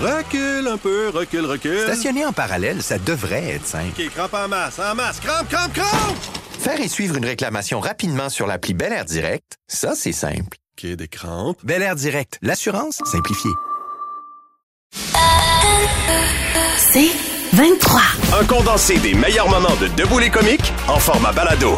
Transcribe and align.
Recule 0.00 0.68
un 0.68 0.76
peu, 0.76 1.08
recule, 1.08 1.44
recule. 1.44 1.80
Stationner 1.82 2.24
en 2.24 2.32
parallèle, 2.32 2.82
ça 2.82 2.98
devrait 2.98 3.54
être 3.54 3.66
simple. 3.66 4.00
OK, 4.00 4.10
crampe 4.14 4.34
en 4.34 4.48
masse, 4.48 4.78
en 4.78 4.94
masse, 4.94 5.18
crampe, 5.18 5.48
crampe, 5.48 5.72
crampe! 5.72 6.16
Faire 6.60 6.80
et 6.80 6.88
suivre 6.88 7.16
une 7.16 7.24
réclamation 7.24 7.80
rapidement 7.80 8.28
sur 8.28 8.46
l'appli 8.46 8.74
Bel 8.74 8.92
Air 8.92 9.04
Direct, 9.04 9.56
ça, 9.66 9.94
c'est 9.96 10.12
simple. 10.12 10.56
OK, 10.78 10.86
des 10.86 11.08
crampes. 11.08 11.58
Bel 11.64 11.82
Air 11.82 11.96
Direct, 11.96 12.38
l'assurance 12.42 13.00
simplifiée. 13.10 13.50
C'est 16.76 17.10
23. 17.54 18.00
Un 18.40 18.44
condensé 18.44 18.98
des 18.98 19.14
meilleurs 19.14 19.48
moments 19.48 19.76
de 19.80 19.88
Debout 19.88 20.20
les 20.20 20.30
comiques 20.30 20.72
en 20.86 20.98
format 21.00 21.32
balado. 21.32 21.76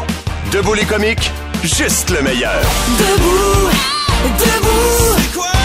Debout 0.53 0.75
les 0.75 0.85
comiques, 0.85 1.31
juste 1.63 2.11
le 2.11 2.21
meilleur. 2.23 2.61
Debout, 2.99 3.71
debout, 4.39 5.17
debout, 5.33 5.60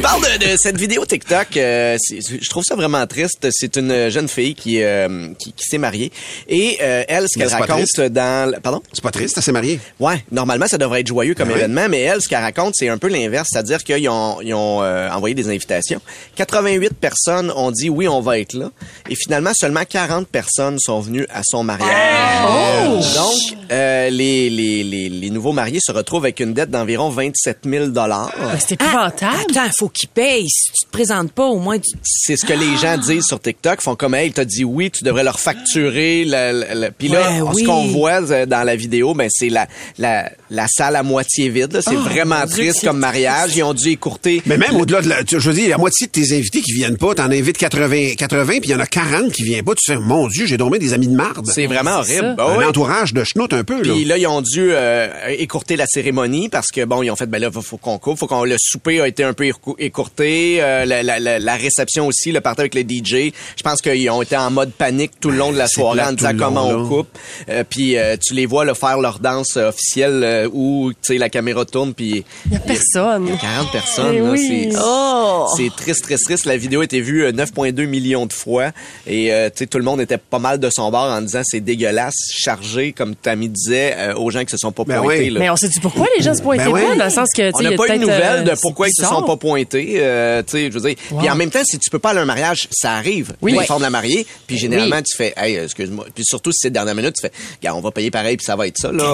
Je 0.00 0.02
parle 0.02 0.22
de, 0.22 0.52
de 0.52 0.56
cette 0.56 0.78
vidéo 0.78 1.04
TikTok. 1.04 1.58
euh, 1.58 1.98
je 2.10 2.48
trouve 2.48 2.64
ça 2.64 2.74
vraiment 2.74 3.06
triste. 3.06 3.46
C'est 3.50 3.76
une 3.76 4.08
jeune 4.08 4.28
fille 4.28 4.54
qui 4.54 4.82
euh, 4.82 5.34
qui, 5.38 5.52
qui 5.52 5.66
s'est 5.66 5.76
mariée 5.76 6.10
et 6.48 6.78
euh, 6.80 7.04
elle, 7.06 7.26
ce 7.28 7.38
qu'elle 7.38 7.48
raconte 7.48 8.00
dans, 8.08 8.50
le- 8.50 8.60
pardon? 8.60 8.80
C'est 8.94 9.02
pas 9.02 9.10
triste, 9.10 9.34
elle 9.36 9.42
s'est 9.42 9.52
mariée. 9.52 9.78
Ouais, 10.00 10.24
normalement 10.32 10.66
ça 10.68 10.78
devrait 10.78 11.02
être 11.02 11.06
joyeux 11.06 11.34
comme 11.34 11.48
Ben 11.48 11.52
oui. 11.54 11.60
événement, 11.60 11.86
mais 11.90 12.00
elle, 12.00 12.22
ce 12.22 12.30
qu'elle 12.30 12.40
raconte, 12.40 12.72
c'est 12.78 12.88
un 12.88 12.96
peu 12.96 13.08
l'inverse, 13.08 13.48
c'est-à-dire 13.52 13.84
qu'ils 13.84 14.08
ont, 14.08 14.40
ils 14.40 14.54
ont 14.54 14.82
euh, 14.82 15.10
envoyé 15.10 15.34
des 15.34 15.50
invitations. 15.50 16.00
88 16.36 16.94
personnes 16.94 17.52
ont 17.54 17.70
dit 17.70 17.90
oui, 17.90 18.08
on 18.08 18.22
va 18.22 18.38
être 18.38 18.54
là, 18.54 18.70
et 19.10 19.14
finalement 19.14 19.52
seulement 19.54 19.84
40 19.86 20.26
personnes 20.28 20.78
sont 20.80 21.00
venues 21.00 21.26
à 21.28 21.42
son 21.44 21.62
mariage. 21.62 23.14
Donc, 23.16 23.58
euh, 23.70 24.10
les, 24.10 24.50
les, 24.50 24.82
les, 24.84 25.08
les 25.08 25.30
nouveaux 25.30 25.52
mariés 25.52 25.78
se 25.80 25.92
retrouvent 25.92 26.24
avec 26.24 26.40
une 26.40 26.52
dette 26.54 26.70
d'environ 26.70 27.08
27 27.10 27.58
000 27.64 27.86
dollars. 27.88 28.32
C'est 28.58 28.72
épouvantable. 28.72 29.36
Attends, 29.50 29.70
faut 29.78 29.88
qu'il 29.88 30.08
paye. 30.08 30.48
Si 30.48 30.72
tu 30.72 30.86
te 30.86 30.90
présentes 30.90 31.32
pas, 31.32 31.46
au 31.46 31.58
moins 31.58 31.78
tu... 31.78 31.90
C'est 32.02 32.36
ce 32.36 32.44
que 32.44 32.52
les 32.52 32.76
gens 32.78 32.98
disent 32.98 33.24
sur 33.26 33.40
TikTok. 33.40 33.80
Font 33.80 33.94
comme, 33.96 34.14
hey, 34.14 34.32
t'as 34.32 34.44
dit 34.44 34.64
oui, 34.64 34.90
tu 34.90 35.04
devrais 35.04 35.24
leur 35.24 35.38
facturer. 35.40 36.24
Le, 36.26 36.64
le- 36.74 36.80
le- 36.86 36.90
Puis 36.90 37.08
là, 37.08 37.42
Ouais, 37.44 37.60
ce 37.60 37.64
qu'on 37.66 37.86
voit 37.88 38.22
euh, 38.30 38.46
dans 38.46 38.64
la 38.64 38.76
vidéo, 38.76 39.14
ben 39.14 39.28
c'est 39.30 39.48
la, 39.48 39.66
la, 39.98 40.30
la 40.50 40.66
salle 40.68 40.96
à 40.96 41.02
moitié 41.02 41.48
vide. 41.48 41.72
là. 41.72 41.82
C'est 41.82 41.94
vraiment 41.94 42.40
mon 42.40 42.46
Dieu, 42.46 42.68
triste 42.70 42.84
comme 42.84 42.98
mariage. 42.98 43.56
Ils 43.56 43.62
ont 43.62 43.74
dû 43.74 43.88
écourter. 43.90 44.42
Mais 44.46 44.56
même 44.56 44.76
au-delà 44.76 45.00
de 45.02 45.08
la, 45.08 45.24
tu- 45.24 45.38
je 45.40 45.48
veux 45.50 45.54
dire, 45.54 45.68
la 45.68 45.78
moitié 45.78 46.06
de 46.06 46.12
tes 46.12 46.36
invités 46.36 46.60
qui 46.60 46.72
viennent 46.72 46.96
pas, 46.98 47.14
t'en 47.14 47.30
invites 47.30 47.58
80, 47.58 48.14
80, 48.16 48.44
puis 48.46 48.60
il 48.64 48.70
y 48.70 48.74
en 48.74 48.80
a 48.80 48.86
40 48.86 49.32
qui 49.32 49.42
viennent 49.44 49.64
pas. 49.64 49.74
Tu 49.74 49.92
fais, 49.92 49.98
mon 49.98 50.26
Dieu, 50.28 50.46
j'ai 50.46 50.56
dormi 50.56 50.78
des 50.78 50.92
amis 50.92 51.08
de 51.08 51.14
marde. 51.14 51.46
C'est 51.52 51.66
vraiment 51.66 51.98
horrible. 51.98 52.34
Bah 52.36 52.46
un 52.58 52.68
entourage 52.68 53.12
de 53.14 53.22
schnout 53.24 53.52
un 53.60 53.64
peu. 53.64 53.82
Puis 53.82 54.04
là, 54.04 54.18
ils 54.18 54.26
ont 54.26 54.42
dû 54.42 54.70
euh, 54.72 55.08
écourter 55.38 55.76
la 55.76 55.86
cérémonie 55.86 56.48
parce 56.48 56.68
que 56.68 56.84
bon, 56.84 57.02
ils 57.02 57.10
ont 57.10 57.16
fait 57.16 57.26
ben 57.26 57.38
là, 57.38 57.50
faut, 57.50 57.62
faut 57.62 57.76
qu'on 57.76 57.98
coupe, 57.98 58.18
faut 58.18 58.26
qu'on 58.26 58.44
le 58.44 58.56
souper 58.58 59.00
a 59.00 59.08
été 59.08 59.24
un 59.24 59.32
peu 59.32 59.44
écou- 59.44 59.76
écourté, 59.78 60.58
euh, 60.62 60.84
la, 60.84 61.02
la, 61.02 61.18
la, 61.18 61.38
la 61.38 61.56
réception 61.56 62.06
aussi, 62.06 62.32
le 62.32 62.40
party 62.40 62.60
avec 62.62 62.74
les 62.74 62.82
DJ. 62.82 63.32
Je 63.56 63.62
pense 63.62 63.80
qu'ils 63.80 64.08
ont 64.10 64.22
été 64.22 64.36
en 64.36 64.50
mode 64.50 64.72
panique 64.72 65.12
tout 65.20 65.30
le 65.30 65.36
long 65.36 65.52
de 65.52 65.58
la 65.58 65.66
c'est 65.66 65.80
soirée 65.80 66.02
en 66.02 66.12
disant 66.12 66.32
le 66.32 66.38
long, 66.38 66.44
comment 66.46 66.68
on 66.68 66.88
coupe. 66.88 67.18
Euh, 67.48 67.64
puis 67.68 67.96
euh, 67.96 68.16
tu 68.20 68.34
les 68.34 68.46
vois 68.46 68.64
là, 68.64 68.74
faire 68.74 68.98
leur 68.98 69.18
danse 69.18 69.56
euh, 69.56 69.68
officielle 69.68 70.22
euh, 70.24 70.48
où 70.52 70.92
tu 70.92 70.98
sais 71.14 71.18
la 71.18 71.28
caméra 71.28 71.64
tourne 71.64 71.94
puis 71.94 72.24
Il 72.46 72.52
y 72.52 72.56
a 72.56 72.60
personne. 72.60 73.26
il 73.26 73.32
y 73.34 73.36
a 73.36 73.40
40 73.40 73.72
personnes 73.72 74.14
Eh 74.14 74.18
là, 74.20 74.30
oui. 74.30 74.68
c'est 74.72 74.78
Oh! 74.82 75.46
c'est 75.56 75.70
triste, 75.76 76.02
triste, 76.04 76.24
triste. 76.24 76.44
La 76.46 76.56
vidéo 76.56 76.80
a 76.80 76.84
été 76.84 77.00
vue 77.00 77.24
euh, 77.24 77.32
9,2 77.32 77.86
millions 77.86 78.26
de 78.26 78.32
fois. 78.32 78.70
Et 79.06 79.32
euh, 79.32 79.48
tu 79.50 79.58
sais, 79.58 79.66
tout 79.66 79.78
le 79.78 79.84
monde 79.84 80.00
était 80.00 80.18
pas 80.18 80.38
mal 80.38 80.58
de 80.58 80.70
son 80.70 80.90
bord 80.90 81.04
en 81.10 81.20
disant 81.20 81.42
c'est 81.44 81.60
dégueulasse, 81.60 82.14
chargé, 82.32 82.92
comme 82.92 83.14
Disait, 83.50 83.94
euh, 83.98 84.14
aux 84.14 84.30
gens 84.30 84.44
qui 84.44 84.50
se 84.50 84.56
sont 84.56 84.72
pas 84.72 84.84
Ben 84.84 85.00
pointés. 85.00 85.20
oui. 85.24 85.30
là. 85.30 85.40
Mais 85.40 85.50
on 85.50 85.56
sait 85.56 85.68
du 85.68 85.80
pourquoi 85.80 86.06
les 86.16 86.22
gens 86.22 86.34
se 86.34 86.42
pointent 86.42 86.58
Ben 86.58 86.68
oui. 86.68 86.80
pas, 86.82 86.94
dans 86.96 87.04
le 87.04 87.10
sens 87.10 87.28
que, 87.36 87.48
tu 87.50 87.54
On 87.54 87.60
n'a 87.62 87.70
a 87.70 87.72
pas 87.72 87.74
eu 87.74 87.76
de 87.76 87.92
peut-être, 87.94 88.00
nouvelles 88.00 88.44
de 88.44 88.50
euh, 88.50 88.56
pourquoi 88.62 88.88
ils 88.88 88.92
se 88.94 89.04
sont 89.04 89.22
pas 89.22 89.36
pointés. 89.36 89.94
euh, 89.98 90.42
tu 90.42 90.52
sais, 90.52 90.70
je 90.70 90.78
veux 90.78 90.88
dire. 90.88 90.96
Wow. 91.10 91.18
Puis 91.18 91.30
en 91.30 91.34
même 91.34 91.50
temps, 91.50 91.62
si 91.64 91.78
tu 91.78 91.90
peux 91.90 91.98
pas 91.98 92.10
aller 92.10 92.20
à 92.20 92.22
un 92.22 92.26
mariage, 92.26 92.68
ça 92.70 92.92
arrive. 92.92 93.32
Oui. 93.42 93.58
Informes 93.58 93.82
la 93.82 93.90
mariée, 93.90 94.26
puis 94.46 94.56
généralement 94.58 94.96
Oui. 94.96 95.02
tu 95.02 95.16
fais, 95.16 95.34
hey, 95.36 95.56
excuse-moi. 95.56 96.06
Puis 96.14 96.24
surtout 96.26 96.52
si 96.52 96.58
c'est 96.62 96.70
dernière 96.70 96.94
minute, 96.94 97.14
tu 97.14 97.22
fais, 97.22 97.32
gars, 97.62 97.74
on 97.74 97.80
va 97.80 97.90
payer 97.90 98.10
pareil, 98.10 98.36
puis 98.36 98.44
ça 98.46 98.56
va 98.56 98.66
être 98.66 98.78
ça 98.78 98.92
là. 98.92 99.04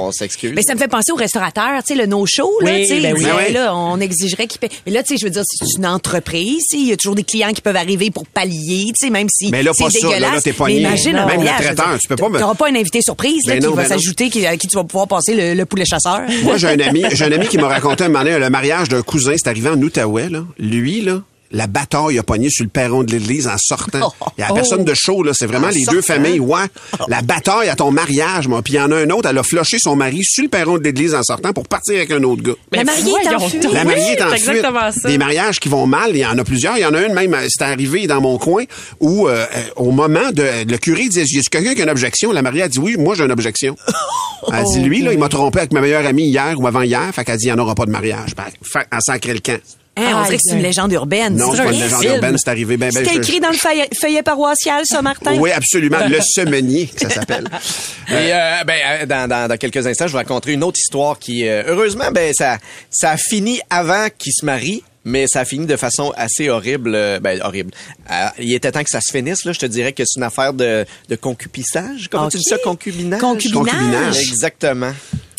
On, 0.00 0.10
s'excuse. 0.12 0.52
Mais 0.54 0.62
ça 0.62 0.74
me 0.74 0.78
fait 0.78 0.88
penser 0.88 1.12
au 1.12 1.16
restaurateur, 1.16 1.82
tu 1.86 1.94
sais, 1.94 2.00
le 2.00 2.06
no-show, 2.06 2.50
là, 2.62 2.72
ben 2.72 2.86
Ben 3.14 3.52
là, 3.52 3.74
on 3.74 4.00
exigerait 4.00 4.46
qu'il 4.46 4.58
paye. 4.60 4.70
Mais 4.86 4.92
là, 4.92 5.02
tu 5.02 5.14
sais, 5.14 5.18
je 5.20 5.24
veux 5.24 5.30
dire, 5.30 5.42
c'est 5.46 5.76
une 5.78 5.86
entreprise, 5.86 6.62
il 6.72 6.88
y 6.88 6.92
a 6.92 6.96
toujours 6.96 7.14
des 7.14 7.24
clients 7.24 7.52
qui 7.52 7.60
peuvent 7.60 7.76
arriver 7.76 8.10
pour 8.10 8.26
pallier, 8.26 8.86
tu 8.98 9.06
sais, 9.06 9.10
même 9.10 9.28
si 9.30 9.50
Mais 9.50 9.62
là, 9.62 9.72
c'est 9.74 9.84
pas 9.84 9.90
ça, 9.90 10.18
là, 10.18 10.40
t'es 10.42 10.54
imagine 10.72 11.16
un 11.16 11.26
Même 11.26 11.40
le 11.42 11.46
traiteur, 11.46 11.98
tu 12.00 12.08
peux 12.08 12.16
pas 12.16 12.28
me- 12.28 12.38
T'auras 12.38 12.54
pas 12.54 12.68
un 12.68 12.74
invité 12.74 13.00
surprise, 13.02 13.46
là, 13.46 13.58
qui 13.58 13.64
non, 13.66 13.75
va 13.76 13.82
ben 13.82 13.88
non. 13.90 13.94
s'ajouter, 13.96 14.30
qui, 14.30 14.46
à 14.46 14.56
qui 14.56 14.66
tu 14.66 14.76
vas 14.76 14.84
pouvoir 14.84 15.06
passer 15.06 15.34
le, 15.34 15.54
le 15.54 15.66
poulet 15.66 15.84
chasseur. 15.84 16.22
Moi, 16.42 16.56
j'ai 16.56 16.68
un 16.68 16.80
ami, 16.80 17.04
j'ai 17.12 17.24
un 17.24 17.32
ami 17.32 17.46
qui 17.46 17.58
m'a 17.58 17.68
raconté 17.68 18.04
un 18.04 18.08
moment 18.08 18.24
donné, 18.24 18.38
le 18.38 18.50
mariage 18.50 18.88
d'un 18.88 19.02
cousin, 19.02 19.34
c'est 19.36 19.48
arrivé 19.48 19.68
en 19.68 19.80
Outaouais, 19.80 20.28
là. 20.28 20.44
Lui, 20.58 21.00
là, 21.02 21.22
la 21.52 21.66
bataille 21.66 22.18
a 22.18 22.22
pogné 22.22 22.50
sur 22.50 22.64
le 22.64 22.70
perron 22.70 23.02
de 23.02 23.12
l'église 23.12 23.46
en 23.46 23.56
sortant. 23.58 24.12
Il 24.38 24.40
y 24.40 24.44
a 24.44 24.52
personne 24.52 24.84
de 24.84 24.94
chaud, 24.94 25.22
là. 25.22 25.32
C'est 25.34 25.46
vraiment 25.46 25.68
En 25.68 25.70
les 25.70 25.84
deux 25.84 26.02
familles, 26.02 26.40
ouais. 26.40 26.64
La 27.08 27.22
bataille 27.22 27.68
à 27.68 27.76
ton 27.76 27.90
mariage, 27.90 28.48
moi. 28.48 28.62
Puis 28.62 28.74
il 28.74 28.76
y 28.76 28.80
en 28.80 28.90
a 28.92 28.96
un 28.96 29.10
autre, 29.10 29.28
elle 29.28 29.38
a 29.38 29.42
floché 29.42 29.78
son 29.80 29.96
mari 29.96 30.22
sur 30.22 30.44
le 30.44 30.48
perron 30.48 30.78
de 30.78 30.82
l'église 30.82 31.14
en 31.14 31.22
sortant 31.22 31.52
pour 31.52 31.68
partir 31.68 31.96
avec 31.96 32.10
un 32.10 32.22
autre 32.22 32.42
gars. 32.42 32.52
La 32.72 32.84
mariée 32.84 33.12
est 33.22 33.34
en 33.34 33.40
fuite. 33.40 33.72
La 33.72 33.84
mariée 33.84 34.12
est 34.12 34.22
en 34.22 34.30
c'est 34.30 34.38
fuite. 34.38 34.48
exactement 34.48 34.92
ça. 34.92 35.08
Des 35.08 35.18
mariages 35.18 35.60
qui 35.60 35.68
vont 35.68 35.86
mal, 35.86 36.10
il 36.10 36.18
y 36.18 36.26
en 36.26 36.36
a 36.38 36.44
plusieurs. 36.44 36.76
Il 36.76 36.82
y 36.82 36.86
en 36.86 36.94
a 36.94 37.02
une 37.02 37.14
même, 37.14 37.34
euh, 37.34 37.46
c'est 37.48 37.64
arrivé 37.64 38.06
dans 38.06 38.20
mon 38.20 38.38
coin, 38.38 38.64
où 39.00 39.28
euh, 39.28 39.46
euh, 39.54 39.62
au 39.76 39.90
moment 39.92 40.30
de... 40.32 40.44
Le 40.68 40.76
curé 40.78 41.08
disait, 41.08 41.24
y 41.26 41.38
a 41.38 41.42
quelqu'un 41.50 41.74
qui 41.74 41.80
a 41.80 41.84
une 41.84 41.90
objection? 41.90 42.32
La 42.32 42.42
mariée 42.42 42.62
a 42.62 42.68
dit, 42.68 42.78
oui, 42.78 42.96
moi 42.98 43.14
j'ai 43.14 43.24
une 43.24 43.32
objection. 43.32 43.76
Elle 44.52 44.64
dit, 44.64 44.80
lui, 44.80 45.02
là, 45.02 45.12
il 45.12 45.18
m'a 45.18 45.28
trompé 45.28 45.58
avec 45.60 45.72
ma 45.72 45.80
meilleure 45.80 46.06
amie 46.06 46.28
hier 46.28 46.54
ou 46.58 46.66
avant-hier, 46.66 47.10
fait 47.14 47.24
qu'elle 47.24 47.36
dit, 47.36 47.46
il 47.46 47.52
n'y 47.54 47.58
en 47.60 47.62
aura 47.62 47.74
pas 47.74 47.86
de 47.86 47.90
mariage. 47.90 48.34
Ben, 48.36 48.44
fait- 48.62 48.86
en 48.92 49.00
sacré 49.00 49.32
le 49.32 49.40
camp. 49.40 49.60
Hein, 49.98 50.12
on 50.14 50.24
dirait 50.24 50.36
que 50.36 50.42
c'est 50.44 50.54
une 50.56 50.62
légende 50.62 50.92
urbaine. 50.92 51.36
Non, 51.36 51.52
c'est 51.52 51.62
pas 51.64 51.72
une 51.72 51.80
un 51.80 51.84
légende 51.84 52.00
film. 52.02 52.14
urbaine, 52.16 52.36
c'est 52.38 52.50
arrivé. 52.50 52.76
Ben, 52.76 52.90
ben, 52.92 53.02
C'était 53.04 53.14
je- 53.14 53.18
écrit 53.20 53.40
dans 53.40 53.48
le 53.50 53.56
feuillet, 53.56 53.88
feuillet 53.98 54.22
paroissial, 54.22 54.82
ça, 54.84 55.00
Martin? 55.00 55.36
Oui, 55.38 55.50
absolument. 55.52 55.98
Le 56.06 56.20
semenier, 56.34 56.86
que 56.86 57.00
ça 57.08 57.10
s'appelle. 57.10 57.44
Et 58.10 58.12
euh, 58.32 58.64
ben, 58.66 58.74
euh, 59.02 59.06
dans, 59.06 59.26
dans, 59.28 59.48
dans 59.48 59.56
quelques 59.56 59.86
instants, 59.86 60.06
je 60.06 60.12
vais 60.12 60.18
raconter 60.18 60.52
une 60.52 60.62
autre 60.64 60.78
histoire 60.78 61.18
qui, 61.18 61.48
euh, 61.48 61.62
heureusement, 61.66 62.10
ben 62.12 62.32
ça, 62.34 62.58
ça 62.90 63.12
a 63.12 63.16
fini 63.16 63.60
avant 63.70 64.08
qu'il 64.18 64.32
se 64.32 64.44
marie. 64.44 64.82
Mais 65.08 65.28
ça 65.28 65.40
a 65.40 65.44
fini 65.44 65.66
de 65.66 65.76
façon 65.76 66.12
assez 66.16 66.48
horrible. 66.48 66.92
euh, 66.96 67.20
Ben, 67.20 67.40
horrible. 67.44 67.70
Euh, 68.10 68.26
il 68.40 68.52
était 68.52 68.72
temps 68.72 68.82
que 68.82 68.90
ça 68.90 69.00
se 69.00 69.12
finisse, 69.12 69.44
là. 69.44 69.52
Je 69.52 69.60
te 69.60 69.66
dirais 69.66 69.92
que 69.92 70.02
c'est 70.04 70.18
une 70.18 70.24
affaire 70.24 70.52
de, 70.52 70.84
de 71.08 71.14
concupissage. 71.16 72.08
Comment 72.10 72.28
tu 72.28 72.38
Ok. 72.38 72.42
dis 72.42 72.48
ça? 72.50 72.58
Concubinage? 72.58 73.20
Concubinage. 73.20 73.70
Concubinage. 73.72 74.18
Exactement. 74.18 74.92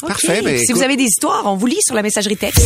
Parfait, 0.07 0.41
ben, 0.41 0.57
Si 0.57 0.63
écoute. 0.63 0.77
vous 0.77 0.83
avez 0.83 0.95
des 0.95 1.03
histoires, 1.03 1.43
on 1.45 1.55
vous 1.57 1.65
lit 1.67 1.81
sur 1.85 1.95
la 1.95 2.01
messagerie 2.01 2.37
texte. 2.37 2.65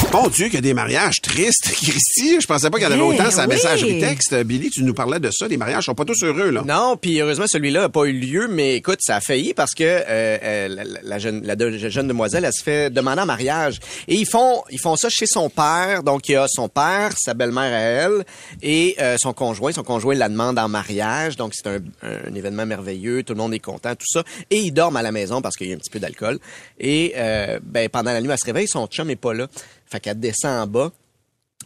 Mon 0.13 0.27
Dieu, 0.27 0.45
qu'il 0.47 0.55
y 0.55 0.57
a 0.57 0.61
des 0.61 0.73
mariages 0.73 1.21
tristes. 1.21 1.71
Christy, 1.71 2.41
je 2.41 2.45
pensais 2.45 2.69
pas 2.69 2.77
qu'il 2.79 2.85
y 2.85 2.89
en 2.89 2.91
avait 2.91 2.99
Eh, 3.01 3.03
autant 3.21 3.31
sa 3.31 3.43
oui. 3.43 3.47
messagerie 3.55 3.99
texte. 4.01 4.35
Billy, 4.43 4.69
tu 4.69 4.83
nous 4.83 4.93
parlais 4.93 5.19
de 5.21 5.31
ça. 5.31 5.47
Les 5.47 5.55
mariages 5.55 5.85
sont 5.85 5.95
pas 5.95 6.03
tous 6.03 6.21
heureux, 6.23 6.49
là. 6.51 6.63
Non, 6.67 6.97
puis 6.97 7.21
heureusement 7.21 7.45
celui-là 7.47 7.81
n'a 7.81 7.89
pas 7.89 8.03
eu 8.03 8.11
lieu, 8.11 8.49
mais 8.49 8.75
écoute, 8.75 8.99
ça 9.01 9.15
a 9.15 9.21
failli 9.21 9.53
parce 9.53 9.73
que 9.73 9.83
euh, 9.85 10.03
euh, 10.43 10.67
la, 10.67 10.83
la 11.01 11.17
jeune, 11.19 11.41
la 11.45 11.55
de- 11.55 11.71
jeune 11.89 12.09
demoiselle, 12.09 12.43
elle 12.43 12.51
se 12.51 12.61
fait 12.61 12.89
demander 12.89 13.21
en 13.21 13.25
mariage. 13.25 13.79
Et 14.09 14.15
ils 14.15 14.27
font, 14.27 14.63
ils 14.69 14.81
font 14.81 14.97
ça 14.97 15.07
chez 15.09 15.27
son 15.27 15.49
père. 15.49 16.03
Donc 16.03 16.27
il 16.27 16.33
y 16.33 16.35
a 16.35 16.45
son 16.49 16.67
père, 16.67 17.13
sa 17.17 17.33
belle-mère 17.33 17.73
à 17.73 17.79
elle 17.79 18.25
et 18.61 18.97
euh, 18.99 19.15
son 19.17 19.31
conjoint. 19.31 19.71
Son 19.71 19.83
conjoint 19.83 20.13
la 20.15 20.27
demande 20.27 20.59
en 20.59 20.67
mariage. 20.67 21.37
Donc 21.37 21.53
c'est 21.55 21.67
un, 21.67 21.79
un 22.03 22.35
événement 22.35 22.65
merveilleux. 22.65 23.23
Tout 23.23 23.33
le 23.33 23.39
monde 23.39 23.53
est 23.53 23.59
content, 23.59 23.95
tout 23.95 24.07
ça. 24.09 24.23
Et 24.49 24.57
ils 24.59 24.71
dorment 24.71 24.97
à 24.97 25.01
la 25.03 25.13
maison 25.13 25.41
parce 25.41 25.55
qu'il 25.55 25.67
y 25.67 25.71
a 25.71 25.75
un 25.75 25.79
petit 25.79 25.89
peu 25.89 25.99
d'alcool. 25.99 26.37
Et 26.81 27.13
euh, 27.15 27.59
ben 27.63 27.87
pendant 27.87 28.11
la 28.11 28.19
nuit, 28.19 28.29
elle 28.29 28.37
se 28.37 28.45
réveille, 28.45 28.67
son 28.67 28.87
chum 28.87 29.09
est 29.09 29.15
pas 29.15 29.33
là. 29.33 29.47
Fait 29.91 29.99
qu'elle 29.99 30.19
descend 30.19 30.63
en 30.63 30.67
bas. 30.67 30.91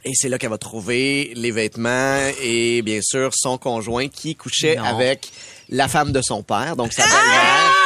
Et 0.04 0.12
c'est 0.14 0.30
là 0.30 0.38
qu'elle 0.38 0.50
va 0.50 0.58
trouver 0.58 1.32
les 1.36 1.52
vêtements 1.52 2.20
et 2.42 2.82
bien 2.82 3.00
sûr 3.02 3.32
son 3.34 3.58
conjoint 3.58 4.08
qui 4.08 4.36
couchait 4.36 4.78
avec 4.78 5.32
la 5.70 5.88
femme 5.88 6.12
de 6.12 6.22
son 6.22 6.44
père, 6.44 6.76
donc 6.76 6.94
sa 6.94 7.04
belle-mère. 7.04 7.85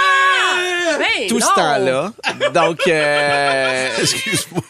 Hey, 0.99 1.27
Tout 1.27 1.39
non! 1.39 1.45
ce 1.47 1.55
temps-là. 1.55 2.11
Donc, 2.53 2.79
euh, 2.87 3.89
Excuse-moi. 4.01 4.61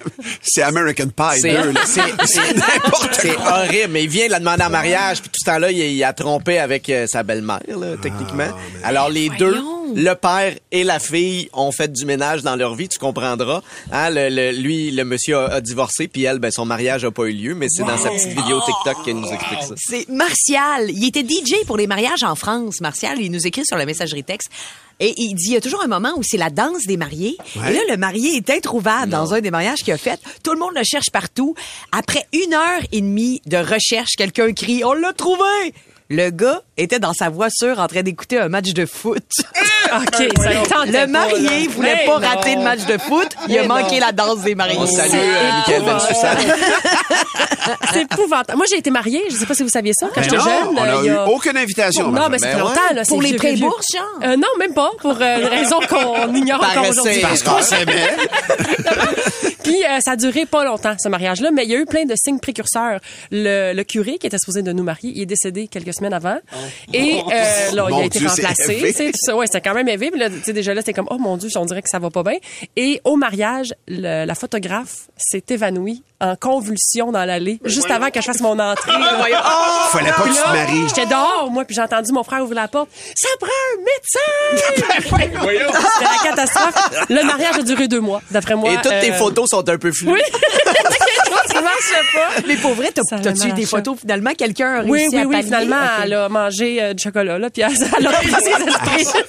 C'est 0.42 0.62
American 0.62 1.08
Pie 1.08 1.40
c'est 1.42 1.52
2, 1.62 1.72
là. 1.72 1.82
c'est- 1.86 2.02
c'est- 2.26 2.56
c'est 3.22 3.38
horrible. 3.38 3.88
Mais 3.92 4.04
il 4.04 4.10
vient 4.10 4.28
la 4.28 4.40
demander 4.40 4.64
en 4.64 4.70
mariage, 4.70 5.22
puis 5.22 5.30
tout 5.30 5.40
ce 5.44 5.50
temps-là, 5.50 5.72
il, 5.72 5.78
il 5.80 6.04
a 6.04 6.14
trompé 6.14 6.60
avec 6.60 6.90
euh, 6.90 7.08
sa 7.08 7.24
belle-mère, 7.24 7.62
là, 7.68 7.96
techniquement. 8.02 8.48
Alors, 8.84 9.10
les 9.10 9.30
deux, 9.30 9.58
Le 9.96 10.14
père 10.14 10.54
et 10.72 10.84
la 10.84 11.00
fille 11.00 11.50
ont 11.52 11.72
fait 11.72 11.92
du 11.92 12.06
ménage 12.06 12.44
dans 12.44 12.56
leur 12.56 12.76
vie, 12.76 12.88
tu 12.88 13.00
comprendras. 13.00 13.64
Hein, 13.92 14.12
le, 14.12 14.30
le- 14.30 14.52
lui, 14.52 14.92
le 14.92 15.04
monsieur 15.04 15.36
a, 15.38 15.46
a 15.56 15.62
divorcé, 15.62 16.08
puis 16.08 16.26
elle, 16.26 16.38
ben, 16.38 16.52
son 16.52 16.64
mariage 16.66 17.04
a 17.06 17.10
pas 17.10 17.24
eu 17.24 17.32
lieu, 17.34 17.56
mais 17.56 17.66
c'est 17.70 17.82
dans 17.84 17.98
sa 17.98 18.10
petite 18.12 18.28
vidéo 18.38 18.62
TikTok 18.64 19.04
qu'elle 19.04 19.16
nous 19.16 19.28
explique 19.32 19.64
ça. 19.64 19.74
C'est 19.78 20.08
Martial. 20.10 20.92
Il 20.92 21.08
était 21.08 21.24
DJ 21.24 21.66
pour 21.66 21.76
les 21.78 21.88
mariages 21.88 22.22
en 22.24 22.36
France. 22.36 22.82
Martial, 22.82 23.20
il 23.20 23.32
nous 23.32 23.48
écrit 23.48 23.64
sur 23.66 23.78
la 23.78 23.88
messagerie 23.88 24.24
texte. 24.24 24.50
Et 25.00 25.14
il 25.18 25.34
dit, 25.36 25.50
il 25.50 25.54
y 25.54 25.58
a 25.58 25.62
toujours 25.62 25.84
un 25.84 25.88
moment 25.88 26.12
où 26.18 26.24
c'est 26.24 26.38
la 26.38 26.50
danse 26.50 26.86
des 26.86 26.98
mariés. 26.98 27.38
Ouais. 27.56 27.72
Et 27.72 27.74
là, 27.74 27.80
le 27.90 27.98
marié 27.98 28.36
est 28.36 28.50
introuvable 28.50 29.12
dans 29.12 29.34
un 29.34 29.42
des 29.42 29.52
mariages 29.52 29.80
qu'il 29.80 29.94
a 29.94 29.98
fait. 29.98 30.20
Tout 30.44 30.54
le 30.54 30.60
monde 30.60 30.74
le 30.76 30.84
cherche 30.84 31.10
partout. 31.12 31.56
Après 31.92 32.26
une 32.34 32.54
heure 32.54 32.82
et 32.92 33.02
demie 33.02 33.42
de 33.46 33.58
recherche, 33.58 34.16
quelqu'un 34.18 34.52
crie, 34.54 34.84
on 34.84 34.94
l'a 34.94 35.14
trouvé! 35.14 35.74
Le 36.12 36.32
gars 36.32 36.64
était 36.84 37.00
dans 37.00 37.14
sa 37.14 37.30
voiture 37.30 37.80
en 37.80 37.88
train 37.88 38.02
d'écouter 38.04 38.40
un 38.40 38.50
match 38.50 38.74
de 38.74 38.86
foot. 38.86 39.24
OK, 39.96 40.16
ça 40.68 40.86
le 40.86 41.08
marié 41.08 41.66
là. 41.68 41.72
voulait 41.74 41.96
Mais 41.96 42.06
pas 42.06 42.20
non. 42.20 42.28
rater 42.28 42.56
le 42.56 42.62
match 42.62 42.86
de 42.86 42.98
foot. 42.98 43.28
Il 43.48 43.58
a 43.58 43.62
Mais 43.64 43.68
manqué 43.68 44.00
non. 44.00 44.06
la 44.08 44.12
danse 44.12 44.40
des 44.42 44.56
mariés. 44.56 44.78
On 44.80 44.86
salue 44.86 45.14
euh, 45.16 45.52
Michael. 45.68 45.84
C'est 47.94 48.02
épouvantable. 48.04 48.58
Moi, 48.58 48.66
j'ai 48.70 48.78
été 48.78 48.90
mariée. 48.92 49.24
Je 49.30 49.36
sais 49.36 49.46
pas 49.46 49.54
si 49.54 49.64
vous 49.64 49.70
saviez 49.70 49.94
ça 49.94 50.08
quand 50.14 50.22
Ben 50.22 50.24
j'étais 50.24 50.38
jeune. 50.38 50.68
on 50.70 50.78
euh, 50.78 50.86
n'a 50.86 50.96
il 50.98 51.06
y 51.06 51.08
eu 51.08 51.12
a- 51.12 51.28
aucune 51.28 51.58
invitation. 51.58 52.12
Non, 52.12 52.30
mais 52.30 52.38
Ben 52.40 52.54
ouais. 52.56 52.60
longtemps, 52.60 52.94
là. 52.94 53.04
Pour 53.08 53.22
c'est 53.24 53.30
les 53.30 53.38
pré-bourses, 53.38 53.86
genre? 53.94 54.20
Euh, 54.30 54.36
non, 54.36 54.48
même 54.60 54.74
pas. 54.74 54.92
Pour 55.00 55.18
euh, 55.22 55.40
une 55.40 55.46
raison 55.48 55.80
qu'on 55.88 56.34
ignore 56.36 56.64
encore 56.64 56.90
aujourd'hui. 56.90 57.22
Parce 57.22 57.44
qu'on 57.44 57.62
s'aimait. 57.62 58.10
Puis 59.64 59.84
euh, 59.86 60.00
ça 60.02 60.12
a 60.12 60.16
duré 60.16 60.46
pas 60.46 60.64
longtemps, 60.64 60.96
ce 61.02 61.10
mariage-là, 61.10 61.52
mais 61.52 61.64
il 61.64 61.70
y 61.72 61.76
a 61.76 61.80
eu 61.80 61.86
plein 61.86 62.06
de 62.06 62.14
signes 62.16 62.40
précurseurs. 62.40 63.00
Le, 63.32 63.74
le 63.74 63.84
curé 63.84 64.18
qui 64.18 64.28
était 64.28 64.38
supposé 64.40 64.62
de 64.62 64.72
nous 64.72 64.84
marier, 64.84 65.12
il 65.16 65.22
est 65.22 65.26
décédé 65.28 65.68
quelques 65.68 65.94
semaines 65.94 66.14
avant. 66.14 66.38
Et 66.94 67.20
euh, 67.32 67.72
là, 67.74 67.88
il 67.90 67.94
a 67.96 68.04
été 68.06 68.20
Dieu, 68.20 68.28
c'est 68.34 68.42
remplacé. 68.46 69.12
tout 69.12 69.18
ça. 69.20 69.36
Ouais, 69.36 69.46
c'était 69.48 69.62
quand 69.62 69.74
même 69.74 69.88
élevé. 69.88 70.12
Puis 70.12 70.20
là, 70.20 70.30
tu 70.30 70.42
sais, 70.44 70.54
déjà 70.54 70.74
là, 70.74 70.82
c'était 70.82 70.94
comme, 70.94 71.08
oh 71.10 71.18
mon 71.18 71.38
Dieu, 71.38 71.50
on 71.56 71.66
dirait 71.66 71.82
que 71.82 71.90
ça 71.90 72.00
va 72.00 72.10
pas 72.10 72.24
bien. 72.24 72.38
Et 72.76 73.02
au 73.04 73.16
mariage, 73.16 73.74
le- 73.88 74.26
la 74.26 74.36
photographe 74.36 75.08
s'est 75.18 75.44
évanouie 75.50 76.04
en 76.22 76.36
convulsion 76.36 77.12
dans 77.12 77.24
l'allée, 77.26 77.60
juste 77.64 77.90
avant 77.92 78.10
que 78.10 78.20
je 78.20 78.26
fasse 78.26 78.42
mon 78.42 78.60
entrée. 78.60 78.92
là. 79.00 79.88
Fallait 79.92 80.12
pas 80.12 80.24
que 80.24 80.30
tu 80.30 80.36
te 80.36 80.50
maries. 80.50 80.88
J'étais 80.90 81.06
dehors, 81.06 81.50
moi, 81.52 81.64
puis 81.66 81.76
j'ai 81.76 81.82
entendu 81.82 82.12
mon 82.12 82.24
frère 82.24 82.42
ouvrir 82.44 82.62
la 82.62 82.68
porte. 82.68 82.90
Ça 83.16 83.30
prend 83.40 83.50
un 83.50 83.80
médecin! 83.80 84.80
C'était 85.40 86.04
la 86.04 86.30
catastrophe. 86.30 87.06
Le 87.10 87.24
mariage 87.24 87.56
a 87.60 87.64
duré 87.64 87.88
deux 87.88 88.00
mois, 88.02 88.22
d'après 88.32 88.56
moi. 88.56 88.72
Et 88.72 88.76
toutes 88.82 89.00
tes 89.02 89.12
Euh, 89.12 89.16
photos 89.16 89.50
sont 89.50 89.68
un 89.68 89.78
peu 89.78 89.92
floues. 89.92 90.12
Oui. 90.14 90.20
Marche 91.80 92.14
pas? 92.14 92.42
Mais 92.48 92.56
pour 92.58 92.74
vrai, 92.74 92.90
t'as-tu 92.94 93.52
des 93.54 93.66
photos 93.66 93.98
finalement? 94.00 94.32
Quelqu'un 94.38 94.68
a 94.76 94.80
réussi 94.82 94.92
Oui, 94.92 95.08
oui, 95.12 95.18
à 95.18 95.22
oui. 95.26 95.32
pallier? 95.32 95.44
Finalement, 95.46 95.76
elle 96.04 96.14
a 96.14 96.30
mangé 96.30 96.82
euh, 96.82 96.94
du 96.94 97.04
chocolat, 97.04 97.40
là, 97.40 97.50
puis 97.50 97.62
elle, 97.64 97.72
elle 97.98 98.08
a 98.08 98.12
pris 98.12 98.30
ses 98.30 98.50
esprits. 98.68 99.22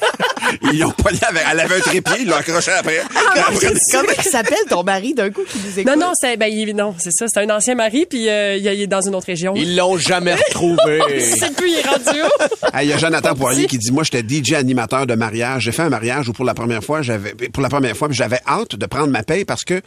Ils 0.72 0.80
l'ont 0.80 0.90
pas 0.90 1.10
avec. 1.10 1.42
Elle 1.52 1.60
avait 1.60 1.76
un 1.76 1.80
trépied, 1.80 2.14
ils 2.20 2.28
l'ont 2.28 2.36
accroché 2.36 2.72
après. 2.72 3.00
Après, 3.36 3.72
Comment 3.92 4.08
il 4.16 4.22
s'appelle 4.24 4.58
ton 4.68 4.82
mari 4.82 5.14
d'un 5.14 5.30
coup 5.30 5.42
qui 5.48 5.58
nous 5.58 5.78
écoute? 5.78 5.86
Non, 5.94 5.98
non, 6.00 6.12
c'est, 6.14 6.36
ben, 6.36 6.46
il- 6.52 6.74
non, 6.74 6.94
c'est 6.98 7.12
ça. 7.12 7.26
C'est 7.32 7.40
un 7.40 7.50
ancien 7.50 7.74
mari, 7.74 8.06
puis 8.08 8.28
euh, 8.28 8.56
il 8.56 8.64
il 8.70 8.82
est 8.82 8.86
dans 8.86 9.00
une 9.00 9.14
autre 9.14 9.26
région. 9.26 9.52
Ils 9.56 9.76
l'ont 9.76 9.96
jamais 9.96 10.34
retrouvé. 10.34 11.00
Je 11.14 11.20
sais 11.20 11.50
plus, 11.50 11.68
il 11.70 11.78
est 11.78 11.86
rendu 11.88 12.22
où? 12.22 12.44
Ah, 12.72 12.82
Il 12.82 12.90
y 12.90 12.92
a 12.92 12.98
Jonathan 12.98 13.34
Poirier 13.34 13.66
qui 13.66 13.78
dit 13.78 13.90
moi 13.92 14.02
j'étais 14.04 14.22
DJ 14.26 14.54
animateur 14.54 15.06
de 15.06 15.14
mariage. 15.14 15.62
J'ai 15.64 15.72
fait 15.72 15.82
un 15.82 15.88
mariage 15.90 16.28
où 16.28 16.32
pour 16.32 16.44
la 16.44 16.54
première 16.54 16.82
fois 16.82 17.02
j'avais 17.02 17.32
pour 17.52 17.62
la 17.62 17.68
première 17.68 17.96
fois 17.96 18.08
j'avais 18.10 18.40
hâte 18.46 18.76
de 18.76 18.86
prendre 18.86 19.08
ma 19.08 19.22
paye 19.22 19.44
parce 19.44 19.64
que 19.64 19.80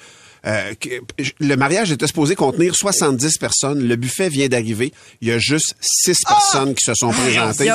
euh, 0.45 0.73
que- 0.79 0.89
le 1.39 1.55
mariage 1.55 1.91
était 1.91 2.07
supposé 2.07 2.35
contenir 2.35 2.75
70 2.75 3.37
personnes. 3.37 3.87
Le 3.87 3.95
buffet 3.95 4.29
vient 4.29 4.47
d'arriver. 4.47 4.91
Il 5.21 5.27
y 5.29 5.31
a 5.31 5.37
juste 5.39 5.75
6 5.81 6.17
personnes 6.27 6.73
qui 6.75 6.83
se 6.83 6.93
sont 6.95 7.11
présentées. 7.11 7.69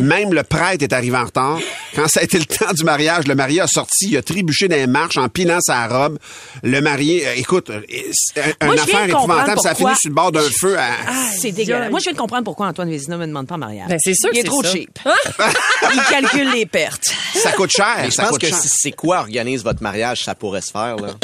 Même 0.00 0.32
le 0.32 0.42
prêtre 0.42 0.82
est 0.82 0.92
arrivé 0.92 1.16
en 1.16 1.24
retard. 1.26 1.58
Quand 1.94 2.08
ça 2.08 2.20
a 2.20 2.22
été 2.22 2.38
le 2.38 2.44
temps 2.46 2.72
du 2.72 2.82
mariage, 2.84 3.26
le 3.26 3.34
marié 3.34 3.60
a 3.60 3.66
sorti, 3.66 4.08
il 4.10 4.16
a 4.16 4.22
trébuché 4.22 4.68
dans 4.68 4.76
les 4.76 4.86
marches 4.86 5.16
en 5.18 5.28
pilant 5.28 5.60
sa 5.60 5.86
robe. 5.86 6.18
Le 6.62 6.80
marié, 6.80 7.26
euh, 7.26 7.34
écoute, 7.36 7.70
euh, 7.70 7.80
c'est 8.12 8.40
un- 8.40 8.66
Moi, 8.66 8.74
une 8.74 8.80
affaire 8.80 9.04
épouvantable. 9.08 9.60
Ça 9.60 9.70
a 9.70 9.74
fini 9.74 9.90
sur 10.00 10.08
le 10.10 10.14
bord 10.14 10.32
d'un 10.32 10.48
feu. 10.60 10.76
À... 10.78 10.90
C'est 11.38 11.52
dégueulasse. 11.52 11.90
Moi, 11.90 12.00
je 12.00 12.04
viens 12.04 12.12
de 12.14 12.18
comprendre 12.18 12.44
pourquoi 12.44 12.66
Antoine 12.68 12.90
Vézina 12.90 13.16
me 13.16 13.26
demande 13.26 13.46
pas 13.46 13.54
en 13.56 13.58
mariage. 13.58 13.88
Ben, 13.88 13.98
c'est 14.02 14.14
sûr 14.14 14.30
Il 14.32 14.40
est 14.40 14.44
trop 14.44 14.62
ça. 14.62 14.72
cheap. 14.72 14.98
il 15.94 16.02
calcule 16.10 16.50
les 16.52 16.66
pertes. 16.66 17.04
Ça 17.34 17.52
coûte 17.52 17.70
cher. 17.70 17.96
Mais 17.98 18.06
je 18.06 18.14
ça 18.14 18.22
pense 18.24 18.32
coûte 18.32 18.40
que 18.42 18.48
cher. 18.48 18.58
si 18.58 18.68
c'est 18.70 18.92
quoi 18.92 19.20
organise 19.20 19.62
votre 19.62 19.82
mariage, 19.82 20.22
ça 20.24 20.34
pourrait 20.34 20.60
se 20.62 20.70
faire. 20.70 20.96
Là. 20.96 21.14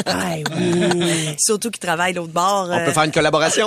Surtout 1.37 1.69
qu'il 1.71 1.79
travaille 1.79 2.13
l'autre 2.13 2.31
bord. 2.31 2.67
On 2.69 2.73
euh, 2.73 2.85
peut 2.85 2.91
faire 2.91 3.03
une 3.03 3.11
collaboration. 3.11 3.65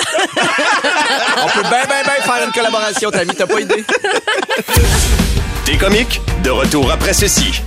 On 1.36 1.48
peut 1.48 1.62
bien, 1.62 1.84
bien, 1.86 2.02
bien 2.02 2.22
faire 2.22 2.46
une 2.46 2.52
collaboration, 2.52 3.10
Tammy. 3.10 3.34
T'as 3.34 3.46
pas 3.46 3.60
idée? 3.60 3.84
T'es 5.64 5.76
comique? 5.76 6.20
De 6.42 6.50
retour 6.50 6.90
après 6.90 7.14
ceci. 7.14 7.62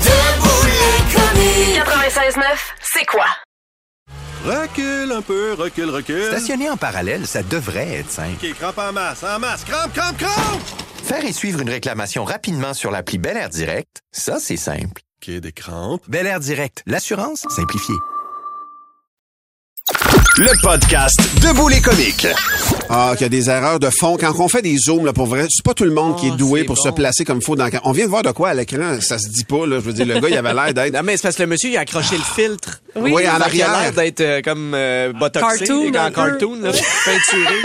96.9, 1.76 2.44
c'est 2.82 3.06
quoi? 3.06 3.26
Recule 4.46 5.12
un 5.12 5.22
peu, 5.22 5.54
recule, 5.54 5.90
recule. 5.90 6.28
Stationner 6.28 6.70
en 6.70 6.78
parallèle, 6.78 7.28
ça 7.28 7.44
devrait 7.44 7.96
être 7.96 8.12
simple. 8.12 8.38
OK, 8.42 8.54
crampe 8.54 8.78
en 8.78 8.94
masse, 8.94 9.24
en 9.24 9.40
masse. 9.40 9.64
Crampe, 9.66 9.94
crampe, 9.94 10.18
crampe! 10.18 10.62
Faire 11.04 11.26
et 11.26 11.34
suivre 11.34 11.60
une 11.62 11.70
réclamation 11.70 12.24
rapidement 12.24 12.74
sur 12.74 12.92
l'appli 12.92 13.18
Bel 13.18 13.36
Air 13.36 13.50
Direct, 13.50 14.02
ça, 14.12 14.40
c'est 14.40 14.58
simple. 14.58 15.02
OK, 15.22 15.32
des 15.40 15.52
crampes. 15.52 16.04
Bel 16.08 16.28
Air 16.28 16.40
Direct, 16.40 16.84
l'assurance 16.86 17.46
simplifiée. 17.50 17.96
Le 20.38 20.62
podcast 20.62 21.20
Debout 21.42 21.68
les 21.68 21.82
comiques. 21.82 22.28
Ah, 22.90 23.12
qu'il 23.18 23.24
y 23.24 23.26
a 23.26 23.30
des 23.30 23.50
erreurs 23.50 23.80
de 23.80 23.90
fond. 23.90 24.18
Quand 24.20 24.34
on 24.40 24.48
fait 24.48 24.62
des 24.62 24.78
zooms, 24.78 25.04
là, 25.06 25.12
pour 25.12 25.26
vrai, 25.26 25.48
c'est 25.50 25.64
pas 25.64 25.74
tout 25.74 25.84
le 25.84 25.92
monde 25.92 26.16
qui 26.18 26.28
est 26.28 26.36
doué 26.38 26.62
c'est 26.62 26.66
pour 26.68 26.76
bon. 26.76 26.84
se 26.84 26.90
placer 26.90 27.26
comme 27.26 27.40
il 27.40 27.44
faut 27.44 27.56
dans... 27.56 27.68
On 27.84 27.92
vient 27.92 28.06
de 28.06 28.10
voir 28.10 28.22
de 28.24 28.32
quoi 28.32 28.50
à 28.50 28.54
l'écran, 28.54 29.00
ça 29.02 29.18
se 29.18 29.28
dit 29.30 29.44
pas, 29.44 29.66
là. 29.66 29.78
Je 29.78 29.82
veux 29.82 29.94
dire, 29.94 30.06
le 30.06 30.20
gars, 30.20 30.30
il 30.30 30.38
avait 30.38 30.54
l'air 30.54 30.74
d'être... 30.74 30.94
Non, 30.94 31.02
mais 31.04 31.18
c'est 31.18 31.24
parce 31.24 31.36
que 31.36 31.44
le 31.44 31.50
monsieur, 31.50 31.70
il 31.72 31.78
a 31.78 31.82
accroché 31.82 32.16
le 32.18 32.24
filtre. 32.24 32.82
Oui, 32.96 33.12
Oui, 33.14 33.28
en 33.28 33.36
Il 33.38 33.42
a 33.42 33.46
arrière. 33.46 33.82
l'air 33.82 33.92
d'être 33.94 34.22
euh, 34.22 34.42
comme 34.42 34.74
euh, 34.74 35.12
botoxé, 35.14 35.66
Cartoon, 35.66 35.88
en 35.96 36.12
cartoon, 36.12 36.60
là, 36.62 36.72
peinturé. 36.72 37.56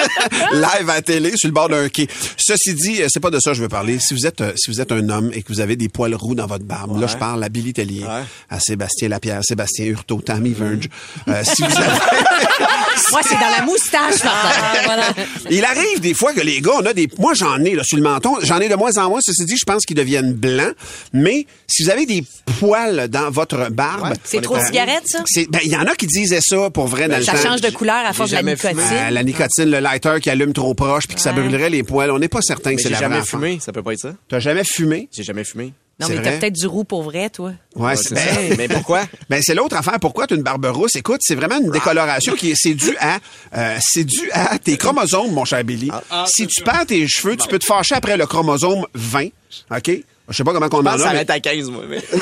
live 0.53 0.91
à 0.91 0.95
la 0.95 1.03
télé 1.03 1.33
sur 1.37 1.49
le 1.49 1.55
bord 1.55 1.69
d'un 1.69 1.89
quai. 1.89 2.09
Ceci 2.37 2.75
dit, 2.75 3.03
euh, 3.03 3.07
c'est 3.09 3.21
pas 3.21 3.31
de 3.31 3.39
ça 3.39 3.51
que 3.53 3.57
je 3.57 3.63
veux 3.63 3.69
parler. 3.69 3.99
Si 3.99 4.13
vous 4.15 4.27
êtes 4.27 4.41
euh, 4.43 4.53
si 4.57 4.71
vous 4.71 4.81
êtes 4.81 4.93
un 4.93 5.09
homme 5.09 5.31
et 5.33 5.43
que 5.43 5.49
vous 5.53 5.61
avez 5.61 5.77
des 5.77 5.89
poils 5.89 6.15
roux 6.15 6.35
dans 6.35 6.47
votre 6.47 6.65
barbe, 6.65 7.01
là 7.01 7.07
je 7.07 7.17
parle 7.17 7.43
à 7.45 7.49
Billy 7.49 7.73
Tellier, 7.73 8.03
Ouais. 8.05 8.25
à 8.51 8.61
Sébastien 8.61 9.09
Lapierre, 9.09 9.41
Sébastien 9.43 9.87
Hurtaud, 9.87 10.21
Tammy 10.21 10.53
Verge. 10.53 10.89
Euh, 11.29 11.43
si 11.45 11.63
vous 11.67 11.77
avez 11.79 11.89
Moi, 13.11 13.21
c'est 13.23 13.35
dans 13.35 13.51
la 13.57 13.63
moustache, 13.63 14.23
Martin. 14.25 15.23
Il 15.51 15.65
arrive 15.65 16.01
des 16.01 16.15
fois 16.15 16.33
que 16.33 16.41
les 16.41 16.61
gars, 16.61 16.73
on 16.81 16.87
a 16.87 16.93
des. 16.93 17.09
Moi, 17.19 17.35
j'en 17.35 17.59
ai 17.65 17.75
là, 17.75 17.83
sur 17.85 17.97
le 17.97 18.03
menton. 18.03 18.37
J'en 18.43 18.59
ai 18.61 18.69
de 18.69 18.75
moins 18.75 18.97
en 18.99 19.09
moins. 19.11 19.21
Ceci 19.23 19.45
dit, 19.45 19.57
je 19.57 19.65
pense 19.65 19.85
qu'ils 19.85 19.97
deviennent 19.97 20.33
blancs. 20.33 20.75
Mais 21.13 21.47
si 21.67 21.83
vous 21.85 21.91
avez 21.91 22.07
des 22.07 22.25
poils 22.59 23.09
dans 23.09 23.31
votre 23.31 23.71
barbe. 23.71 24.15
C'est 24.25 24.41
trop 24.41 24.57
de 24.57 24.63
cigarettes, 24.65 25.05
ça? 25.07 25.23
c'est- 25.27 25.51
Ben, 25.51 25.61
il 25.65 25.71
y 25.71 25.77
en 25.77 25.85
a 25.87 25.95
qui 25.95 26.07
disaient 26.07 26.41
ça 26.43 26.71
pour 26.71 26.87
vrai 26.87 27.09
dans 27.09 27.17
le 27.19 27.23
Ça 27.25 27.33
temps. 27.33 27.51
change 27.51 27.61
de 27.61 27.71
couleur 27.71 28.05
à 28.07 28.13
force 28.13 28.31
de 28.31 28.37
la 28.37 28.43
nicotine. 28.43 28.79
Euh, 28.81 29.11
la 29.11 29.23
nicotine, 29.23 29.71
le 29.71 29.81
lighter 29.81 30.19
qui 30.23 30.31
allume 30.31 30.53
trop 30.53 30.75
proche 30.75 31.07
puis 31.07 31.17
que 31.17 31.23
ça 31.23 31.33
brûlerait 31.33 31.71
les 31.71 31.83
poils. 31.83 32.11
On 32.11 32.19
n'est 32.19 32.29
pas 32.29 32.43
certain 32.43 32.75
que 32.77 32.83
c'est 32.83 32.89
la 32.89 32.99
jamais 32.99 33.15
vraie 33.17 33.23
affaire. 33.23 33.41
fumé, 33.41 33.59
ça 33.61 33.73
peut 33.73 33.83
pas 33.83 33.93
être 33.93 34.01
ça. 34.01 34.13
T'as 34.29 34.39
jamais 34.39 34.65
fumé? 34.65 35.09
J'ai 35.13 35.23
jamais 35.23 35.45
fumé. 35.45 35.73
Non, 36.01 36.09
mais 36.09 36.23
t'as 36.23 36.39
peut-être 36.39 36.55
du 36.55 36.67
roux 36.67 36.85
pour 36.85 37.03
vrai, 37.03 37.31
toi. 37.31 37.53
Ouais, 37.77 37.95
c'est 37.97 38.15
ben, 38.15 38.57
Mais 38.57 38.69
pourquoi? 38.69 39.05
ben, 39.31 39.41
c'est 39.43 39.55
l'autre 39.55 39.77
affaire. 39.77 39.99
Pourquoi 40.01 40.27
tu 40.27 40.35
as 40.35 40.37
une 40.37 40.43
barbe 40.43 40.65
rousse? 40.67 40.97
Écoute, 40.97 41.21
c'est 41.23 41.35
vraiment 41.35 41.59
une 41.59 41.71
décoloration 41.71 42.35
qui 42.35 42.51
est, 42.51 42.55
c'est 42.57 42.75
dû 42.75 42.97
à, 42.99 43.19
euh, 43.57 43.79
c'est 43.81 44.05
dû 44.05 44.31
à 44.33 44.59
tes 44.59 44.77
chromosomes, 44.77 45.33
mon 45.33 45.45
cher 45.45 45.63
Billy. 45.65 45.91
si 46.27 46.47
tu 46.47 46.63
perds 46.63 46.87
tes 46.87 47.07
cheveux, 47.07 47.37
tu 47.37 47.47
peux 47.49 47.59
te 47.59 47.67
fâcher 47.67 47.95
après 47.95 48.17
le 48.17 48.27
chromosome 48.27 48.87
20. 48.95 49.29
OK? 49.71 49.91
Je 50.29 50.37
sais 50.37 50.45
pas 50.45 50.53
comment 50.53 50.67
on 50.71 50.83
Je 50.83 50.89
en 50.89 50.93
que 50.95 51.01
ça 51.01 51.11
a. 51.11 51.13
mais- 51.15 51.31
à 51.31 51.41
15, 51.41 51.71
moi. 51.71 51.85
Mais... 51.89 51.99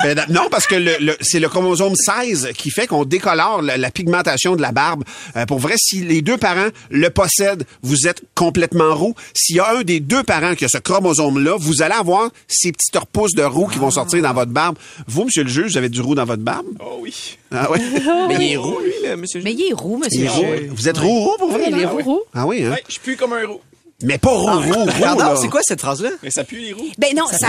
Ben, 0.00 0.16
non, 0.28 0.42
parce 0.48 0.68
que 0.68 0.76
le, 0.76 0.92
le- 1.00 1.16
c'est 1.20 1.40
le 1.40 1.48
chromosome 1.48 1.96
16 1.96 2.50
qui 2.56 2.70
fait 2.70 2.86
qu'on 2.86 3.04
décolore 3.04 3.62
la, 3.62 3.76
la 3.76 3.90
pigmentation 3.90 4.54
de 4.54 4.62
la 4.62 4.70
barbe. 4.70 5.02
Euh, 5.34 5.44
pour 5.44 5.58
vrai, 5.58 5.74
si 5.76 6.02
les 6.04 6.22
deux 6.22 6.36
parents 6.36 6.68
le 6.90 7.10
possèdent, 7.10 7.64
vous 7.82 8.06
êtes 8.06 8.22
complètement 8.36 8.94
roux. 8.94 9.14
S'il 9.34 9.56
y 9.56 9.60
a 9.60 9.68
un 9.76 9.82
des 9.82 9.98
deux 9.98 10.22
parents 10.22 10.54
qui 10.54 10.64
a 10.64 10.68
ce 10.68 10.78
chromosome-là, 10.78 11.56
vous 11.58 11.82
allez 11.82 11.96
avoir 11.96 12.30
ces 12.46 12.70
petites 12.70 12.96
repousses 12.96 13.34
de 13.34 13.42
roux 13.42 13.66
qui 13.66 13.78
vont 13.80 13.90
sortir 13.90 14.22
dans 14.22 14.32
votre 14.32 14.52
barbe. 14.52 14.78
Vous, 15.08 15.24
monsieur 15.24 15.42
le 15.42 15.50
juge, 15.50 15.72
vous 15.72 15.78
avez 15.78 15.88
du 15.88 16.00
roux 16.00 16.14
dans 16.14 16.24
votre 16.26 16.42
barbe? 16.44 16.66
Oh 16.78 16.98
oui. 17.00 17.36
Ah 17.50 17.68
ouais? 17.68 17.80
Mais 18.28 18.36
il 18.36 18.52
est 18.52 18.56
roux, 18.56 18.78
lui, 18.78 18.92
le 19.04 19.16
monsieur. 19.16 19.40
Mais 19.42 19.52
il 19.52 19.68
est 19.68 19.72
roux, 19.74 19.98
monsieur. 19.98 20.28
Roux. 20.30 20.44
Jules. 20.44 20.70
Vous 20.76 20.88
êtes 20.88 20.98
roux, 20.98 21.24
roux 21.24 21.36
pour 21.38 21.50
vrai? 21.50 21.64
il 21.70 21.76
est 21.76 21.82
là? 21.82 21.88
roux, 21.88 22.02
roux. 22.02 22.20
Ah 22.34 22.46
oui, 22.46 22.62
hein? 22.64 22.70
Ouais, 22.70 22.84
je 22.86 22.92
suis 22.92 23.00
plus 23.02 23.16
comme 23.16 23.32
un 23.32 23.44
roux. 23.44 23.60
Mais 24.04 24.16
pas 24.16 24.30
roux, 24.30 24.60
roux, 24.60 24.84
roux, 24.84 24.90
Pardon, 25.00 25.24
là. 25.24 25.36
c'est 25.40 25.48
quoi 25.48 25.60
cette 25.64 25.80
phrase-là? 25.80 26.10
Mais 26.22 26.30
ça 26.30 26.44
pue 26.44 26.58
les 26.60 26.72
roues. 26.72 26.86
Ben 26.98 27.08
non, 27.16 27.26
ça, 27.26 27.48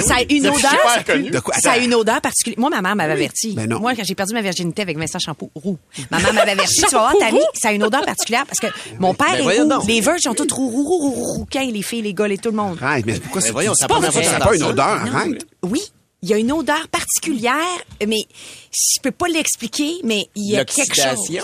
ça 0.00 0.14
a 0.14 0.22
une 0.30 0.42
C'est 0.42 0.48
odeur. 0.48 0.70
super 0.70 1.04
connu. 1.04 1.30
De 1.30 1.40
quoi? 1.40 1.54
Ça 1.56 1.72
a 1.72 1.78
une 1.78 1.92
odeur 1.92 2.20
particulière. 2.20 2.60
Moi, 2.60 2.70
ma 2.70 2.80
mère 2.80 2.94
m'avait 2.94 3.14
averti. 3.14 3.54
Ben 3.54 3.68
non. 3.68 3.80
Moi, 3.80 3.96
quand 3.96 4.04
j'ai 4.04 4.14
perdu 4.14 4.32
ma 4.32 4.40
virginité 4.40 4.82
avec 4.82 4.96
Vincent 4.96 5.18
Shampoo 5.18 5.50
roux, 5.56 5.76
ma 6.12 6.20
mère 6.20 6.32
m'avait 6.34 6.50
averti. 6.52 6.76
tu 6.76 6.94
vas 6.94 6.98
voir, 7.10 7.14
Tammy, 7.18 7.40
ça 7.60 7.70
a 7.70 7.72
une 7.72 7.82
odeur 7.82 8.04
particulière 8.04 8.46
parce 8.46 8.60
que 8.60 8.68
mon 9.00 9.12
père 9.12 9.26
Ben 9.32 9.38
est 9.40 9.42
voyons 9.42 9.68
roux. 9.80 9.86
Les 9.88 10.00
Verges 10.00 10.20
sont 10.20 10.34
tous 10.34 10.46
roux, 10.54 10.68
roux, 10.68 10.84
roux, 10.84 10.98
roux, 11.10 11.24
roux, 11.24 11.46
les 11.52 11.82
filles, 11.82 12.02
les 12.02 12.14
gars, 12.14 12.28
et 12.28 12.38
tout 12.38 12.50
le 12.50 12.56
monde. 12.56 12.78
Arrête, 12.80 13.04
mais 13.04 13.18
pourquoi 13.18 13.40
c'est 13.40 13.50
voyons, 13.50 13.72
première 13.88 14.12
fois 14.12 14.22
ça 14.22 14.38
n'a 14.38 14.46
pas 14.46 14.54
une 14.54 14.62
odeur, 14.62 14.86
arrête. 14.86 15.46
Oui. 15.64 15.82
Il 16.22 16.28
y 16.28 16.34
a 16.34 16.36
une 16.36 16.50
odeur 16.52 16.86
particulière, 16.88 17.54
mais 18.06 18.22
je 18.72 19.00
peux 19.00 19.12
pas 19.12 19.26
l'expliquer, 19.28 19.94
mais 20.04 20.26
il 20.36 20.50
y 20.52 20.56
a 20.56 20.64
quelque 20.64 20.94
chose. 20.94 21.38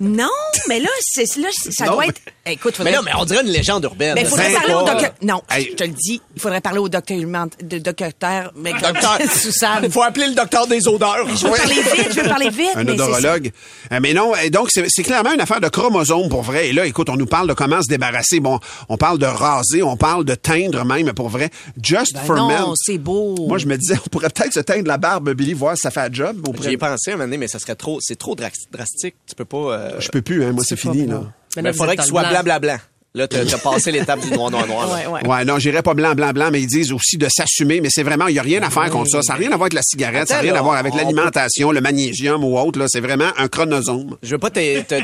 Non, 0.00 0.28
mais 0.68 0.80
là, 0.80 0.88
c'est, 1.00 1.36
là, 1.36 1.48
c'est- 1.52 1.72
ça 1.72 1.84
Non, 1.84 1.92
doit 1.92 2.02
mais- 2.04 2.08
être. 2.08 2.20
Écoute, 2.46 2.72
Mais 2.80 2.86
faudrait. 2.86 2.92
non, 2.96 3.02
mais 3.04 3.10
on 3.18 3.24
dirait 3.26 3.42
une 3.42 3.50
légende 3.52 3.84
urbaine. 3.84 4.14
Mais 4.14 4.22
il 4.22 4.26
faudrait 4.26 4.50
parler 4.52 4.72
au 4.74 4.82
docteur. 4.82 5.10
Non, 5.22 5.42
Hey. 5.50 5.68
je 5.70 5.76
te 5.76 5.84
le 5.84 5.90
dis, 5.90 6.20
il 6.34 6.40
faudrait 6.40 6.60
parler 6.62 6.78
au 6.78 6.88
docteur, 6.88 7.18
de 7.18 7.78
docteur, 7.78 8.52
mais 8.56 8.72
Docteur. 8.72 9.18
Il 9.82 9.90
faut 9.92 10.02
appeler 10.02 10.28
le 10.28 10.34
docteur 10.34 10.66
des 10.66 10.88
odeurs. 10.88 11.26
Je 11.28 11.46
veux 11.46 11.52
parler 11.52 11.74
vite, 11.74 12.06
je 12.14 12.20
veux 12.20 12.28
parler 12.28 12.48
vite. 12.48 12.70
Un 12.74 12.84
mais 12.84 12.92
odorologue. 12.92 13.52
Euh, 13.92 13.98
Mais 14.00 14.14
non, 14.14 14.34
et 14.36 14.48
donc 14.50 14.70
c'est 14.70 15.02
clairement 15.02 15.32
une 15.32 15.40
affaire 15.40 15.60
de 15.60 15.68
chromosomes 15.68 16.28
pour 16.28 16.42
vrai. 16.42 16.68
Et 16.68 16.72
là, 16.72 16.86
écoute, 16.86 17.08
on 17.10 17.16
nous 17.16 17.26
parle 17.26 17.48
de 17.48 17.52
comment 17.54 17.82
se 17.82 17.88
débarrasser. 17.88 18.40
Bon, 18.40 18.58
on 18.88 18.96
parle 18.96 19.18
de 19.18 19.26
raser, 19.26 19.82
on 19.82 19.96
parle 19.96 20.24
de 20.24 20.34
teindre 20.34 20.84
même 20.84 21.12
pour 21.12 21.28
vrai. 21.28 21.50
Just 21.82 22.14
Ben 22.14 22.22
for 22.24 22.36
non, 22.36 22.48
men. 22.48 22.64
c'est 22.76 22.98
beau. 22.98 23.34
Moi, 23.46 23.58
je 23.58 23.66
me 23.66 23.76
disais, 23.76 23.96
on 24.04 24.08
pourrait 24.08 24.30
peut-être 24.30 24.54
se 24.54 24.60
teindre 24.60 24.88
la 24.88 24.96
barbe, 24.98 25.32
Billy, 25.34 25.52
voir 25.52 25.76
si 25.76 25.82
ça 25.82 25.90
fait 25.90 26.00
un 26.00 26.12
job. 26.12 26.36
J'y 26.62 26.70
ai 26.70 26.76
pensé 26.78 27.10
un 27.10 27.14
moment 27.16 27.24
donné, 27.24 27.36
mais 27.36 27.48
ça 27.48 27.58
serait 27.58 27.74
trop, 27.76 27.98
c'est 28.00 28.16
trop 28.18 28.34
dra- 28.34 28.48
drastique. 28.72 29.14
Tu 29.28 29.34
peux 29.34 29.44
pas. 29.44 29.58
euh, 29.58 29.89
Je 29.98 30.08
peux 30.08 30.22
plus, 30.22 30.44
hein. 30.44 30.52
Moi, 30.52 30.62
c'est 30.66 30.76
fini, 30.76 31.06
là. 31.06 31.22
Mais 31.56 31.70
il 31.70 31.74
faudrait 31.74 31.86
vous 31.86 31.92
êtes 31.92 32.00
qu'il 32.00 32.08
soit 32.08 32.22
le 32.22 32.28
blanc, 32.30 32.42
blanc, 32.44 32.60
blanc. 32.60 32.78
Là, 33.12 33.26
t'as 33.26 33.44
t'as 33.44 33.58
passé 33.58 33.90
l'étape 33.90 34.20
du 34.20 34.30
noir, 34.30 34.52
noir, 34.52 34.68
noir. 34.68 34.88
Ouais, 34.92 35.06
ouais. 35.08 35.26
Ouais, 35.28 35.44
non, 35.44 35.58
j'irais 35.58 35.82
pas 35.82 35.94
blanc, 35.94 36.14
blanc, 36.14 36.30
blanc, 36.32 36.50
mais 36.52 36.60
ils 36.60 36.68
disent 36.68 36.92
aussi 36.92 37.16
de 37.16 37.26
s'assumer, 37.28 37.80
mais 37.80 37.88
c'est 37.90 38.04
vraiment, 38.04 38.28
il 38.28 38.36
y 38.36 38.38
a 38.38 38.42
rien 38.42 38.62
à 38.62 38.70
faire 38.70 38.88
contre 38.88 39.10
ça. 39.10 39.20
Ça 39.22 39.32
n'a 39.32 39.38
rien 39.40 39.48
à 39.50 39.56
voir 39.56 39.62
avec 39.62 39.72
la 39.72 39.82
cigarette, 39.82 40.28
ça 40.28 40.34
n'a 40.36 40.40
rien 40.42 40.54
à 40.54 40.62
voir 40.62 40.76
avec 40.76 40.94
on- 40.94 40.96
l'alimentation, 40.96 41.72
le 41.72 41.80
magnésium 41.80 42.44
ou 42.44 42.56
autre, 42.56 42.78
là. 42.78 42.84
C'est 42.88 43.00
vraiment 43.00 43.30
un 43.36 43.48
chronosome. 43.48 44.16
Je 44.22 44.30
veux 44.30 44.38
pas 44.38 44.50
te, 44.50 44.80
te- 44.82 45.02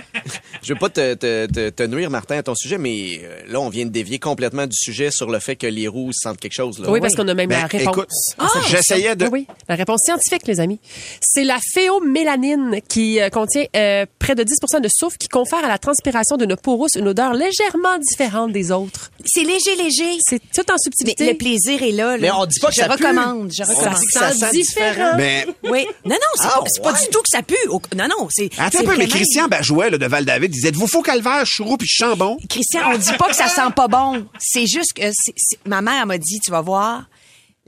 je 0.62 0.72
veux 0.72 0.78
pas 0.78 0.88
te, 0.88 1.14
te, 1.14 1.46
te, 1.46 1.70
te 1.70 1.82
nuire, 1.82 2.08
Martin, 2.10 2.36
à 2.38 2.42
ton 2.44 2.54
sujet, 2.54 2.78
mais 2.78 3.20
euh, 3.24 3.40
là, 3.48 3.58
on 3.60 3.70
vient 3.70 3.84
de 3.86 3.90
dévier 3.90 4.20
complètement 4.20 4.66
du 4.68 4.76
sujet 4.76 5.10
sur 5.10 5.28
le 5.28 5.40
fait 5.40 5.56
que 5.56 5.66
les 5.66 5.88
roues 5.88 6.12
sentent 6.12 6.38
quelque 6.38 6.54
chose. 6.54 6.78
Là. 6.78 6.88
Oui, 6.90 7.00
parce 7.00 7.16
qu'on 7.16 7.26
a 7.26 7.34
même 7.34 7.48
Ben, 7.48 7.58
la 7.62 7.66
réponse. 7.66 7.92
écoute, 7.96 8.08
Ah, 8.38 8.48
j'essayais 8.68 9.16
de- 9.16 9.24
Oui, 9.24 9.30
oui, 9.48 9.54
la 9.68 9.74
réponse 9.74 10.02
scientifique, 10.04 10.46
les 10.46 10.60
amis. 10.60 10.78
C'est 11.20 11.42
la 11.42 11.58
phéomélanine 11.74 12.80
qui 12.88 13.20
euh, 13.20 13.30
contient 13.30 13.64
euh, 13.74 14.06
près 14.18 14.34
de 14.36 14.44
10% 14.44 14.80
de 14.80 14.88
soufre 14.94 15.16
qui 15.18 15.26
confère 15.28 15.64
à 15.64 15.68
la 15.68 15.78
transpiration 15.78 16.36
d'une 16.36 16.56
peau 16.56 16.76
rousse 16.76 16.94
une 16.96 17.08
odeur 17.08 17.32
légèrement 17.34 17.95
différente 17.98 18.52
des 18.52 18.70
autres. 18.72 19.10
C'est 19.24 19.42
léger, 19.42 19.74
léger. 19.76 20.18
C'est 20.28 20.38
tout 20.38 20.68
en 20.70 20.74
Mais 20.74 20.78
subtilité. 20.82 21.26
le 21.32 21.36
plaisir 21.36 21.82
est 21.82 21.92
là. 21.92 22.12
là. 22.12 22.18
Mais 22.18 22.30
on 22.30 22.46
dit 22.46 22.58
pas 22.60 22.68
que 22.68 22.74
je 22.74 22.80
ça 22.80 22.86
pue. 22.88 22.92
recommande, 23.04 23.52
je 23.52 23.62
On 23.62 23.66
recommande. 23.66 23.98
dit 23.98 24.06
que 24.06 24.18
ça 24.18 24.32
sent 24.32 24.50
différent. 24.52 25.12
Mais, 25.16 25.46
Oui. 25.64 25.86
Non, 26.04 26.14
non, 26.14 26.18
c'est 26.36 26.42
Ah, 26.46 26.58
pas, 26.60 26.64
c'est 26.72 26.82
pas 26.82 26.92
ouais. 26.92 27.00
du 27.00 27.06
tout 27.08 27.18
que 27.20 27.28
ça 27.30 27.42
pue. 27.42 27.56
Non, 27.96 28.08
non, 28.08 28.28
c'est. 28.30 28.50
attends 28.58 28.78
c'est 28.78 28.86
un 28.86 28.90
peu, 28.90 28.96
mais 28.96 29.08
Christian 29.08 29.48
Bajouet, 29.48 29.90
là, 29.90 29.98
de 29.98 30.06
Val-David, 30.06 30.50
disait, 30.50 30.70
vous 30.72 30.86
faut 30.86 31.02
calvaire, 31.02 31.44
je 31.44 31.52
suis 31.54 31.64
roux 31.64 31.76
puis 31.76 31.88
je 31.90 32.04
sens 32.04 32.16
bon. 32.16 32.38
Christian, 32.48 32.80
on 32.92 32.98
dit 32.98 33.12
pas 33.18 33.28
que 33.28 33.36
ça 33.36 33.48
sent 33.48 33.72
pas 33.74 33.88
bon. 33.88 34.26
C'est 34.38 34.66
juste 34.66 34.92
que 34.94 35.02
c'est- 35.12 35.34
c'est- 35.36 35.58
ma 35.66 35.82
mère 35.82 35.94
elle 36.02 36.06
m'a 36.08 36.18
dit, 36.18 36.38
tu 36.44 36.50
vas 36.50 36.60
voir, 36.60 37.04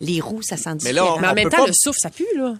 les 0.00 0.20
roues, 0.20 0.42
ça 0.42 0.56
sent 0.56 0.70
Mais 0.84 0.92
là, 0.92 1.02
différent. 1.02 1.18
Mais 1.20 1.28
en 1.28 1.30
on 1.30 1.34
même 1.34 1.48
temps, 1.50 1.56
pas- 1.58 1.66
le 1.66 1.72
souffle, 1.74 1.98
ça 2.00 2.10
pue, 2.10 2.26
là. 2.36 2.54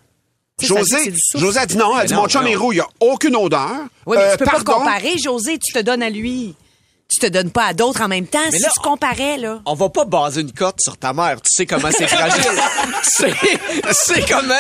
José. 0.61 1.13
José 1.37 1.59
a 1.61 1.67
dit 1.67 1.77
non, 1.77 1.93
elle 1.95 2.01
a 2.01 2.07
dit, 2.07 2.15
non, 2.15 2.23
mon 2.23 2.29
chum 2.29 2.43
non. 2.43 2.49
est 2.51 2.57
roux, 2.57 2.73
il 2.73 2.77
n'y 2.77 2.81
a 2.81 2.89
aucune 2.99 3.37
odeur. 3.37 3.71
Oui, 4.07 4.17
mais 4.19 4.25
Euh, 4.25 4.33
tu 4.33 4.39
peux 4.39 4.45
pardon. 4.47 4.65
pas 4.65 4.73
comparer, 4.79 5.15
José, 5.23 5.57
tu 5.65 5.73
te 5.73 5.79
donnes 5.79 6.03
à 6.03 6.11
lui. 6.11 6.57
Tu 7.11 7.21
te 7.21 7.27
donnes 7.27 7.51
pas 7.51 7.65
à 7.69 7.73
d'autres 7.73 8.03
en 8.03 8.09
même 8.09 8.27
temps. 8.27 8.39
si 8.51 8.59
là, 8.61 8.69
tu 8.73 8.81
comparais, 8.81 9.39
là. 9.39 9.61
On 9.65 9.73
va 9.75 9.89
pas 9.89 10.05
baser 10.05 10.43
une 10.43 10.53
cote 10.53 10.77
sur 10.79 10.99
ta 10.99 11.15
mère. 11.15 11.37
Tu 11.41 11.49
sais 11.55 11.65
comment 11.65 11.89
c'est 11.91 12.07
fragile. 12.07 12.43
c'est, 13.03 13.33
c'est 13.93 14.29
comment. 14.29 14.55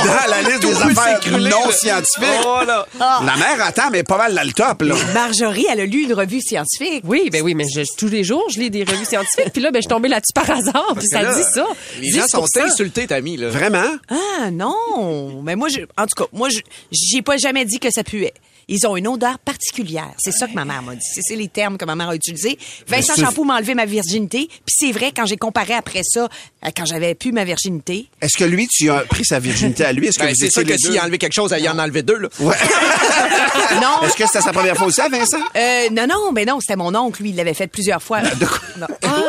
on- 0.00 0.06
Dans 0.06 0.30
la 0.30 0.40
liste 0.40 0.60
des 0.62 0.72
affaires 0.74 1.20
non 1.38 1.66
là. 1.66 1.72
scientifiques. 1.72 2.24
Oh, 2.46 2.60
là. 2.66 2.86
La 2.98 3.36
mère 3.36 3.62
attend, 3.62 3.90
mais 3.92 4.04
pas 4.04 4.16
mal 4.16 4.34
dans 4.34 4.42
le 4.42 4.52
top, 4.52 4.80
là. 4.82 4.94
Marjorie, 5.12 5.66
elle 5.70 5.80
a 5.80 5.84
lu 5.84 6.04
une 6.04 6.14
revue 6.14 6.40
scientifique. 6.40 7.02
Oui, 7.04 7.28
ben 7.30 7.42
oui, 7.42 7.54
mais 7.54 7.66
je- 7.68 7.82
tous 7.98 8.08
les 8.08 8.24
jours, 8.24 8.44
je 8.50 8.58
lis 8.58 8.70
des 8.70 8.84
revues 8.84 9.04
scientifiques. 9.04 9.52
Puis 9.52 9.60
là, 9.60 9.70
ben, 9.70 9.76
je 9.78 9.82
suis 9.82 9.88
tombée 9.88 10.08
là-dessus 10.08 10.32
par 10.34 10.50
hasard. 10.50 10.94
Puis 10.96 11.06
ça 11.08 11.20
Là, 11.20 11.34
dit 11.34 11.42
ça. 11.52 11.66
Les 12.00 12.10
gens 12.10 12.26
sont 12.26 12.46
insultés, 12.58 13.06
Tammy, 13.06 13.36
là. 13.36 13.50
Vraiment? 13.50 13.84
Ah 14.08 14.50
non, 14.50 15.42
mais 15.42 15.56
moi, 15.56 15.68
je, 15.68 15.80
en 15.98 16.06
tout 16.06 16.24
cas, 16.24 16.28
moi, 16.32 16.48
je- 16.48 16.60
j'ai 16.90 17.20
pas 17.20 17.36
jamais 17.36 17.66
dit 17.66 17.78
que 17.78 17.90
ça 17.90 18.02
puait. 18.02 18.32
Ils 18.68 18.86
ont 18.86 18.96
une 18.96 19.08
odeur 19.08 19.38
particulière. 19.38 20.10
C'est 20.18 20.32
ça 20.32 20.46
que 20.46 20.52
ma 20.54 20.64
mère 20.64 20.82
m'a 20.82 20.94
dit. 20.94 21.00
C'est- 21.02 21.36
les 21.36 21.48
termes 21.48 21.78
que 21.78 21.84
ma 21.84 21.94
mère 21.96 22.10
a 22.10 22.14
utilisés. 22.14 22.58
Vincent 22.86 23.14
Champoux 23.16 23.44
m'a 23.44 23.54
enlevé 23.56 23.74
ma 23.74 23.84
virginité. 23.86 24.48
Puis 24.48 24.74
c'est 24.78 24.92
vrai, 24.92 25.12
quand 25.14 25.24
j'ai 25.26 25.36
comparé 25.36 25.72
après 25.74 26.02
ça, 26.04 26.28
à 26.60 26.70
quand 26.72 26.84
j'avais 26.84 27.14
plus 27.14 27.32
ma 27.32 27.44
virginité, 27.44 28.08
Est-ce 28.20 28.36
que 28.36 28.44
lui, 28.44 28.68
tu 28.68 28.90
as 28.90 29.00
pris 29.00 29.24
sa 29.24 29.38
virginité 29.38 29.84
à 29.84 29.92
lui? 29.92 30.06
Est-ce 30.08 30.18
que 30.18 30.24
Ben, 30.24 30.30
vous 30.30 30.36
c'est 30.38 30.50
sûr 30.50 30.64
que 30.64 30.76
s'il 30.76 30.98
a 30.98 31.02
enlevé 31.04 31.18
quelque 31.18 31.32
chose, 31.34 31.54
il 31.58 31.68
en 31.68 31.78
a 31.78 31.84
enlevé 31.84 32.02
deux, 32.02 32.18
là. 32.18 32.28
Ouais. 32.40 32.54
non, 33.80 34.02
Est-ce 34.06 34.14
que 34.16 34.26
c'était 34.26 34.40
sa 34.42 34.52
première 34.52 34.76
fois 34.76 34.86
aussi, 34.86 35.00
à 35.00 35.08
Vincent? 35.08 35.38
euh, 35.56 35.88
non, 35.90 36.06
non, 36.06 36.32
mais 36.32 36.44
non, 36.44 36.60
c'était 36.60 36.76
mon 36.76 36.94
oncle, 36.94 37.22
lui, 37.22 37.30
il 37.30 37.36
l'avait 37.36 37.54
fait 37.54 37.66
plusieurs 37.66 38.02
fois. 38.02 38.20
Non. 38.22 38.86
Ah. 39.04 39.22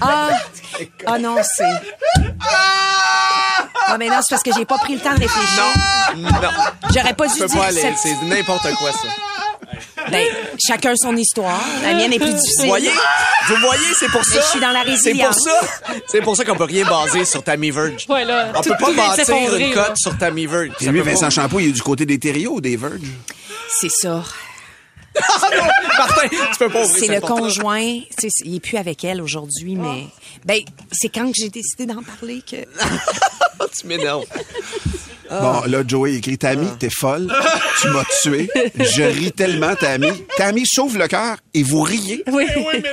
Ah. 0.00 0.30
Ah 1.06 1.18
non, 1.18 1.36
c'est. 1.42 1.64
Ah, 2.40 3.37
mais 3.98 4.08
non, 4.08 4.16
c'est 4.22 4.30
parce 4.34 4.42
que 4.42 4.50
j'ai 4.56 4.64
pas 4.64 4.78
pris 4.78 4.94
le 4.94 5.00
temps 5.00 5.14
de 5.14 5.20
réfléchir. 5.20 5.64
Non. 6.16 6.30
J'aurais 6.94 7.14
pas 7.14 7.26
dû 7.28 7.34
dire 7.34 7.46
pas 7.48 7.66
aller. 7.66 7.80
cette- 7.80 7.98
C'est 7.98 8.22
n'importe 8.26 8.72
quoi, 8.74 8.92
ça. 8.92 9.08
Ben, 10.10 10.26
chacun 10.66 10.94
son 10.96 11.14
histoire. 11.16 11.60
La 11.82 11.92
mienne 11.94 12.12
est 12.12 12.18
plus 12.18 12.32
difficile. 12.32 12.62
Vous 12.62 12.68
voyez? 12.68 12.90
Vous 13.48 13.56
voyez, 13.56 13.84
c'est 13.98 14.08
pour 14.10 14.24
ça. 14.24 14.36
Mais 14.36 14.40
je 14.40 14.46
suis 14.46 14.60
dans 14.60 14.70
la 14.70 14.80
C'est 14.80 14.84
pour 14.86 14.94
résilience. 14.94 15.40
ça. 15.44 15.60
C'est 16.06 16.20
pour 16.22 16.36
ça 16.36 16.44
qu'on 16.44 16.56
peut 16.56 16.64
rien 16.64 16.84
baser 16.84 17.24
sur 17.24 17.42
Tammy 17.44 17.70
Verge. 17.70 18.06
Ouais, 18.08 18.24
là, 18.24 18.48
On 18.56 18.60
tout- 18.62 18.70
peut 18.70 18.76
pas 18.78 18.92
bâtir 19.16 19.36
une 19.56 19.74
cote 19.74 19.96
sur 19.96 20.16
Tammy 20.16 20.46
Verge. 20.46 20.70
Et 20.80 20.86
lui. 20.86 21.00
Vincent 21.00 21.30
Champoux, 21.30 21.60
il 21.60 21.68
est 21.68 21.72
du 21.72 21.82
côté 21.82 22.06
des 22.06 22.18
Thériaux 22.18 22.54
ou 22.54 22.60
des 22.60 22.76
Verge? 22.76 23.00
C'est 23.80 23.90
ça. 23.90 24.22
Martin, 25.98 26.28
tu 26.28 26.58
peux 26.58 26.68
pas 26.70 26.84
ouvrir 26.84 26.96
C'est 26.98 27.06
le 27.14 27.20
porte-là. 27.20 27.40
conjoint. 27.40 28.00
C'est- 28.18 28.28
il 28.44 28.56
est 28.56 28.60
plus 28.60 28.76
avec 28.76 29.04
elle 29.04 29.20
aujourd'hui, 29.22 29.74
mais. 29.76 30.06
Ben, 30.44 30.60
c'est 30.92 31.08
quand 31.08 31.26
que 31.30 31.36
j'ai 31.36 31.48
décidé 31.50 31.86
d'en 31.86 32.02
parler 32.02 32.42
que. 32.48 32.56
Tu 33.80 33.86
m'énerves. 33.86 34.24
Bon, 35.30 35.62
là, 35.66 35.82
Joey 35.86 36.14
écrit 36.16 36.38
Tammy, 36.38 36.66
t'es 36.78 36.88
folle. 36.90 37.28
Tu 37.80 37.88
m'as 37.88 38.04
tué. 38.22 38.50
Je 38.78 39.02
ris 39.02 39.32
tellement, 39.32 39.74
Tammy. 39.76 40.10
Tammy 40.36 40.64
sauve 40.66 40.96
le 40.98 41.06
cœur 41.08 41.36
et 41.54 41.62
vous 41.62 41.82
riez. 41.82 42.22
Oui. 42.28 42.46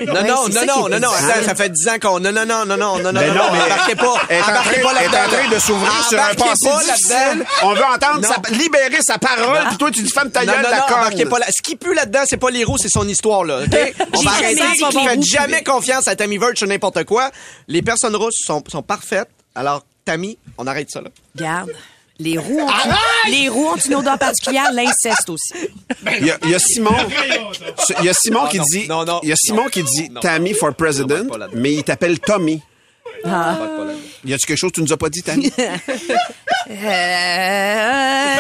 Non, 0.08 0.14
non, 0.14 0.24
non, 0.24 0.66
non, 0.66 0.90
non, 0.90 1.00
non, 1.00 1.10
attends, 1.10 1.46
ça 1.46 1.56
fait 1.56 1.70
10 1.70 1.88
ans 1.90 1.96
qu'on. 2.02 2.20
Non, 2.20 2.32
non, 2.32 2.46
non, 2.46 2.66
non, 2.66 2.78
non, 2.78 2.98
non, 3.00 3.12
non, 3.12 3.14
non, 3.14 3.34
non, 3.34 3.44
mais 3.54 3.62
embarquez 3.62 3.96
pas. 3.96 4.16
Elle 4.30 4.38
est 4.38 4.42
en 4.42 4.46
train, 4.46 4.64
pas 4.64 4.72
elle 4.72 4.84
est 4.84 4.88
en 5.08 5.12
là-dedans. 5.12 5.38
train 5.38 5.56
de 5.56 5.60
s'ouvrir 5.60 6.08
sur 6.10 6.20
un 6.20 6.34
passé 6.34 6.70
pas 6.70 6.84
difficile. 6.84 7.10
là-dedans. 7.16 7.46
On 7.64 7.74
veut 7.74 7.84
entendre 7.84 8.28
libérer 8.52 9.02
sa 9.02 9.18
parole, 9.18 9.68
puis 9.70 9.78
toi, 9.78 9.92
tu 9.92 10.02
dis 10.02 10.12
femme 10.12 10.32
ta 10.32 10.46
Non, 10.46 10.54
gueule, 10.54 10.62
là. 10.64 11.46
Ce 11.56 11.62
qui 11.62 11.76
pue 11.76 11.94
là-dedans, 11.94 12.24
c'est 12.26 12.38
pas 12.38 12.50
les 12.50 12.64
roues, 12.64 12.78
c'est 12.78 12.90
son 12.90 13.08
histoire, 13.08 13.44
là. 13.44 13.60
OK? 13.64 13.94
On 14.14 14.22
va 14.22 14.32
arrêter. 14.32 14.62
Faites 15.08 15.24
jamais 15.24 15.64
confiance 15.64 16.08
à 16.08 16.16
Tammy 16.16 16.38
Verge 16.38 16.58
sur 16.58 16.68
n'importe 16.68 17.04
quoi. 17.06 17.32
Les 17.68 17.82
personnes 17.82 18.16
rousses 18.16 18.42
sont, 18.46 18.64
sont 18.72 18.82
parfaites. 18.84 19.30
Alors, 19.56 19.84
Tammy, 20.04 20.38
on 20.58 20.68
arrête 20.68 20.90
ça, 20.92 21.02
là. 21.02 21.10
Garde. 21.36 21.72
Les 22.18 22.38
roues 22.38 22.62
ont, 22.62 22.70
une, 22.70 23.32
les 23.32 23.50
roues 23.50 23.68
ont 23.68 23.76
une 23.76 23.96
odeur 23.96 24.18
particulière, 24.18 24.72
l'inceste 24.72 25.30
aussi. 25.30 25.54
Il 26.20 26.26
y 26.26 26.32
a, 26.32 26.38
il 26.44 26.50
y 26.50 26.56
a 26.56 26.60
Simon, 26.60 26.96
il 28.00 28.06
y 28.06 28.10
a 28.10 28.14
Simon 28.14 28.48
qui 28.48 28.58
non, 28.58 28.64
dit, 28.72 28.88
non, 28.88 29.06
non, 29.06 29.20
il 29.22 29.30
y 29.30 29.32
a 29.34 29.36
Simon 29.36 29.64
non, 29.64 29.70
qui 29.70 29.84
dit 29.84 30.10
non. 30.10 30.22
Tammy 30.22 30.54
for 30.54 30.74
president, 30.74 31.28
mais 31.54 31.74
il 31.74 31.84
t'appelle 31.84 32.20
Tommy. 32.20 32.62
Ah. 33.24 33.58
Y 34.26 34.34
a-tu 34.34 34.48
quelque 34.48 34.58
chose 34.58 34.72
que 34.72 34.76
tu 34.76 34.82
nous 34.82 34.92
as 34.94 34.98
pas 34.98 35.10
dit, 35.10 35.24
Tammy? 35.24 35.52
Euh... 36.68 36.74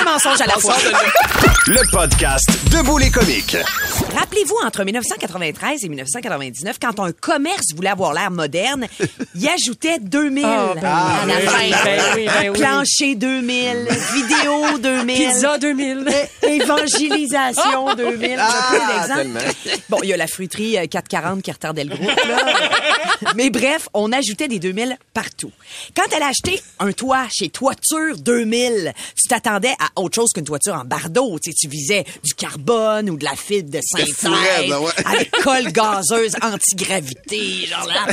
Un 0.00 0.04
mensonge 0.04 0.40
à 0.40 0.46
la 0.46 0.54
fois. 0.54 0.74
Le 1.66 1.90
podcast 1.90 2.48
Debout 2.70 2.96
les 2.96 3.10
comiques. 3.10 3.58
Rappelez-vous, 4.16 4.56
entre 4.64 4.82
1993 4.82 5.84
et 5.84 5.88
1999, 5.90 6.76
quand 6.80 6.98
un 7.00 7.12
commerce 7.12 7.74
voulait 7.76 7.90
avoir 7.90 8.14
l'air 8.14 8.30
moderne, 8.30 8.86
il 9.34 9.48
ajoutait 9.50 9.98
2000 10.00 10.46
Ah, 10.46 10.72
ben 10.74 10.84
à 10.84 11.26
la 11.26 11.34
oui, 11.36 11.42
fin. 11.46 11.58
ben 11.84 12.00
oui, 12.16 12.24
ben 12.26 12.50
oui. 12.52 12.58
Plancher 12.58 13.14
2000, 13.16 13.88
vidéo 14.14 14.78
2000. 14.78 15.14
Pizza 15.16 15.58
2000. 15.58 16.06
Évangélisation 16.42 17.94
2000. 17.94 18.30
J'ai 18.30 18.36
Ah. 18.38 19.18
Bon, 19.90 19.98
il 20.02 20.08
y 20.08 20.14
a 20.14 20.16
la 20.16 20.26
fruiterie 20.26 20.78
euh, 20.78 20.86
440 20.86 21.42
qui 21.42 21.52
retardait 21.52 21.84
le 21.84 21.94
groupe. 21.94 22.08
Là. 22.08 22.36
Mais 23.36 23.50
bref, 23.50 23.88
on 23.94 24.12
ajoutait 24.12 24.48
des 24.48 24.58
2000 24.58 24.96
partout. 25.14 25.52
Quand 25.96 26.04
elle 26.14 26.22
a 26.22 26.28
acheté 26.28 26.60
un 26.78 26.92
toit 26.92 27.26
chez 27.32 27.48
Toiture 27.48 28.16
2000, 28.18 28.92
tu 29.16 29.28
t'attendais 29.28 29.74
à 29.78 30.00
autre 30.00 30.14
chose 30.14 30.32
qu'une 30.32 30.44
toiture 30.44 30.74
en 30.74 30.84
bardeau. 30.84 31.38
Tu, 31.38 31.50
sais, 31.50 31.56
tu 31.56 31.68
visais 31.68 32.04
du 32.22 32.34
carbone 32.34 33.10
ou 33.10 33.16
de 33.16 33.24
la 33.24 33.36
fibre 33.36 33.70
de 33.70 33.80
synthèse 33.82 34.70
ouais. 34.70 34.92
avec 35.04 35.30
colle 35.42 35.72
gazeuse 35.72 36.34
anti-gravité, 36.42 37.66
genre 37.66 37.86
là, 37.86 38.06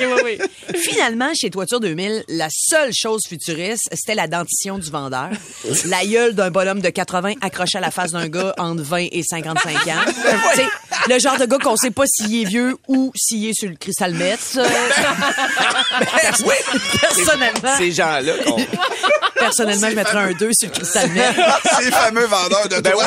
oui, 0.00 0.20
oui. 0.24 0.78
Finalement, 0.78 1.32
chez 1.34 1.50
Toiture 1.50 1.80
2000, 1.80 2.24
la 2.28 2.48
seule 2.50 2.92
chose 2.92 3.22
futuriste, 3.28 3.88
c'était 3.92 4.14
la 4.14 4.26
dentition 4.26 4.78
du 4.78 4.90
vendeur. 4.90 5.30
La 5.86 6.04
gueule 6.04 6.34
d'un 6.34 6.50
bonhomme 6.50 6.80
de 6.80 6.88
80 6.88 7.34
accroché 7.40 7.78
à 7.78 7.80
la 7.80 7.90
face 7.90 8.12
d'un 8.12 8.28
gars 8.28 8.54
entre 8.58 8.82
20 8.82 9.08
et 9.12 9.22
55 9.22 9.86
ans. 9.88 9.90
Le 11.08 11.18
genre 11.18 11.38
de 11.38 11.46
gars 11.46 11.58
qu'on 11.58 11.76
sait 11.76 11.90
pas 11.90 12.04
s'il 12.06 12.42
est 12.42 12.44
vieux 12.44 12.76
ou 12.88 13.12
s'il 13.14 13.46
est 13.46 13.54
sur 13.54 13.68
le 13.68 13.76
cristal 13.76 14.14
Metz. 14.28 14.58
Euh, 16.18 16.30
oui. 16.44 16.54
Personnellement. 17.00 17.76
Ces 17.76 17.92
gens-là. 17.92 18.32
Personnellement, 19.34 19.90
je 19.90 19.94
mettrais 19.94 20.18
un 20.18 20.32
2 20.32 20.50
sur 20.52 20.68
le 20.68 20.74
Crystal 20.74 21.08
Meth. 21.10 21.34
Ces 21.80 21.90
fameux 21.90 22.26
vendeurs 22.26 22.68
de 22.68 22.80
toi. 22.90 23.04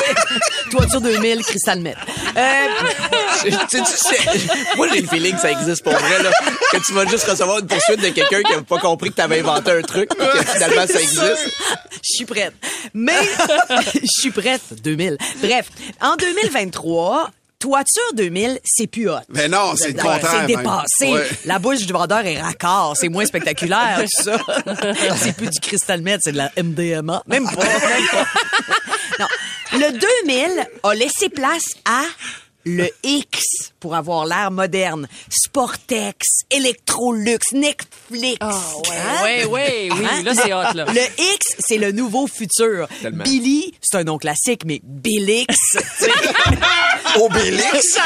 Toiture 0.70 1.00
2000, 1.00 1.42
Crystal 1.44 1.80
Meth. 1.80 1.96
Euh, 2.36 2.66
Tu 3.42 3.50
sais, 3.50 3.58
tu 3.70 3.84
sais, 3.84 4.48
moi, 4.76 4.88
j'ai 4.92 5.00
le 5.02 5.08
feeling 5.08 5.34
que 5.34 5.40
ça 5.40 5.50
existe 5.50 5.82
pour 5.82 5.92
vrai, 5.92 6.22
là. 6.22 6.30
Que 6.72 6.78
tu 6.84 6.92
vas 6.92 7.06
juste 7.06 7.28
recevoir 7.28 7.58
une 7.58 7.66
poursuite 7.66 8.00
de 8.00 8.08
quelqu'un 8.08 8.42
qui 8.42 8.52
n'a 8.54 8.62
pas 8.62 8.78
compris 8.78 9.10
que 9.10 9.16
tu 9.16 9.22
avais 9.22 9.40
inventé 9.40 9.70
un 9.70 9.82
truc, 9.82 10.08
puis 10.16 10.26
que 10.28 10.44
finalement, 10.52 10.86
ça 10.86 11.00
existe. 11.00 11.48
Je 12.02 12.16
suis 12.16 12.24
prête. 12.24 12.54
Mais 12.94 13.18
je 13.94 14.20
suis 14.20 14.30
prête. 14.30 14.62
2000. 14.82 15.16
Bref, 15.42 15.66
en 16.00 16.16
2023, 16.16 17.30
Toiture 17.62 18.14
2000, 18.14 18.58
c'est 18.64 18.88
plus 18.88 19.08
hot. 19.08 19.20
Mais 19.28 19.46
non, 19.46 19.76
c'est 19.76 19.94
contraire. 19.94 20.20
C'est 20.40 20.46
dépassé. 20.46 21.12
Ouais. 21.12 21.30
La 21.44 21.60
bouche 21.60 21.86
du 21.86 21.92
vendeur 21.92 22.26
est 22.26 22.40
raccord. 22.40 22.96
C'est 22.96 23.08
moins 23.08 23.24
spectaculaire, 23.24 24.02
ça. 24.08 24.36
c'est 25.16 25.36
plus 25.36 25.48
du 25.48 25.60
cristal 25.60 26.02
meth, 26.02 26.22
c'est 26.24 26.32
de 26.32 26.38
la 26.38 26.50
MDMA. 26.60 27.22
Même 27.28 27.44
pas. 27.44 27.62
même 27.62 28.08
pas. 28.10 28.26
non. 29.20 29.26
Le 29.74 29.92
2000 30.26 30.66
a 30.82 30.94
laissé 30.96 31.28
place 31.28 31.62
à 31.84 32.02
le 32.64 32.88
X 33.04 33.40
pour 33.82 33.94
avoir 33.96 34.24
l'air 34.26 34.50
moderne. 34.52 35.08
Sportex, 35.28 36.24
Electrolux, 36.50 37.38
Netflix. 37.52 38.36
Ah, 38.40 38.54
ouais, 38.88 38.96
Hein? 38.96 39.22
ouais, 39.24 39.44
ouais, 39.44 39.88
oui, 39.90 40.06
Hein? 40.08 40.22
là, 40.22 40.34
c'est 40.36 40.52
hot, 40.54 40.72
là. 40.74 40.84
Le 40.86 41.00
X, 41.34 41.56
c'est 41.58 41.78
le 41.78 41.90
nouveau 41.90 42.28
futur. 42.28 42.86
Tellement. 43.02 43.24
Billy, 43.24 43.74
c'est 43.82 43.96
un 43.98 44.04
nom 44.04 44.18
classique, 44.18 44.62
mais 44.64 44.80
Billix. 44.84 45.46
tu 45.72 45.80
sais. 45.98 46.10
Obélix. 47.20 47.98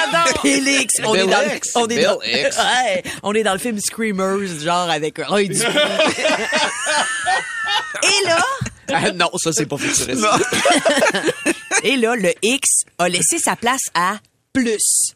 Billix. 0.43 0.95
On 1.05 1.15
est 1.15 1.27
dans 1.27 1.41
le, 1.41 1.49
Billix. 1.49 1.71
on 1.75 1.87
est 1.89 2.03
dans, 2.03 2.19
Bill 2.19 2.47
X. 2.47 2.57
Ouais, 2.67 3.03
on 3.23 3.35
est 3.35 3.43
dans 3.43 3.53
le 3.53 3.59
film 3.59 3.79
Screamers, 3.79 4.49
genre 4.63 4.89
avec 4.91 5.19
un 5.19 5.43
du 5.45 5.53
Et 8.03 8.25
là, 8.27 8.43
Ah, 8.93 9.11
non, 9.13 9.31
ça, 9.37 9.53
c'est 9.53 9.67
pas 9.67 9.77
futuriste. 9.77 10.25
et 11.83 11.97
là, 11.97 12.15
le 12.17 12.33
X 12.43 12.69
a 12.99 13.09
laissé 13.11 13.39
sa 13.39 13.57
place 13.57 13.83
à 13.95 14.17
plus. 14.55 15.13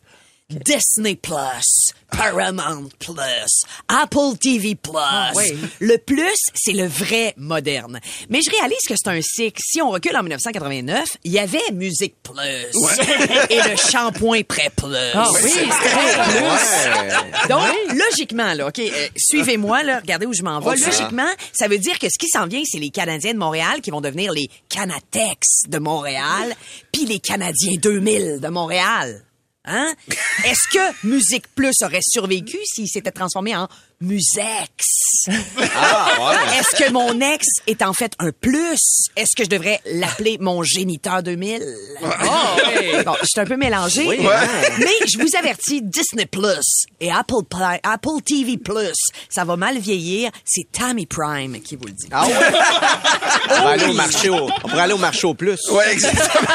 Disney 0.51 1.15
Plus, 1.17 1.93
Paramount 2.11 2.89
Plus, 2.99 3.63
Apple 3.89 4.37
TV 4.41 4.75
Plus. 4.75 4.93
oui. 5.37 5.57
Le 5.79 5.97
plus, 5.99 6.37
c'est 6.55 6.73
le 6.73 6.87
vrai 6.87 7.35
moderne. 7.37 8.01
Mais 8.29 8.41
je 8.43 8.51
réalise 8.51 8.81
que 8.89 8.95
c'est 8.97 9.09
un 9.11 9.21
cycle. 9.23 9.61
Si 9.65 9.81
on 9.81 9.91
recule 9.91 10.17
en 10.17 10.23
1989, 10.23 11.17
il 11.25 11.33
y 11.33 11.39
avait 11.39 11.61
Musique 11.73 12.15
Plus 12.23 12.41
et 13.51 13.57
le 13.71 13.77
shampoing 13.77 14.43
Prêt 14.43 14.71
Plus. 14.77 14.95
Ah 15.15 15.31
oui, 15.43 15.51
c'était 15.51 16.41
Ouais. 16.41 17.49
Donc, 17.49 17.63
logiquement, 17.95 18.55
là, 18.55 18.69
OK, 18.69 18.79
euh, 18.81 19.09
suivez-moi, 19.17 19.83
là, 19.83 20.01
regardez 20.01 20.27
où 20.27 20.33
je 20.33 20.43
m'en 20.43 20.61
vais. 20.61 20.77
Sait. 20.77 20.87
Logiquement, 20.87 21.31
ça 21.53 21.69
veut 21.69 21.79
dire 21.79 21.99
que 21.99 22.09
ce 22.09 22.19
qui 22.19 22.29
s'en 22.29 22.47
vient, 22.47 22.63
c'est 22.65 22.79
les 22.79 22.91
Canadiens 22.91 23.33
de 23.35 23.39
Montréal 23.39 23.81
qui 23.81 23.91
vont 23.91 24.01
devenir 24.01 24.33
les 24.33 24.49
Canatex 24.69 25.63
de 25.69 25.79
Montréal, 25.79 26.55
puis 26.93 27.05
les 27.07 27.19
Canadiens 27.21 27.77
2000 27.81 28.41
de 28.41 28.49
Montréal. 28.49 29.23
Hein? 29.71 29.95
Est-ce 30.45 30.69
que 30.73 31.07
Musique 31.07 31.47
Plus 31.55 31.75
aurait 31.85 32.01
survécu 32.03 32.59
s'il 32.65 32.89
s'était 32.89 33.13
transformé 33.13 33.55
en 33.55 33.69
Musex? 34.01 35.27
Est-ce 35.29 36.77
que 36.77 36.91
mon 36.91 37.21
ex 37.21 37.47
est 37.67 37.83
en 37.83 37.93
fait 37.93 38.13
un 38.19 38.33
plus? 38.33 38.81
Est-ce 39.15 39.37
que 39.37 39.45
je 39.45 39.49
devrais 39.49 39.81
l'appeler 39.85 40.39
mon 40.41 40.63
géniteur 40.65 41.23
2000? 41.23 41.63
Oh, 42.03 42.07
oui. 42.81 43.05
Bon, 43.05 43.15
je 43.21 43.27
suis 43.27 43.41
un 43.41 43.45
peu 43.45 43.57
mélangée. 43.57 44.07
Mais 44.07 45.07
je 45.07 45.19
vous 45.19 45.37
avertis, 45.39 45.83
Disney 45.83 46.27
Plus 46.27 46.87
et 47.01 47.13
Apple, 47.13 47.45
Apple 47.83 48.23
TV 48.25 48.57
Plus, 48.57 48.97
ça 49.29 49.45
va 49.45 49.57
mal 49.57 49.79
vieillir. 49.79 50.31
C'est 50.45 50.67
Tammy 50.73 51.07
Prime 51.07 51.61
qui 51.61 51.77
vous 51.77 51.87
le 51.87 51.93
dit. 51.93 52.09
Ah 52.11 52.27
ouais? 52.27 52.35
On, 53.51 53.63
va 53.63 53.71
aller 53.71 53.87
au 53.87 53.93
marché 53.95 54.31
au, 54.31 54.49
on 54.65 54.69
pourrait 54.69 54.83
aller 54.83 54.95
au 54.95 54.99
marché 54.99 55.27
au 55.27 55.35
plus. 55.35 55.61
Ouais, 55.71 55.93
exactement. 55.93 56.49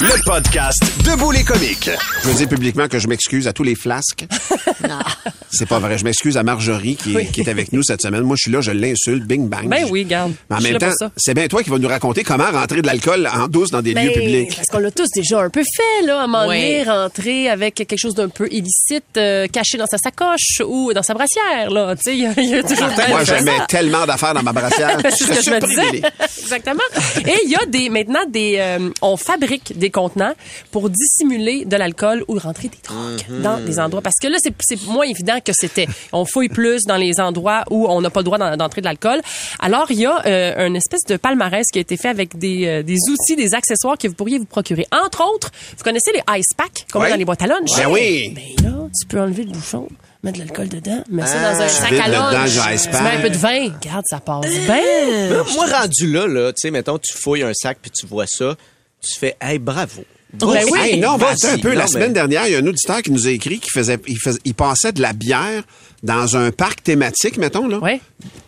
Le 0.00 0.24
podcast 0.24 0.82
Debout 1.04 1.30
les 1.32 1.44
comiques. 1.44 1.90
Je 2.22 2.28
veux 2.28 2.34
dire 2.34 2.48
publiquement 2.48 2.88
que 2.88 2.98
je 2.98 3.06
m'excuse 3.08 3.46
à 3.46 3.52
tous 3.52 3.62
les 3.62 3.74
flasques. 3.74 4.26
C'est 5.50 5.66
pas 5.68 5.78
vrai. 5.78 5.98
Je 5.98 6.04
m'excuse 6.04 6.36
à 6.38 6.42
Marjorie 6.42 6.96
qui, 6.96 7.14
est- 7.16 7.26
qui 7.26 7.42
est 7.42 7.48
avec 7.48 7.72
nous 7.72 7.82
cette 7.82 8.00
semaine. 8.00 8.22
Moi, 8.22 8.36
je 8.36 8.42
suis 8.42 8.50
là, 8.50 8.60
je 8.62 8.70
l'insulte, 8.72 9.24
bing 9.24 9.48
bang. 9.48 9.68
Ben 9.68 9.86
oui, 9.90 10.04
garde. 10.04 10.32
Mais 10.48 10.56
en 10.56 10.58
Je 10.60 10.64
même 10.68 10.78
temps, 10.78 11.08
c'est 11.16 11.34
bien 11.34 11.46
toi 11.46 11.62
qui 11.62 11.68
vas 11.70 11.78
nous 11.78 11.88
raconter 11.88 12.24
comment 12.24 12.50
rentrer 12.50 12.80
de 12.80 12.86
l'alcool 12.86 13.28
en 13.32 13.48
douce 13.48 13.70
dans 13.70 13.82
des 13.82 13.92
lieux 13.92 14.08
Ben, 14.14 14.14
publics. 14.14 14.56
Parce 14.56 14.68
qu'on 14.68 14.78
l'a 14.78 14.90
tous 14.90 15.08
déjà 15.14 15.40
un 15.42 15.50
peu 15.50 15.62
fait, 15.62 16.06
là, 16.06 16.20
à 16.20 16.24
un 16.24 16.26
moment 16.26 16.48
Oui. 16.48 16.82
rentrer 16.84 17.50
avec 17.50 17.74
quelque 17.74 17.96
chose 17.98 18.14
d'un 18.14 18.30
peu 18.30 18.48
illicite, 18.50 19.04
euh, 19.18 19.46
caché 19.46 19.76
dans 19.76 19.86
sa 19.86 19.98
sacoche 19.98 20.62
ou 20.66 20.92
dans 20.94 21.02
sa 21.02 21.12
brassière, 21.14 21.70
là. 21.70 21.94
Tu 21.96 22.02
sais, 22.02 22.16
il 22.16 22.22
y, 22.22 22.26
a- 22.26 22.32
il 22.38 22.48
y 22.48 22.54
a 22.54 22.62
toujours 22.62 22.88
Moi, 23.08 23.24
fait 23.24 23.38
je 23.38 23.44
mets 23.44 23.58
ça. 23.58 23.66
tellement 23.68 24.06
d'affaires 24.06 24.34
dans 24.34 24.42
ma 24.42 24.52
brassière. 24.52 24.96
C'est 25.10 25.24
ce 25.24 25.28
que 25.28 25.42
je 25.44 25.50
me 25.50 25.60
disais. 25.60 26.02
Exactement. 26.42 26.80
Et 27.26 27.36
il 27.44 27.50
y 27.50 27.56
a 27.56 27.66
des, 27.66 27.90
maintenant 27.90 28.24
des, 28.28 28.56
euh, 28.58 28.90
on 29.02 29.16
fabrique 29.18 29.78
des 29.82 29.90
contenants 29.90 30.32
pour 30.70 30.88
dissimuler 30.90 31.64
de 31.64 31.76
l'alcool 31.76 32.24
ou 32.28 32.38
rentrer 32.38 32.68
des 32.68 32.78
drogues 32.82 33.42
dans 33.42 33.58
des 33.58 33.78
endroits. 33.78 34.00
Parce 34.02 34.16
que 34.20 34.28
là, 34.28 34.38
c'est, 34.40 34.82
moins 34.86 35.04
évident 35.06 35.38
que 35.44 35.52
c'était. 35.52 35.86
On 36.12 36.24
fouille 36.24 36.48
plus 36.48 36.82
dans 36.84 36.96
les 36.96 37.20
endroits 37.20 37.64
où 37.70 37.86
on 37.88 38.00
n'a 38.00 38.10
pas 38.10 38.20
le 38.20 38.24
droit 38.24 38.38
d'en- 38.38 38.56
d'entrer 38.56 38.80
de 38.80 38.86
l'alcool. 38.86 39.20
Alors, 39.60 39.90
il 39.90 39.98
y 40.00 40.06
a 40.06 40.24
euh, 40.26 40.66
une 40.66 40.76
espèce 40.76 41.02
de 41.08 41.16
palmarès 41.16 41.66
qui 41.72 41.78
a 41.78 41.82
été 41.82 41.96
fait 41.96 42.08
avec 42.08 42.38
des, 42.38 42.66
euh, 42.66 42.82
des 42.82 42.98
outils, 43.10 43.36
des 43.36 43.54
accessoires 43.54 43.98
que 43.98 44.08
vous 44.08 44.14
pourriez 44.14 44.38
vous 44.38 44.44
procurer. 44.46 44.86
Entre 44.92 45.22
autres, 45.34 45.50
vous 45.76 45.84
connaissez 45.84 46.12
les 46.12 46.22
ice 46.38 46.46
packs, 46.56 46.86
comme 46.92 47.02
Oui. 47.02 47.10
dans 47.10 47.16
les 47.16 47.24
boîtes 47.24 47.42
à 47.42 47.46
lunch. 47.46 47.70
Ben 47.76 47.88
oui. 47.90 48.32
Ben 48.34 48.64
là, 48.70 48.76
tu 48.98 49.06
peux 49.06 49.20
enlever 49.20 49.44
le 49.44 49.50
bouchon, 49.52 49.88
mettre 50.22 50.38
de 50.38 50.44
l'alcool 50.44 50.68
dedans, 50.68 51.02
mettre 51.10 51.28
ça 51.28 51.52
dans 51.52 51.60
un 51.60 51.66
Tu 51.66 51.74
sac 51.74 51.92
à 51.92 52.08
lunch. 52.08 52.50
Tu 52.82 52.88
mets 53.02 53.10
un 53.16 53.20
peu 53.20 53.30
de 53.30 53.36
vin. 53.36 53.64
Regarde, 53.80 54.04
ça 54.08 54.20
passe 54.20 54.46
bien. 54.46 55.28
Moi, 55.30 55.44
moi, 55.54 55.66
rendu 55.66 56.12
là, 56.12 56.26
là, 56.26 56.52
tu 56.52 56.60
sais, 56.60 56.70
mettons, 56.70 56.98
tu 56.98 57.12
fouilles 57.16 57.42
un 57.42 57.54
sac 57.54 57.78
puis 57.82 57.90
tu 57.90 58.06
vois 58.06 58.26
ça, 58.28 58.54
tu 59.02 59.18
fais, 59.18 59.36
hey, 59.40 59.58
bravo. 59.58 60.04
Ben 60.34 60.46
oui. 60.70 60.78
Hey, 60.80 60.98
non, 60.98 61.16
attends 61.16 61.48
un 61.52 61.58
peu. 61.58 61.68
Non, 61.72 61.74
la 61.74 61.84
mais- 61.84 61.90
semaine 61.90 62.12
dernière, 62.14 62.46
il 62.46 62.52
y 62.52 62.54
a 62.54 62.58
un 62.58 62.66
auditeur 62.66 63.02
qui 63.02 63.10
nous 63.10 63.26
a 63.26 63.30
écrit 63.30 63.58
qu'il 63.58 63.70
faisait, 63.70 63.98
il 64.06 64.18
faisait, 64.18 64.38
il 64.46 64.54
passait 64.54 64.92
de 64.92 65.02
la 65.02 65.12
bière 65.12 65.62
dans 66.02 66.38
un 66.38 66.50
parc 66.50 66.82
thématique, 66.82 67.36
mettons, 67.36 67.68
là. 67.68 67.78
Ouais. 67.80 68.00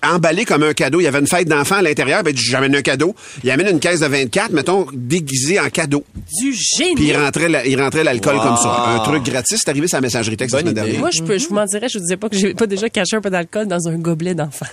Emballé 0.03 0.47
comme 0.47 0.63
un 0.63 0.73
cadeau. 0.73 1.01
Il 1.01 1.05
y 1.05 1.07
avait 1.07 1.19
une 1.19 1.27
fête 1.27 1.47
d'enfants 1.47 1.77
à 1.77 1.83
l'intérieur. 1.83 2.23
Ben, 2.23 2.35
j'amène 2.35 2.75
un 2.75 2.81
cadeau. 2.81 3.15
Il 3.45 3.51
amène 3.51 3.69
une 3.69 3.81
caisse 3.81 4.01
de 4.01 4.07
24, 4.07 4.51
mettons, 4.53 4.87
déguisée 4.95 5.61
en 5.61 5.69
cadeau. 5.69 6.05
Du 6.41 6.55
génie. 6.55 6.95
Puis 6.95 7.05
il 7.09 7.17
rentrait, 7.19 7.51
la- 7.51 7.67
il 7.67 7.79
rentrait 7.81 8.03
l'alcool 8.03 8.37
Wow. 8.37 8.43
comme 8.43 8.57
ça. 8.57 8.85
Un 8.89 8.99
truc 9.01 9.23
gratis. 9.23 9.61
C'est 9.63 9.69
arrivé 9.69 9.87
sur 9.87 9.99
la 9.99 10.01
messagerie 10.01 10.39
texte 10.39 10.55
la 10.55 10.61
semaine 10.61 10.73
idée. 10.73 10.81
dernière. 10.81 11.01
Moi, 11.01 11.11
je 11.11 11.23
peux, 11.23 11.37
je 11.37 11.47
vous 11.49 11.55
m'en 11.55 11.67
dirais, 11.67 11.89
je 11.91 11.99
vous 11.99 12.03
disais 12.05 12.17
pas 12.17 12.31
que 12.31 12.37
j'ai 12.37 12.55
pas 12.55 12.67
déjà 12.67 12.89
caché 12.89 13.15
un 13.17 13.21
peu 13.21 13.29
d'alcool 13.31 13.67
dans 13.69 13.87
un 13.89 13.97
gobelet 13.99 14.35
d'enfant. 14.35 14.65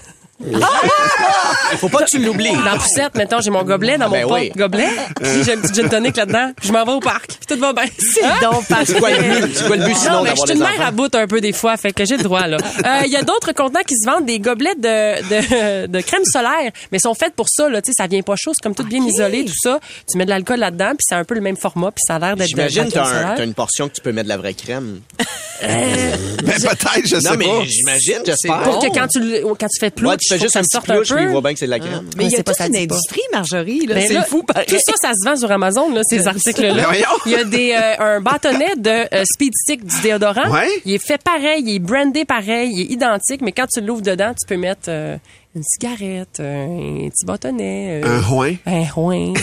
Il 0.46 1.78
faut 1.78 1.90
pas 1.90 2.00
que 2.00 2.10
tu 2.10 2.20
l'oublies. 2.20 2.52
Dans 2.54 2.62
la 2.64 2.76
poussette, 2.76 3.16
mettons, 3.16 3.40
j'ai 3.42 3.50
mon 3.52 3.64
gobelet 3.64 3.98
dans 3.98 4.06
mon 4.10 4.12
Ben 4.12 4.26
oui. 4.30 4.48
porte-gobelet, 4.50 4.90
puis 5.22 5.44
j'ai 5.46 5.54
un 5.54 5.58
petit 5.58 5.74
gin 5.74 5.90
tonic 5.90 6.18
là-dedans, 6.18 6.52
puis 6.56 6.68
je 6.68 6.74
m'en 6.74 6.84
vais 6.84 6.92
au 6.92 7.00
parc, 7.00 7.28
puis 7.28 7.56
tout 7.56 7.60
va 7.60 7.74
bien. 7.74 7.84
C'est 7.98 8.42
donc 8.46 8.64
C'est 8.86 9.00
quoi 9.00 9.10
le 9.12 9.18
but? 9.48 9.56
C'est 9.56 9.68
quoi 9.68 9.76
le 9.78 9.86
but 9.86 9.96
sinon 9.96 10.12
Non, 10.14 10.24
mais 10.24 10.30
je 10.30 10.36
d'avoir 10.36 10.48
suis 10.48 10.56
des 10.58 10.62
une 10.64 10.78
mère 10.78 10.88
à 10.88 10.92
bout 10.92 11.16
un 11.16 11.28
peu 11.28 11.42
des 11.42 11.54
fois, 11.54 11.78
fait 11.78 11.94
que 11.94 12.06
j'ai 12.06 12.18
le 12.18 12.24
droit, 12.24 12.48
là. 12.48 12.58
Euh, 12.86 13.02
Il 13.06 13.12
y 13.12 13.16
a 13.18 13.24
d'autres 13.24 13.52
contenants 13.54 13.82
qui 13.88 13.96
se 13.96 14.10
vendent 14.10 14.26
des 14.26 14.40
gobelets 14.40 14.76
de, 14.76 15.22
de, 15.22 15.88
de 15.88 16.02
crème 16.02 16.26
solaire, 16.26 16.72
mais 16.92 17.00
sont 17.00 17.14
faits 17.14 17.34
pour 17.36 17.48
ça, 17.50 17.70
là. 17.70 17.82
Tu 17.82 17.92
sais, 17.92 17.94
ça 18.04 18.08
vient 18.08 18.22
pas 18.22 18.36
chaud, 18.38 18.52
c'est 18.54 18.64
comme 18.64 18.76
tout 18.76 18.84
bien 18.84 19.04
isolé, 19.06 19.46
tout 19.46 19.54
ça. 19.62 19.80
Tu 20.12 20.18
mets 20.18 20.26
de 20.26 20.30
l'alcool 20.30 20.60
là-dedans, 20.60 20.90
puis 20.92 21.06
c'est 21.08 21.16
un 21.16 21.24
peu 21.24 21.36
le 21.36 21.42
même 21.42 21.58
format, 21.58 21.92
puis 21.92 22.02
ça 22.06 22.16
a 22.16 22.20
l'air 22.20 22.36
d'être 22.36 22.48
J'imagine 22.50 22.90
t'as 22.92 23.44
une 23.44 23.54
portion 23.54 23.88
que 23.88 23.94
tu 23.94 24.02
peux 24.02 24.12
mettre 24.12 24.26
de 24.26 24.30
la 24.30 24.38
vraie 24.38 24.54
crème. 24.54 25.00
Ben, 25.64 26.56
peut-être, 26.56 27.06
je 27.06 27.20
sais 27.20 27.30
Non, 27.30 27.36
mais 27.38 27.46
pas. 27.46 27.64
j'imagine, 27.66 28.18
j'espère. 28.26 28.64
Pour 28.64 28.80
que 28.80 28.88
quand 28.88 29.06
tu, 29.08 29.20
quand 29.60 29.68
tu 29.68 29.80
fais 29.80 29.92
plus, 29.92 30.08
fais 30.36 30.40
juste 30.40 30.56
un 30.56 30.62
petit 30.62 30.80
plouche, 30.80 31.14
puis 31.14 31.24
il 31.24 31.30
voit 31.30 31.42
bien 31.42 31.54
que 31.54 31.60
c'est 31.60 31.66
de 31.66 31.72
la 31.72 31.80
crème. 31.80 32.10
Mais 32.18 32.26
il 32.26 32.32
y 32.32 32.34
a 32.34 32.38
c'est 32.38 32.44
pas 32.44 32.52
toute 32.52 32.60
ça 32.60 32.68
une 32.68 32.76
industrie, 32.76 33.22
Marjorie. 33.32 33.86
Là. 33.86 34.02
C'est 34.02 34.14
là, 34.14 34.24
fou, 34.24 34.44
pareil. 34.44 34.66
Tout 34.68 34.78
ça, 34.78 34.94
ça 35.02 35.12
se 35.14 35.28
vend 35.28 35.36
sur 35.36 35.52
Amazon, 35.52 35.92
là, 35.94 36.02
ces 36.04 36.28
articles-là. 36.28 36.88
Il 37.26 37.32
y 37.32 37.36
a 37.36 37.44
des, 37.44 37.72
euh, 37.72 38.18
un 38.18 38.22
bâtonnet 38.22 38.76
de 38.78 38.90
euh, 39.14 39.24
Speed 39.26 39.54
Stick 39.56 39.86
du 39.86 40.02
déodorant. 40.02 40.50
Ouais. 40.50 40.68
Il 40.86 40.94
est 40.94 41.06
fait 41.06 41.22
pareil, 41.22 41.64
il 41.66 41.76
est 41.76 41.80
brandé 41.80 42.26
pareil, 42.26 42.72
il 42.74 42.82
est 42.82 42.94
identique, 42.94 43.42
mais 43.42 43.52
quand 43.52 43.68
tu 43.68 43.82
l'ouvres 43.82 44.02
dedans, 44.02 44.34
tu 44.34 44.48
peux 44.48 44.58
mettre 44.58 44.90
euh, 44.90 45.18
une 45.56 45.64
cigarette, 45.64 46.40
un 46.40 47.10
petit 47.10 47.26
bâtonnet. 47.26 48.02
Un 48.04 48.22
joint. 48.22 48.56
un 48.66 48.86
joint, 48.86 49.34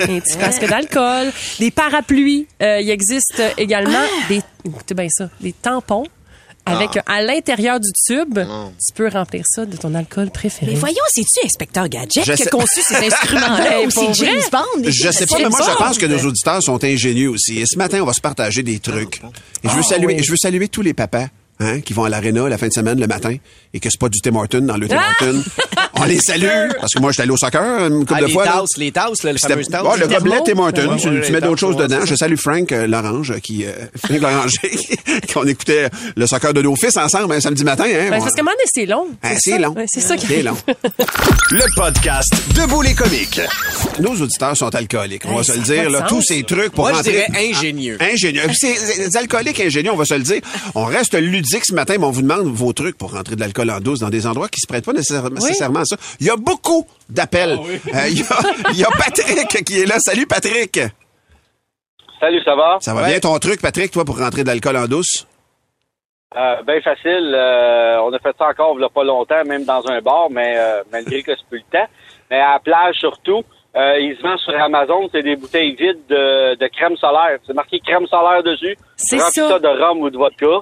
un 0.00 0.20
petit 0.20 0.36
casque 0.36 0.68
d'alcool, 0.68 1.32
des 1.58 1.70
parapluies. 1.70 2.46
Euh, 2.62 2.80
il 2.80 2.90
existe 2.90 3.42
également 3.56 4.04
des, 4.28 4.42
écoutez 4.64 4.94
bien 4.94 5.08
ça, 5.08 5.30
des 5.40 5.52
tampons 5.52 6.04
avec 6.66 6.96
euh, 6.96 7.00
à 7.06 7.22
l'intérieur 7.22 7.80
du 7.80 7.88
tube, 8.06 8.38
tu 8.38 8.94
peux 8.94 9.08
remplir 9.08 9.42
ça 9.46 9.66
de 9.66 9.76
ton 9.76 9.94
alcool 9.94 10.30
préféré. 10.30 10.72
Mais 10.72 10.78
voyons, 10.78 10.96
c'est-tu 11.08 11.44
Inspecteur 11.46 11.88
Gadget 11.88 12.24
Je 12.24 12.32
qui 12.32 12.32
a 12.32 12.36
sais- 12.44 12.50
conçu 12.50 12.80
ces 12.86 12.96
instruments-là? 12.96 13.80
Ou 13.86 13.90
c'est 13.90 14.12
James? 14.14 14.42
Bond? 14.52 14.82
Je 14.84 15.10
sais 15.10 15.26
pas, 15.26 15.38
mais 15.38 15.48
moi, 15.48 15.58
je 15.62 15.76
pense 15.76 15.98
que 15.98 16.06
nos 16.06 16.18
auditeurs 16.26 16.62
sont 16.62 16.82
ingénieux 16.84 17.30
aussi. 17.30 17.58
Et 17.60 17.66
ce 17.66 17.76
matin, 17.78 18.00
on 18.02 18.06
va 18.06 18.12
se 18.12 18.20
partager 18.20 18.62
des 18.62 18.78
trucs. 18.78 19.20
Et 19.64 19.68
je 19.68 19.74
veux 19.74 19.82
saluer, 19.82 20.16
oui. 20.16 20.22
je 20.24 20.30
veux 20.30 20.36
saluer 20.36 20.68
tous 20.68 20.82
les 20.82 20.94
papas. 20.94 21.26
Hein, 21.62 21.82
qui 21.82 21.92
vont 21.92 22.04
à 22.04 22.08
l'aréna 22.08 22.48
la 22.48 22.56
fin 22.56 22.68
de 22.68 22.72
semaine 22.72 22.98
le 22.98 23.06
matin 23.06 23.36
et 23.74 23.80
que 23.80 23.90
c'est 23.90 24.00
pas 24.00 24.08
du 24.08 24.18
Tim 24.22 24.34
Horton 24.34 24.62
dans 24.62 24.78
le 24.78 24.88
Tim 24.88 24.96
Ah! 25.76 25.89
On 26.00 26.04
les 26.04 26.18
salue. 26.18 26.46
Parce 26.80 26.92
que 26.94 26.98
moi, 27.00 27.12
j'étais 27.12 27.22
allé 27.22 27.32
au 27.32 27.36
soccer 27.36 27.62
une 27.86 28.00
couple 28.00 28.14
Ah, 28.16 28.20
de 28.22 28.26
les 28.26 28.32
fois. 28.32 28.44
là. 28.44 28.52
tasses, 28.52 28.76
les 28.78 28.92
tasses, 28.92 29.22
là, 29.22 29.32
C'était- 29.36 29.48
fameuses 29.48 29.68
tasses. 29.68 29.82
Ouais, 29.82 29.98
le 29.98 30.06
gobelet. 30.08 30.36
Tim 30.44 30.58
Hortons, 30.58 30.88
Ouais, 30.90 30.96
tu, 30.96 31.08
ouais, 31.08 31.20
tu 31.20 31.20
les 31.20 31.30
mets 31.30 31.40
d'autres 31.40 31.60
choses 31.60 31.76
ouais, 31.76 31.82
dedans. 31.82 32.04
Je 32.04 32.14
salue 32.14 32.36
Frank 32.36 32.72
euh, 32.72 32.86
Lorange, 32.86 33.38
qui, 33.40 33.64
euh, 33.64 33.72
Frank 34.04 34.20
Loranger, 34.20 34.70
qu'on 35.34 35.46
écoutait 35.46 35.88
le 36.16 36.26
soccer 36.26 36.52
de 36.54 36.62
nos 36.62 36.76
fils 36.76 36.96
ensemble 36.96 37.34
un 37.34 37.40
samedi 37.40 37.64
matin. 37.64 37.84
Hein, 37.86 38.08
Ben, 38.10 38.20
parce 38.22 38.34
donné, 38.34 38.50
c'est 38.72 38.86
long. 38.86 39.06
Ah, 39.22 39.28
c'est 39.38 39.50
ça. 39.52 39.58
long. 39.58 39.74
Ouais, 39.74 39.84
c'est 39.88 40.00
ça 40.00 40.16
qui 40.16 40.26
C'est 40.26 40.34
arrive. 40.34 40.46
long. 40.46 40.56
Le 41.52 41.64
podcast 41.74 42.32
Debout 42.54 42.82
les 42.82 42.94
comiques. 42.94 43.40
Nos 43.98 44.14
auditeurs 44.14 44.56
sont 44.56 44.72
alcooliques, 44.74 45.22
on 45.26 45.36
va 45.36 45.42
se 45.42 45.52
le 45.52 45.58
dire. 45.58 45.90
Là, 45.90 46.02
tous 46.08 46.22
ces 46.22 46.42
trucs 46.44 46.72
pour 46.72 46.88
Moi, 46.88 46.98
je 46.98 47.10
dirais 47.10 47.26
ingénieux. 47.36 47.98
Ingénieux. 48.00 48.42
C'est 48.52 49.16
alcooliques 49.16 49.60
ingénieux, 49.60 49.90
on 49.92 49.96
va 49.96 50.04
se 50.04 50.14
le 50.14 50.20
dire. 50.22 50.40
On 50.74 50.84
reste 50.84 51.14
ludique 51.14 51.64
ce 51.64 51.74
matin, 51.74 51.94
mais 51.98 52.04
on 52.04 52.10
vous 52.10 52.22
demande 52.22 52.46
vos 52.46 52.72
trucs 52.72 52.96
pour 52.96 53.12
rentrer 53.12 53.34
de 53.36 53.40
l'alcool 53.40 53.70
en 53.70 53.80
douce 53.80 53.98
dans 53.98 54.10
des 54.10 54.26
endroits 54.26 54.48
qui 54.48 54.60
se 54.60 54.66
prêtent 54.66 54.84
pas 54.84 54.92
nécessairement, 54.92 55.30
nécessairement 55.30 55.80
à 55.80 55.84
ça. 55.90 55.96
Il 56.20 56.26
y 56.26 56.30
a 56.30 56.36
beaucoup 56.36 56.86
d'appels. 57.08 57.58
Euh, 57.58 58.08
Il 58.08 58.18
y, 58.18 58.22
a, 58.22 58.70
il 58.72 58.78
y 58.78 58.84
a 58.84 58.88
Patrick 58.96 59.64
qui 59.64 59.80
est 59.80 59.86
là. 59.86 59.98
Salut 59.98 60.26
Patrick. 60.26 60.80
Salut, 62.20 62.42
ça 62.44 62.54
va? 62.54 62.78
Ça 62.80 62.92
va 62.94 63.02
Ouais. 63.02 63.08
bien 63.10 63.20
ton 63.20 63.38
truc, 63.38 63.60
Patrick, 63.62 63.90
toi, 63.90 64.04
pour 64.04 64.18
rentrer 64.18 64.42
de 64.42 64.48
l'alcool 64.48 64.76
en 64.76 64.86
douce? 64.86 65.26
Euh, 66.36 66.62
ben 66.62 66.80
facile. 66.82 67.32
euh, 67.34 68.00
on 68.02 68.12
a 68.12 68.18
fait 68.20 68.34
ça 68.38 68.46
encore 68.48 68.74
il 68.78 68.82
y 68.82 68.84
a 68.84 68.88
pas 68.88 69.02
longtemps, 69.02 69.42
même 69.44 69.64
dans 69.64 69.82
un 69.88 70.00
bar, 70.00 70.28
mais 70.30 70.54
euh, 70.56 70.82
malgré 70.92 71.22
que 71.22 71.32
c'est 71.34 71.46
plus 71.48 71.58
le 71.70 71.78
temps. 71.78 71.88
Mais 72.30 72.38
à 72.38 72.52
la 72.52 72.58
plage 72.60 72.94
surtout, 72.96 73.42
euh, 73.74 73.98
ils 73.98 74.16
se 74.16 74.22
vendent 74.22 74.38
sur 74.38 74.54
Amazon, 74.62 75.08
c'est 75.10 75.22
des 75.22 75.34
bouteilles 75.34 75.74
vides 75.74 76.06
de, 76.08 76.54
de 76.54 76.66
crème 76.68 76.96
solaire. 76.96 77.38
C'est 77.46 77.54
marqué 77.54 77.80
crème 77.80 78.06
solaire 78.06 78.42
dessus. 78.44 78.76
C'est 78.96 79.18
ça. 79.18 79.48
ça 79.48 79.58
de 79.58 79.66
rhum 79.66 79.98
ou 80.02 80.10
de 80.10 80.16
vodka. 80.16 80.60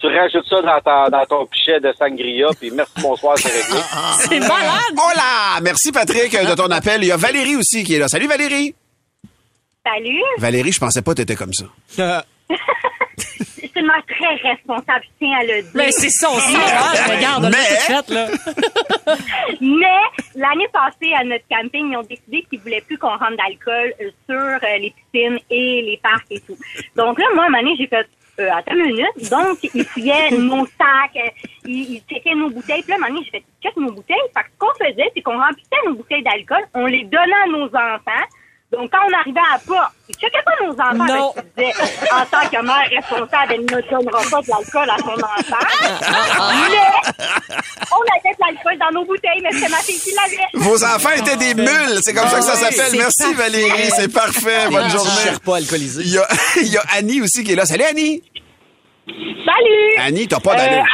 Tu 0.00 0.06
rajoutes 0.06 0.46
ça 0.48 0.62
dans, 0.62 0.80
ta- 0.80 1.10
dans 1.10 1.26
ton 1.26 1.46
pichet 1.46 1.78
de 1.78 1.92
sangria, 1.98 2.46
puis 2.58 2.70
merci, 2.70 2.92
bonsoir, 3.02 3.36
c'est 3.36 3.48
réglé. 3.50 3.80
C'est 4.18 4.40
malade. 4.40 4.96
Oh 4.96 5.10
là! 5.14 5.60
Merci 5.62 5.92
Patrick 5.92 6.32
de 6.32 6.54
ton 6.54 6.70
appel. 6.70 7.02
Il 7.02 7.08
y 7.08 7.12
a 7.12 7.16
Valérie 7.18 7.56
aussi 7.56 7.84
qui 7.84 7.94
est 7.94 7.98
là. 7.98 8.08
Salut 8.08 8.26
Valérie. 8.26 8.74
Salut, 9.84 10.22
Valérie, 10.38 10.72
je 10.72 10.78
pensais 10.80 11.02
pas 11.02 11.12
que 11.12 11.16
t'étais 11.18 11.36
comme 11.36 11.52
ça. 11.52 11.64
c'est 13.18 13.70
une 13.76 13.90
très 14.08 14.50
responsable, 14.50 15.02
je 15.04 15.08
tiens 15.26 15.38
à 15.38 15.42
le 15.44 15.62
dire. 15.62 15.70
Ben, 15.74 15.90
c'est 15.92 16.10
ça, 16.10 16.28
hein. 16.30 17.14
Regarde, 17.16 17.44
on 17.44 17.50
Mais- 17.50 17.56
fait, 17.56 18.08
là. 18.10 18.28
Mais 19.60 20.00
l'année 20.34 20.68
passée, 20.72 21.12
à 21.18 21.24
notre 21.24 21.44
camping, 21.50 21.90
ils 21.92 21.96
ont 21.96 22.02
décidé 22.02 22.44
qu'ils 22.48 22.60
voulaient 22.60 22.82
plus 22.82 22.96
qu'on 22.98 23.08
rentre 23.08 23.36
d'alcool 23.36 23.92
sur 24.28 24.36
euh, 24.38 24.78
les 24.80 24.92
piscines 25.12 25.38
et 25.50 25.82
les 25.82 26.00
parcs 26.02 26.26
et 26.30 26.40
tout. 26.40 26.56
Donc 26.96 27.18
là, 27.18 27.24
moi, 27.34 27.44
à 27.44 27.46
un 27.46 27.50
moment 27.50 27.62
donné, 27.62 27.76
j'ai 27.78 27.86
fait 27.86 28.06
euh, 28.40 28.48
attends 28.54 28.74
une 28.74 28.86
minute. 28.86 29.30
Donc, 29.30 29.58
ils 29.74 29.84
fouillaient 29.84 30.30
nos 30.38 30.66
sacs, 30.66 31.16
euh, 31.16 31.28
ils, 31.64 31.94
ils 31.94 32.02
checkaient 32.08 32.34
nos 32.34 32.50
bouteilles. 32.50 32.82
Puis 32.82 32.92
là, 32.92 33.08
donné, 33.08 33.20
j'ai 33.24 33.30
fait 33.38 33.44
check 33.62 33.76
nos 33.76 33.92
bouteilles. 33.92 34.16
Fait 34.34 34.40
que 34.40 34.46
ce 34.52 34.58
qu'on 34.58 34.84
faisait, 34.84 35.10
c'est 35.14 35.22
qu'on 35.22 35.38
remplissait 35.38 35.86
nos 35.86 35.94
bouteilles 35.94 36.22
d'alcool, 36.22 36.64
on 36.74 36.86
les 36.86 37.04
donnait 37.04 37.42
à 37.44 37.48
nos 37.48 37.66
enfants. 37.66 38.26
Donc, 38.72 38.88
quand 38.92 38.98
on 39.04 39.12
arrivait 39.18 39.40
à 39.40 39.54
la 39.54 39.58
porte, 39.58 39.92
ils 40.08 40.14
checkaient 40.14 40.44
pas 40.44 40.64
nos 40.64 40.72
enfants. 40.72 41.12
Non. 41.12 41.34
Disaient, 41.58 41.72
en 42.12 42.24
tant 42.26 42.48
que 42.48 42.62
mère 42.64 42.88
responsable, 42.88 43.54
elle 43.54 43.62
ne 43.62 43.66
donnera 43.66 44.22
pas 44.30 44.40
de 44.42 44.48
l'alcool 44.48 44.88
à 44.88 44.96
son 44.98 45.18
enfant. 45.18 45.66
Mais, 46.70 46.78
on 47.90 48.02
avait 48.14 48.34
de 48.34 48.40
l'alcool 48.46 48.78
dans 48.78 49.00
nos 49.00 49.04
bouteilles, 49.06 49.40
mais 49.42 49.50
c'est 49.52 49.68
ma 49.68 49.78
fille 49.78 49.98
qui 49.98 50.10
l'avait. 50.14 50.46
Vos 50.54 50.84
enfants 50.84 51.10
étaient 51.16 51.36
des 51.36 51.54
mules. 51.54 51.98
C'est 52.02 52.14
comme 52.14 52.28
ça 52.28 52.36
que 52.38 52.44
ça 52.44 52.52
Ah 52.54 52.66
oui, 52.70 52.76
s'appelle. 52.76 52.96
Merci 52.96 53.22
parfait. 53.22 53.34
Valérie. 53.34 53.90
C'est 53.96 54.12
parfait. 54.12 54.68
Bonne 54.70 54.84
Je 54.88 54.96
journée. 54.96 55.38
pas 55.44 55.56
alcoolisé. 55.56 56.02
Il 56.04 56.12
y, 56.12 56.18
a, 56.18 56.28
il 56.62 56.68
y 56.68 56.76
a 56.76 56.82
Annie 56.96 57.20
aussi 57.22 57.42
qui 57.42 57.52
est 57.52 57.56
là. 57.56 57.66
Salut 57.66 57.84
Annie. 57.90 58.22
Salut! 59.50 60.06
Annie, 60.06 60.28
t'as 60.28 60.40
pas 60.40 60.54
d'allure. 60.56 60.84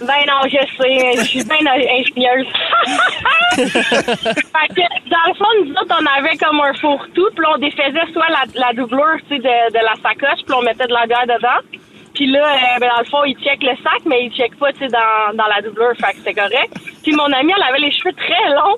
Ben 0.00 0.22
non, 0.26 0.42
je 0.44 0.58
sais, 0.76 1.16
je 1.16 1.24
suis 1.24 1.44
bien 1.44 1.56
ingénieuse. 1.66 2.46
fait 3.56 4.68
que, 4.74 5.08
dans 5.08 5.26
le 5.28 5.34
fond, 5.34 5.46
nous 5.64 5.72
autres, 5.72 5.96
on 6.00 6.18
avait 6.18 6.36
comme 6.36 6.60
un 6.60 6.74
fourre-tout, 6.74 7.28
puis 7.34 7.46
on 7.54 7.58
défaisait 7.58 8.12
soit 8.12 8.28
la, 8.28 8.44
la 8.54 8.72
doublure, 8.74 9.16
tu 9.28 9.36
sais, 9.36 9.38
de, 9.38 9.72
de 9.72 9.78
la 9.78 9.94
sacoche, 10.02 10.44
puis 10.44 10.54
on 10.54 10.62
mettait 10.62 10.86
de 10.86 10.92
la 10.92 11.06
bière 11.06 11.26
dedans. 11.26 11.80
Puis 12.14 12.26
là, 12.26 12.44
euh, 12.46 12.78
ben, 12.80 12.88
dans 12.88 13.00
le 13.00 13.06
fond, 13.06 13.24
il 13.24 13.36
check 13.38 13.62
le 13.62 13.74
sac, 13.82 14.02
mais 14.06 14.24
il 14.26 14.32
check 14.32 14.56
pas, 14.58 14.72
tu 14.72 14.80
sais, 14.80 14.88
dans, 14.88 15.34
dans 15.34 15.46
la 15.46 15.62
doublure, 15.62 15.92
fait 15.98 16.12
que 16.12 16.18
c'était 16.18 16.34
correct. 16.34 16.72
Puis 17.02 17.12
mon 17.12 17.32
amie, 17.32 17.52
elle 17.56 17.62
avait 17.62 17.80
les 17.80 17.90
cheveux 17.90 18.14
très 18.14 18.50
longs. 18.50 18.76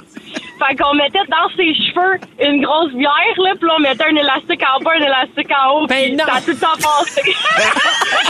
Fait 0.59 0.75
qu'on 0.77 0.95
mettait 0.95 1.19
dans 1.29 1.49
ses 1.55 1.75
cheveux 1.75 2.17
une 2.41 2.63
grosse 2.65 2.93
bière, 2.95 3.37
là, 3.39 3.53
puis 3.59 3.69
là, 3.69 3.75
on 3.77 3.81
mettait 3.81 4.05
un 4.05 4.17
élastique 4.17 4.63
en 4.63 4.83
bas, 4.83 4.93
un 4.99 5.05
élastique 5.05 5.51
en 5.53 5.71
haut, 5.73 5.87
Ben 5.87 6.05
puis 6.05 6.17
non. 6.17 6.25
ça 6.25 6.35
a 6.37 6.41
tout 6.41 6.51
le 6.51 6.57
temps 6.57 6.77
passé. 6.77 7.23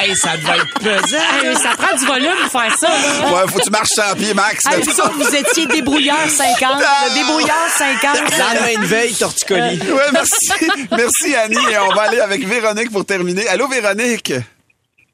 Hey, 0.02 0.14
ça 0.16 0.36
devait 0.36 0.56
être 0.58 0.74
pesant. 0.78 1.16
Hey, 1.42 1.54
ça 1.56 1.70
prend 1.76 1.96
du 1.96 2.04
volume 2.04 2.34
pour 2.42 2.60
faire 2.60 2.74
ça, 2.76 2.88
là. 2.88 3.32
Ouais, 3.32 3.48
faut 3.50 3.58
que 3.58 3.64
tu 3.64 3.70
marches 3.70 3.88
sans 3.94 4.14
pied, 4.14 4.34
Max. 4.34 4.64
Ah, 4.66 4.76
vous 4.82 4.90
autres, 5.00 5.12
vous 5.14 5.34
étiez 5.36 5.66
débrouilleur 5.66 6.28
50, 6.28 6.58
le 6.80 7.14
débrouilleur 7.14 7.68
50. 7.68 8.20
Lendemain 8.38 8.80
de 8.82 8.86
veille, 8.86 9.14
torticolis. 9.14 9.80
Ouais, 9.80 10.10
merci. 10.12 10.52
merci 10.90 11.34
Annie. 11.36 11.56
Et 11.72 11.78
on 11.78 11.94
va 11.94 12.02
aller 12.02 12.20
avec 12.20 12.44
Véronique 12.46 12.90
pour 12.92 13.04
terminer. 13.06 13.46
Allô 13.48 13.68
Véronique? 13.68 14.32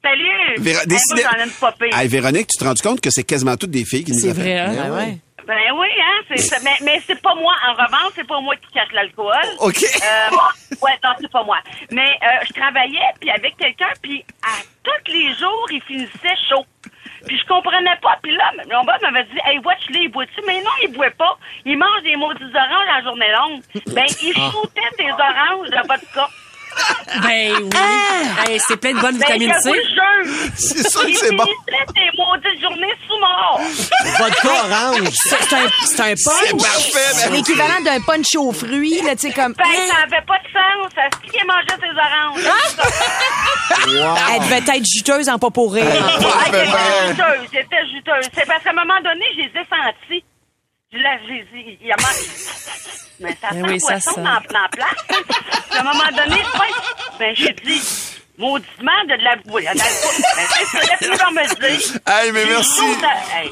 Salut! 0.03 0.55
Véro- 0.59 0.79
Hey, 0.81 1.49
pire. 1.79 1.99
Hey, 1.99 2.07
Véronique, 2.07 2.47
tu 2.47 2.57
te 2.57 2.63
rends 2.65 2.73
compte 2.83 2.99
que 2.99 3.09
c'est 3.09 3.23
quasiment 3.23 3.55
toutes 3.55 3.71
des 3.71 3.85
filles 3.85 4.03
qui 4.03 4.11
nous 4.11 4.19
C'est 4.19 4.33
vrai, 4.33 4.59
hein? 4.59 4.73
Ben 4.75 4.91
ouais. 4.93 5.17
Ben 5.47 5.55
oui, 5.77 5.87
ça. 6.37 6.57
Mais, 6.63 6.75
mais 6.81 7.01
c'est 7.05 7.21
pas 7.21 7.35
moi. 7.35 7.53
En 7.67 7.73
revanche, 7.73 8.13
c'est 8.15 8.27
pas 8.27 8.39
moi 8.41 8.55
qui 8.57 8.71
cache 8.73 8.91
l'alcool. 8.93 9.33
OK. 9.59 9.75
Euh, 9.83 10.35
ouais, 10.81 10.99
non, 11.03 11.09
c'est 11.19 11.31
pas 11.31 11.43
moi. 11.43 11.57
Mais 11.91 12.09
euh, 12.23 12.27
je 12.47 12.53
travaillais 12.53 12.99
puis 13.19 13.29
avec 13.31 13.57
quelqu'un, 13.57 13.91
puis 14.01 14.23
à 14.43 14.61
tous 14.83 15.11
les 15.11 15.33
jours, 15.35 15.65
il 15.71 15.81
finissait 15.83 16.35
chaud. 16.49 16.65
Puis 17.25 17.37
je 17.39 17.45
comprenais 17.45 17.95
pas. 18.01 18.17
Puis 18.21 18.35
là, 18.35 18.51
mon 18.69 18.83
boss 18.83 19.01
m'avait 19.01 19.23
dit, 19.25 19.37
hey, 19.45 19.57
watch 19.59 19.79
les, 19.89 20.01
il 20.01 20.09
boit-tu? 20.09 20.41
Mais 20.45 20.59
non, 20.61 20.69
il 20.83 20.91
boit 20.91 21.09
pas. 21.11 21.37
Il 21.63 21.77
mange 21.77 22.01
des 22.03 22.17
maudits 22.17 22.43
oranges 22.43 22.87
la 22.93 23.01
journée 23.01 23.31
longue. 23.31 23.61
Ben, 23.93 24.05
il 24.21 24.33
Ah. 24.35 24.51
shootait 24.51 24.81
des 24.97 25.09
oranges 25.11 25.69
de 25.69 25.87
vodka. 25.87 26.27
Ben 27.21 27.53
oui. 27.61 27.69
Hey, 28.49 28.59
c'est 28.67 28.77
plein 28.77 28.93
de 28.93 28.99
bonne 28.99 29.17
Ben, 29.17 29.25
vitamine 29.37 29.53
je 29.63 29.69
vous 29.69 29.75
C. 29.75 29.81
C'est 30.55 30.89
sûr 30.89 31.05
que 31.05 31.13
c'est 31.15 31.35
bon. 31.35 31.45
ses 31.45 32.17
maudites 32.17 32.61
journées 32.61 32.93
sous 33.07 33.19
mort. 33.19 33.61
Vodka 34.17 34.49
orange. 34.49 35.09
C'est 35.13 35.43
c'est 35.43 35.55
un, 35.55 35.67
c'est 35.85 35.99
un 36.01 36.15
C'est 36.15 36.49
punch. 36.51 36.61
parfait. 36.61 36.91
C'est 37.13 37.29
ben- 37.29 37.35
l'équivalent 37.35 37.81
d'un 37.83 38.01
punch 38.01 38.35
aux 38.35 38.51
fruits, 38.51 39.01
là, 39.03 39.15
tu 39.15 39.27
sais, 39.27 39.33
comme. 39.33 39.53
Ben, 39.53 39.63
ça 39.65 39.95
avait 40.03 40.25
pas 40.25 40.39
de 40.39 40.47
sens. 40.51 40.91
Ça 40.95 41.03
se 41.15 41.31
qu'il 41.31 41.47
mangeait 41.47 41.79
ses 41.79 41.95
oranges. 41.97 42.41
Elle 44.33 44.39
devait 44.41 44.77
être 44.77 44.85
juteuse 44.85 45.29
en 45.29 45.37
pas 45.39 45.49
pour 45.51 45.73
rire. 45.73 45.85
Ah, 45.85 46.41
J'étais 46.45 46.65
ben. 46.65 47.09
juteuse, 47.09 47.49
j'étais 47.53 47.87
juteuse. 47.93 48.29
C'est 48.33 48.47
parce 48.47 48.63
qu'à 48.63 48.69
un 48.71 48.73
moment 48.73 48.99
donné, 49.03 49.25
je 49.35 49.41
les 49.41 49.61
ai 49.61 49.65
sentis. 49.69 50.23
Je 50.93 50.97
l'ai- 50.99 51.19
je 51.25 51.27
les 51.33 51.59
ai- 51.59 51.77
il 51.81 51.87
y 51.87 51.91
a 51.91 51.95
man- 51.97 52.15
Mais 53.19 53.35
ça 53.41 53.49
Ben 53.51 53.65
sent 53.65 53.71
oui, 53.73 53.79
ça 53.79 53.87
poisson 53.93 54.11
sent. 54.11 54.21
dans, 54.21 54.23
dans 54.23 54.61
la 54.61 54.69
place. 54.69 55.05
à 55.71 55.79
un 55.79 55.83
moment 55.83 56.11
donné, 56.15 56.41
ben, 57.19 57.35
j'ai 57.35 57.53
dit, 57.53 57.81
mauditement 58.37 58.91
de 59.07 59.13
de 59.17 59.23
la... 59.23 59.37
Coup. 59.37 59.59
Ben. 61.59 61.77
Hey, 62.07 62.31
mais 62.31 62.45
merci. 62.45 62.81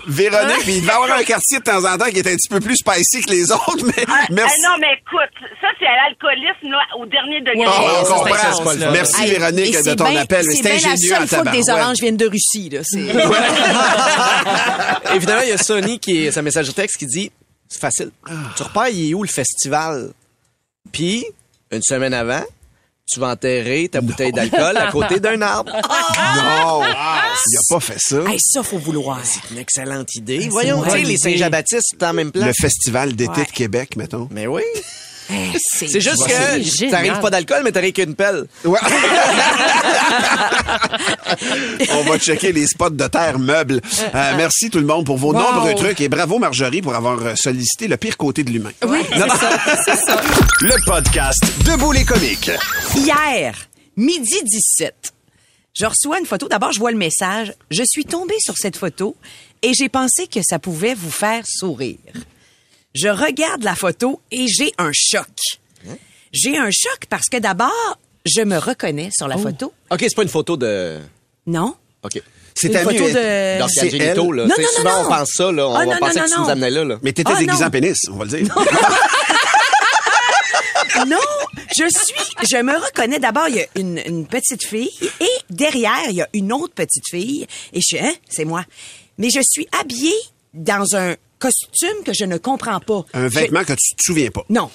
Véronique, 0.07 0.59
puis 0.61 0.73
il 0.73 0.81
devait 0.81 0.91
y 0.91 0.95
avoir 0.95 1.11
un 1.17 1.23
quartier 1.23 1.59
de 1.59 1.63
temps 1.63 1.83
en 1.85 1.97
temps 1.97 2.09
qui 2.09 2.17
est 2.19 2.27
un 2.27 2.35
petit 2.35 2.49
peu 2.49 2.59
plus 2.59 2.77
spicy 2.77 3.21
que 3.21 3.29
les 3.31 3.51
autres, 3.51 3.85
mais 3.85 4.03
Ah, 4.07 4.25
merci. 4.31 4.55
ah, 4.65 4.69
non, 4.69 4.75
mais 4.79 4.93
écoute, 4.93 5.29
ça, 5.61 5.67
c'est 5.79 5.85
à 5.85 5.95
l'alcoolisme, 6.07 6.69
là, 6.71 6.79
au 6.97 7.05
dernier 7.05 7.41
degré. 7.41 7.63
Ah, 7.67 8.01
on 8.01 8.05
comprend. 8.05 8.91
Merci 8.91 9.25
Véronique 9.27 9.83
de 9.83 9.93
ton 9.93 10.15
appel. 10.15 10.43
C'est 10.45 10.63
la 10.63 10.71
ingénieux 10.75 11.13
en 11.15 11.19
seule 11.19 11.27
fois 11.27 11.43
que 11.43 11.51
des 11.51 11.69
oranges 11.69 11.97
viennent 11.99 12.17
de 12.17 12.27
Russie, 12.27 12.69
là. 12.69 12.81
Évidemment, 15.15 15.41
il 15.43 15.49
y 15.49 15.53
a 15.53 15.57
Sony 15.57 15.99
qui 15.99 16.25
est 16.25 16.31
sa 16.31 16.41
message 16.41 16.73
texte 16.73 16.97
qui 16.97 17.05
dit 17.05 17.31
c'est 17.67 17.79
facile. 17.79 18.11
Ah. 18.27 18.31
Tu 18.57 18.63
repères, 18.63 18.89
il 18.89 19.11
est 19.11 19.13
où 19.13 19.23
le 19.23 19.29
festival? 19.29 20.11
Puis, 20.91 21.25
une 21.71 21.81
semaine 21.81 22.13
avant, 22.13 22.43
tu 23.11 23.19
vas 23.19 23.29
enterrer 23.31 23.89
ta 23.89 24.01
bouteille 24.01 24.31
d'alcool 24.31 24.77
à 24.77 24.91
côté 24.91 25.19
d'un 25.19 25.41
arbre. 25.41 25.71
Non, 26.35 26.83
il 26.83 27.57
a 27.57 27.61
pas 27.69 27.79
fait 27.79 27.97
ça. 27.99 28.17
Hey, 28.29 28.37
ça, 28.39 28.63
faut 28.63 28.77
vouloir. 28.77 29.19
Une 29.51 29.57
excellente 29.57 30.15
idée. 30.15 30.47
Voyons, 30.49 30.83
une 30.83 30.91
tu 30.91 30.97
sais, 30.99 31.03
les. 31.03 31.17
Saint-Jean-Baptiste, 31.17 31.87
c'est 31.91 32.03
en 32.05 32.13
même 32.13 32.31
place. 32.31 32.47
Le 32.47 32.53
festival 32.53 33.15
d'été 33.15 33.31
Ouais. 33.31 33.45
de 33.45 33.51
Québec, 33.51 33.95
mettons. 33.97 34.27
Mais 34.31 34.47
oui. 34.47 34.61
Hey, 35.31 35.51
C'est 35.79 35.99
juste 36.01 36.25
que 36.27 36.89
t'arrives 36.91 37.19
pas 37.19 37.29
d'alcool, 37.29 37.61
mais 37.63 37.71
t'arrives 37.71 37.93
qu'une 37.93 38.15
pelle. 38.15 38.45
Ouais. 38.65 38.79
On 41.93 42.03
va 42.03 42.17
checker 42.19 42.51
les 42.51 42.67
spots 42.67 42.89
de 42.91 43.07
terre 43.07 43.39
meubles. 43.39 43.81
Euh, 44.13 44.33
merci 44.35 44.69
tout 44.69 44.79
le 44.79 44.85
monde 44.85 45.05
pour 45.05 45.17
vos 45.17 45.31
Wow. 45.33 45.41
nombreux 45.53 45.75
trucs 45.75 46.01
et 46.01 46.09
bravo 46.09 46.37
Marjorie 46.39 46.81
pour 46.81 46.93
avoir 46.95 47.25
euh, 47.25 47.35
sollicité 47.35 47.87
le 47.87 47.95
pire 47.97 48.17
côté 48.17 48.43
de 48.43 48.49
l'humain. 48.51 48.71
Oui, 48.85 48.99
c'est 49.09 49.19
ça, 49.29 49.49
c'est 49.85 49.95
ça. 49.97 50.21
Le 50.61 50.75
podcast 50.85 51.41
Debout 51.65 51.91
les 51.93 52.03
comiques. 52.03 52.51
Hier, 52.95 53.55
midi 53.95 54.35
17, 54.43 55.13
je 55.73 55.85
reçois 55.85 56.19
une 56.19 56.25
photo. 56.25 56.47
D'abord, 56.49 56.71
je 56.73 56.79
vois 56.79 56.91
le 56.91 56.97
message. 56.97 57.53
Je 57.71 57.83
suis 57.85 58.03
tombée 58.05 58.35
sur 58.39 58.57
cette 58.57 58.75
photo 58.77 59.15
et 59.61 59.73
j'ai 59.73 59.87
pensé 59.89 60.27
que 60.27 60.41
ça 60.43 60.59
pouvait 60.59 60.93
vous 60.93 61.11
faire 61.11 61.43
sourire. 61.47 61.97
Je 62.93 63.07
regarde 63.07 63.63
la 63.63 63.75
photo 63.75 64.19
et 64.31 64.47
j'ai 64.47 64.73
un 64.77 64.91
choc. 64.93 65.27
J'ai 66.33 66.57
un 66.57 66.69
choc 66.71 67.05
parce 67.09 67.27
que 67.29 67.37
d'abord, 67.37 67.97
je 68.25 68.41
me 68.41 68.57
reconnais 68.57 69.09
sur 69.13 69.27
la 69.27 69.37
photo. 69.37 69.73
OK, 69.89 69.99
c'est 69.99 70.15
pas 70.15 70.23
une 70.23 70.29
photo 70.29 70.55
de... 70.57 70.99
Non? 71.45 71.75
OK. 72.03 72.21
C'est 72.55 72.67
Une 72.67 72.73
ta 72.73 72.83
photo 72.83 72.97
de... 73.09 73.59
Donc, 73.59 73.69
C'est 73.69 73.81
Angelito, 73.87 74.29
elle. 74.33 74.39
là. 74.39 74.45
Non, 74.47 74.55
Tu 74.55 74.61
sais, 74.61 74.61
non, 74.61 74.67
souvent, 74.77 74.91
non, 75.03 75.05
on 75.05 75.09
pense 75.09 75.29
ça, 75.31 75.51
là. 75.51 75.67
On 75.69 75.73
Ah, 75.75 75.79
va 75.79 75.85
non, 75.85 75.97
penser 75.99 76.19
non, 76.19 76.23
que 76.25 76.29
tu 76.29 76.33
non, 76.35 76.39
nous 76.39 76.43
non. 76.45 76.49
amenais 76.51 76.69
là, 76.69 76.83
là. 76.83 76.99
Mais 77.01 77.13
t'étais 77.13 77.31
Ah, 77.33 77.39
déguisé 77.39 77.61
non. 77.61 77.67
en 77.67 77.71
pénis, 77.71 77.97
on 78.11 78.15
va 78.17 78.25
le 78.25 78.29
dire. 78.43 78.55
Non, 81.07 81.17
je 81.77 81.85
suis, 81.89 82.47
je 82.51 82.61
me 82.61 82.73
reconnais 82.75 83.17
d'abord, 83.19 83.47
il 83.47 83.55
y 83.55 83.61
a 83.61 83.65
une, 83.75 83.99
une 84.05 84.27
petite 84.27 84.63
fille 84.63 84.91
et 85.19 85.29
derrière, 85.49 85.97
il 86.09 86.15
y 86.15 86.21
a 86.21 86.27
une 86.33 86.51
autre 86.51 86.73
petite 86.73 87.07
fille 87.09 87.47
et 87.73 87.79
je 87.79 87.81
suis, 87.81 87.99
hein, 87.99 88.13
c'est 88.29 88.45
moi. 88.45 88.65
Mais 89.17 89.29
je 89.29 89.39
suis 89.43 89.67
habillée 89.79 90.13
dans 90.53 90.95
un 90.95 91.15
costume 91.41 92.03
que 92.05 92.13
je 92.13 92.25
ne 92.25 92.37
comprends 92.37 92.79
pas. 92.79 93.03
Un 93.13 93.23
Je- 93.27 93.33
vêtement 93.39 93.63
que 93.63 93.73
tu 93.73 93.95
te 93.95 94.03
souviens 94.03 94.29
pas. 94.29 94.45
Non. 94.49 94.69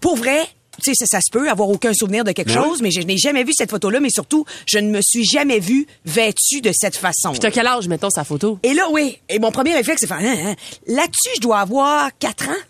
Pour 0.00 0.16
vrai, 0.16 0.46
tu 0.82 0.94
sais, 0.94 0.94
ça, 0.94 1.06
ça 1.06 1.20
se 1.20 1.30
peut 1.30 1.48
avoir 1.50 1.68
aucun 1.68 1.92
souvenir 1.94 2.24
de 2.24 2.32
quelque 2.32 2.48
Ben 2.52 2.62
chose, 2.62 2.80
mais 2.82 2.90
je 2.90 3.00
n'ai 3.00 3.16
jamais 3.18 3.44
vu 3.44 3.52
cette 3.54 3.70
photo-là, 3.70 4.00
mais 4.00 4.08
surtout, 4.10 4.44
je 4.66 4.78
ne 4.78 4.90
me 4.90 5.00
suis 5.02 5.24
jamais 5.24 5.58
vue 5.60 5.86
vêtue 6.06 6.60
de 6.62 6.72
cette 6.72 6.96
façon. 6.96 7.30
Puis 7.30 7.40
t'as 7.40 7.50
quel 7.50 7.66
âge, 7.66 7.86
mettons, 7.88 8.10
sa 8.10 8.24
photo? 8.24 8.58
Et 8.62 8.72
là, 8.74 8.88
oui. 8.90 9.18
Et 9.28 9.38
mon 9.38 9.50
premier 9.52 9.74
réflexe, 9.74 10.00
c'est 10.00 10.06
faire, 10.06 10.18
hein, 10.20 10.36
hein. 10.50 10.54
là-dessus, 10.86 11.30
je 11.36 11.40
dois 11.40 11.60
avoir 11.60 12.10
4 12.18 12.48
ans. 12.48 12.62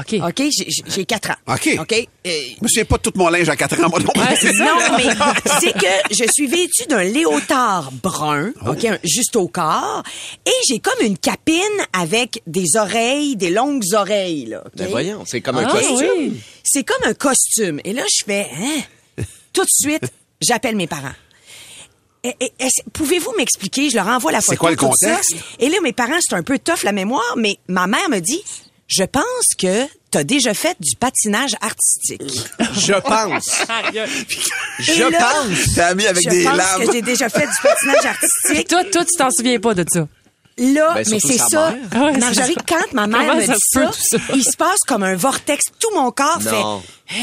OK. 0.00 0.20
OK, 0.28 0.42
j'ai- 0.88 1.04
4 1.04 1.30
ans. 1.30 1.54
OK. 1.54 1.76
OK. 1.80 2.08
Euh, 2.26 2.30
souviens 2.66 2.84
pas 2.84 2.96
de 2.98 3.02
tout 3.02 3.12
mon 3.14 3.28
linge 3.28 3.48
à 3.48 3.56
4 3.56 3.82
ans, 3.84 3.88
moi 3.88 4.00
non 4.00 4.08
plus. 4.12 4.20
Ouais, 4.20 4.36
c'est 4.40 4.52
ça. 4.52 4.64
non, 4.64 4.96
mais 4.96 5.04
c'est 5.60 5.72
que 5.72 6.14
je 6.14 6.24
suis 6.32 6.46
vêtue 6.46 6.86
d'un 6.88 7.04
léotard 7.04 7.90
brun, 7.92 8.52
Oh. 8.64 8.70
OK, 8.70 8.86
juste 9.04 9.36
au 9.36 9.48
corps, 9.48 10.02
et 10.44 10.50
j'ai 10.68 10.78
comme 10.78 11.00
une 11.04 11.16
capine 11.18 11.62
avec 11.92 12.42
des 12.46 12.76
oreilles, 12.76 13.36
des 13.36 13.50
longues 13.50 13.84
oreilles, 13.94 14.46
là. 14.46 14.64
Ben 14.76 14.88
voyons, 14.88 15.24
c'est 15.26 15.40
comme 15.40 15.58
un 15.58 15.66
Ah, 15.66 15.72
costume. 15.72 15.96
oui. 16.18 16.40
C'est 16.64 16.84
comme 16.84 17.02
un 17.04 17.14
costume. 17.14 17.80
Et 17.84 17.92
là, 17.92 18.02
je 18.10 18.24
fais, 18.24 18.48
hein? 18.58 19.24
Tout 19.52 19.62
de 19.62 19.68
suite, 19.70 20.12
j'appelle 20.40 20.76
mes 20.76 20.86
parents. 20.86 21.12
Pouvez-vous 22.92 23.32
m'expliquer? 23.38 23.88
Je 23.90 23.96
leur 23.96 24.08
envoie 24.08 24.32
la 24.32 24.40
photo. 24.40 24.50
C'est 24.52 24.56
quoi 24.56 24.70
le 24.72 24.76
ça. 24.76 24.82
contexte? 24.86 25.34
Et 25.60 25.68
là, 25.68 25.76
mes 25.82 25.92
parents, 25.92 26.18
c'est 26.20 26.34
un 26.34 26.42
peu 26.42 26.58
tough 26.58 26.82
la 26.82 26.92
mémoire, 26.92 27.34
mais 27.36 27.58
ma 27.68 27.86
mère 27.86 28.08
me 28.10 28.18
dit, 28.20 28.42
je 28.88 29.04
pense 29.04 29.22
que 29.58 29.86
t'as 30.10 30.24
déjà 30.24 30.54
fait 30.54 30.76
du 30.80 30.96
patinage 30.96 31.54
artistique. 31.60 32.22
Je 32.74 32.92
pense. 33.00 33.62
Je 34.78 35.02
là, 35.10 35.18
pense. 35.18 35.74
T'es 35.74 35.80
ami 35.82 36.06
avec 36.06 36.24
je 36.24 36.30
des 36.30 36.44
pense 36.44 36.56
lames. 36.56 36.86
que 36.86 36.92
j'ai 36.92 37.02
déjà 37.02 37.28
fait 37.28 37.46
du 37.46 37.52
patinage 37.62 38.04
artistique. 38.06 38.68
toi, 38.68 38.84
toi, 38.84 39.04
tu 39.04 39.12
t'en 39.18 39.30
souviens 39.30 39.58
pas 39.58 39.74
de 39.74 39.84
ça. 39.92 40.06
Là, 40.58 40.94
Ben, 40.94 41.04
mais 41.10 41.20
c'est 41.20 41.36
ça. 41.36 41.70
mère. 41.72 41.80
Ah 41.92 42.04
ouais, 42.04 42.54
quand 42.66 42.92
ma 42.94 43.06
mère 43.06 43.20
Comment 43.26 43.34
me 43.36 43.46
dit 43.46 43.60
ça, 43.72 43.90
il 44.34 44.42
se 44.42 44.56
passe 44.56 44.80
comme 44.86 45.02
un 45.02 45.14
vortex. 45.14 45.64
Tout 45.78 45.90
mon 45.94 46.10
corps 46.10 46.40
Non. 46.40 46.82
fait... 47.06 47.16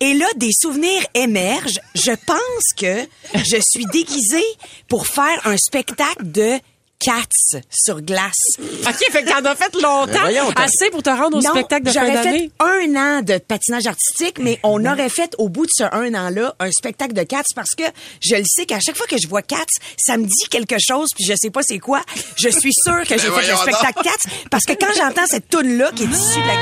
Et 0.00 0.14
là, 0.14 0.26
des 0.36 0.50
souvenirs 0.52 1.02
émergent. 1.14 1.78
Je 1.94 2.10
pense 2.26 2.72
que 2.76 3.06
je 3.34 3.58
suis 3.62 3.84
déguisée 3.92 4.44
pour 4.88 5.06
faire 5.06 5.40
un 5.44 5.56
spectacle 5.56 6.30
de 6.32 6.58
Cats 7.00 7.60
sur 7.70 8.02
glace. 8.02 8.32
OK, 8.58 9.04
fait 9.10 9.22
que 9.22 9.30
t'en 9.30 9.44
as 9.44 9.54
fait 9.54 9.72
longtemps. 9.74 10.20
Voyons, 10.20 10.50
assez 10.56 10.90
pour 10.90 11.02
te 11.02 11.10
rendre 11.10 11.38
au 11.38 11.40
non, 11.40 11.50
spectacle 11.50 11.86
de 11.86 11.90
fin 11.90 12.00
j'aurais 12.00 12.24
d'année. 12.24 12.50
fait 12.58 12.64
un 12.64 12.96
an 12.96 13.22
de 13.22 13.38
patinage 13.38 13.86
artistique, 13.86 14.38
mais 14.40 14.58
on 14.64 14.84
aurait 14.84 15.08
fait 15.08 15.34
au 15.38 15.48
bout 15.48 15.66
de 15.66 15.70
ce 15.72 15.84
un 15.84 16.14
an-là 16.14 16.54
un 16.58 16.70
spectacle 16.72 17.12
de 17.14 17.22
Cats 17.22 17.42
parce 17.54 17.74
que 17.76 17.84
je 18.20 18.34
le 18.34 18.44
sais 18.46 18.66
qu'à 18.66 18.80
chaque 18.80 18.96
fois 18.96 19.06
que 19.06 19.16
je 19.16 19.28
vois 19.28 19.42
Cats, 19.42 19.64
ça 19.96 20.16
me 20.16 20.24
dit 20.24 20.48
quelque 20.50 20.76
chose 20.78 21.08
puis 21.14 21.24
je 21.24 21.34
sais 21.40 21.50
pas 21.50 21.60
c'est 21.62 21.78
quoi. 21.78 22.02
Je 22.36 22.48
suis 22.48 22.72
sûre 22.74 23.02
que 23.02 23.16
j'ai 23.16 23.30
fait 23.30 23.50
le 23.50 23.56
spectacle 23.56 24.02
Cats 24.02 24.30
parce 24.50 24.64
que 24.64 24.72
quand 24.72 24.92
j'entends 24.96 25.26
cette 25.26 25.48
tune 25.48 25.78
là 25.78 25.90
qui 25.94 26.02
est 26.02 26.06
issue 26.06 26.40
de 26.42 26.46
la 26.48 26.54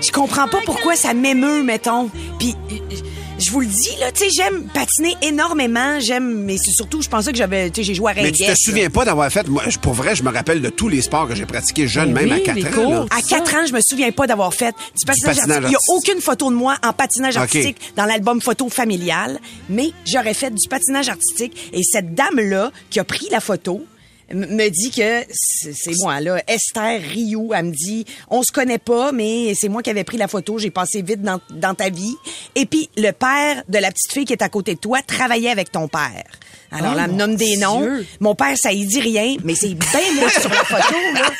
Je 0.00 0.12
comprends 0.12 0.48
pas 0.48 0.60
pourquoi 0.64 0.96
ça 0.96 1.12
m'émeut, 1.12 1.62
mettons. 1.62 2.08
Puis 2.38 2.54
euh, 2.72 2.76
je 3.38 3.50
vous 3.50 3.60
le 3.60 3.66
dis 3.66 3.96
là, 4.00 4.10
tu 4.12 4.24
sais, 4.24 4.30
j'aime 4.30 4.64
patiner 4.74 5.14
énormément, 5.22 6.00
j'aime 6.00 6.44
mais 6.44 6.56
c'est 6.58 6.72
surtout 6.72 7.02
je 7.02 7.08
pensais 7.08 7.30
que 7.32 7.38
j'avais 7.38 7.70
tu 7.70 7.80
sais 7.80 7.84
j'ai 7.84 7.94
joué 7.94 8.10
à 8.10 8.14
Mais 8.14 8.32
tu 8.32 8.38
te 8.38 8.42
Ringuette, 8.42 8.58
souviens 8.58 8.90
pas 8.90 9.04
d'avoir 9.04 9.30
fait, 9.30 9.46
moi, 9.48 9.62
pour 9.80 9.92
vrai, 9.94 10.14
je 10.16 10.22
me 10.22 10.30
rappelle 10.30 10.60
de 10.60 10.68
tous 10.70 10.88
les 10.88 11.02
sports 11.02 11.28
que 11.28 11.34
j'ai 11.34 11.46
pratiqués 11.46 11.86
jeune, 11.88 12.12
même 12.12 12.30
à 12.32 12.36
oui, 12.36 12.42
4 12.42 12.54
les 12.56 12.66
ans. 12.66 12.70
cours. 12.72 12.90
là. 12.92 13.06
À 13.16 13.22
4 13.22 13.54
ans, 13.54 13.66
je 13.66 13.72
me 13.72 13.80
souviens 13.80 14.10
pas 14.12 14.26
d'avoir 14.26 14.52
fait 14.54 14.74
du 14.98 15.04
patinage, 15.06 15.36
patinage 15.36 15.64
artistique. 15.64 15.68
Il 15.68 15.72
y 15.72 15.76
a 15.76 15.96
aucune 15.96 16.20
photo 16.20 16.50
de 16.50 16.56
moi 16.56 16.76
en 16.84 16.92
patinage 16.92 17.36
artistique 17.36 17.76
dans 17.96 18.04
l'album 18.04 18.40
photo 18.40 18.68
familial, 18.68 19.38
mais 19.68 19.92
j'aurais 20.04 20.34
fait 20.34 20.50
du 20.50 20.68
patinage 20.68 21.08
artistique 21.08 21.70
et 21.72 21.82
cette 21.82 22.14
dame-là 22.14 22.70
qui 22.90 22.98
a 23.00 23.04
pris 23.04 23.28
la 23.30 23.40
photo 23.40 23.84
me 24.32 24.68
dit 24.68 24.90
que 24.90 25.24
c'est 25.32 25.72
c'est 25.74 25.92
moi 26.00 26.20
là 26.20 26.42
Esther 26.46 27.00
Rioux 27.00 27.52
elle 27.54 27.66
me 27.66 27.72
dit 27.72 28.04
on 28.28 28.42
se 28.42 28.52
connaît 28.52 28.78
pas 28.78 29.10
mais 29.12 29.54
c'est 29.54 29.68
moi 29.68 29.82
qui 29.82 29.90
avais 29.90 30.04
pris 30.04 30.16
la 30.18 30.28
photo 30.28 30.58
j'ai 30.58 30.70
passé 30.70 31.02
vite 31.02 31.22
dans, 31.22 31.40
dans 31.50 31.74
ta 31.74 31.88
vie 31.88 32.14
et 32.54 32.66
puis 32.66 32.90
le 32.96 33.10
père 33.12 33.62
de 33.68 33.78
la 33.78 33.90
petite 33.90 34.12
fille 34.12 34.24
qui 34.24 34.32
est 34.34 34.42
à 34.42 34.48
côté 34.48 34.74
de 34.74 34.80
toi 34.80 35.00
travaillait 35.06 35.50
avec 35.50 35.72
ton 35.72 35.88
père 35.88 36.24
alors 36.70 36.92
Oh, 36.92 36.96
là, 36.96 37.04
elle 37.06 37.12
me 37.12 37.16
nomme 37.16 37.34
des 37.34 37.56
noms. 37.56 37.80
Dieu. 37.80 38.06
Mon 38.20 38.34
père, 38.34 38.54
ça 38.58 38.70
y 38.72 38.84
dit 38.84 39.00
rien, 39.00 39.36
mais 39.42 39.54
c'est 39.54 39.72
bien 39.72 40.12
moi 40.16 40.28
sur 40.28 40.50
la 40.50 40.64
photo, 40.64 40.94
là. 41.14 41.30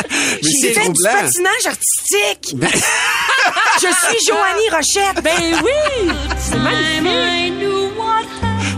J'ai 0.42 0.50
c'est 0.62 0.72
fait 0.72 0.88
du 0.88 0.94
troublant. 0.94 1.10
patinage 1.12 1.66
artistique. 1.66 2.56
Je 3.82 3.86
suis 3.86 4.26
Joanie 4.26 4.70
Rochette. 4.72 5.22
Ben 5.22 5.62
oui! 5.62 6.10
C'est 6.40 6.56
magnifique. 6.56 7.68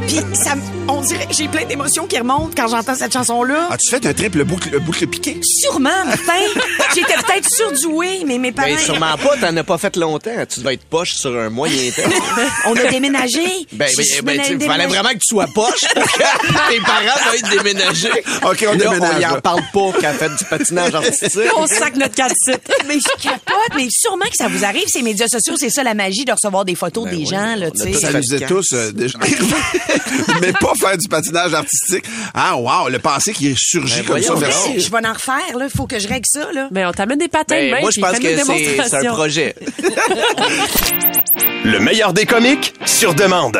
Puis 0.08 0.20
ça, 0.34 0.56
me- 0.56 0.79
on 0.92 1.00
dirait, 1.02 1.26
j'ai 1.30 1.48
plein 1.48 1.64
d'émotions 1.64 2.06
qui 2.06 2.18
remontent 2.18 2.50
quand 2.56 2.68
j'entends 2.68 2.94
cette 2.94 3.12
chanson-là. 3.12 3.68
As-tu 3.70 3.90
fait 3.90 4.04
un 4.06 4.12
triple 4.12 4.44
boucle, 4.44 4.78
boucle 4.80 5.06
piqué? 5.06 5.40
Sûrement, 5.42 6.04
Martin. 6.04 6.32
J'étais 6.94 7.14
peut-être 7.14 7.48
surdouée, 7.50 8.22
mais 8.26 8.38
mes 8.38 8.52
parents. 8.52 8.68
Ben, 8.68 8.78
sûrement 8.78 9.16
pas, 9.16 9.36
t'en 9.36 9.56
as 9.56 9.64
pas 9.64 9.78
fait 9.78 9.96
longtemps. 9.96 10.30
Tu 10.48 10.60
devais 10.60 10.74
être 10.74 10.84
poche 10.84 11.12
sur 11.14 11.36
un 11.38 11.50
moyen 11.50 11.90
temps. 11.92 12.02
On 12.66 12.76
a 12.76 12.84
déménagé. 12.90 13.40
Ben, 13.72 13.88
ben, 13.96 14.04
ben, 14.24 14.40
tu 14.42 14.56
déménagée. 14.56 14.66
fallait 14.66 14.86
vraiment 14.86 15.08
que 15.10 15.14
tu 15.18 15.26
sois 15.28 15.46
poche 15.54 15.84
pour 15.94 16.02
que 16.04 16.18
tes 16.70 16.80
parents 16.80 17.20
doivent 17.24 17.34
être 17.36 17.50
déménagés. 17.50 18.10
OK, 18.44 18.66
on 18.68 18.72
Là, 18.72 18.76
déménage, 18.76 19.12
On 19.16 19.20
y 19.20 19.26
en 19.26 19.34
là. 19.34 19.40
parle 19.40 19.62
pas 19.72 19.92
qu'elle 20.00 20.14
fait 20.16 20.28
du 20.36 20.44
patinage 20.44 20.94
artistique. 20.94 21.40
On 21.56 21.66
sac 21.66 21.96
notre 21.96 22.14
calcite. 22.14 22.70
Mais 22.88 22.94
je 22.94 23.22
capote, 23.22 23.76
mais 23.76 23.86
sûrement 23.90 24.24
que 24.26 24.36
ça 24.36 24.48
vous 24.48 24.64
arrive, 24.64 24.84
ces 24.88 25.02
médias 25.02 25.28
sociaux, 25.28 25.54
c'est 25.58 25.70
ça 25.70 25.82
la 25.82 25.94
magie 25.94 26.24
de 26.24 26.32
recevoir 26.32 26.64
des 26.64 26.74
photos 26.74 27.04
Ben 27.04 27.10
des 27.10 27.16
oui, 27.18 27.26
gens, 27.26 27.54
là, 27.56 27.70
tu 27.70 27.80
sais. 27.82 27.92
Ça 27.92 28.12
nous 28.12 28.34
est 28.34 28.40
quand? 28.40 28.46
tous 28.48 28.72
euh, 28.72 28.90
déjà 28.92 29.18
Mais 30.40 30.52
pas 30.52 30.72
faire 30.80 30.96
du 30.98 31.08
patinage 31.08 31.54
artistique. 31.54 32.04
Ah, 32.34 32.56
wow, 32.56 32.88
le 32.88 32.98
passé 32.98 33.32
qui 33.32 33.48
est 33.48 33.54
surgi 33.56 34.00
Ben, 34.02 34.06
comme 34.06 34.22
ça. 34.22 34.34
merci. 34.40 34.80
Je 34.80 34.90
vais 34.90 35.06
en 35.06 35.12
refaire, 35.12 35.56
là. 35.58 35.68
Faut 35.74 35.86
que 35.86 35.98
je 35.98 36.08
règle 36.08 36.26
ça, 36.26 36.50
là. 36.52 36.68
Ben, 36.70 36.88
on 36.88 36.92
t'amène 36.92 37.18
des 37.18 37.28
patins 37.28 37.54
Ben, 37.56 37.70
même. 37.72 37.80
moi, 37.82 37.90
je 37.94 38.00
pense 38.00 38.18
que 38.18 38.36
c'est 38.36 38.88
c'est 38.88 39.06
un 39.06 39.12
projet. 39.12 39.54
Le 41.64 41.78
meilleur 41.78 42.12
des 42.12 42.24
comiques 42.26 42.72
sur 42.86 43.14
demande. 43.14 43.58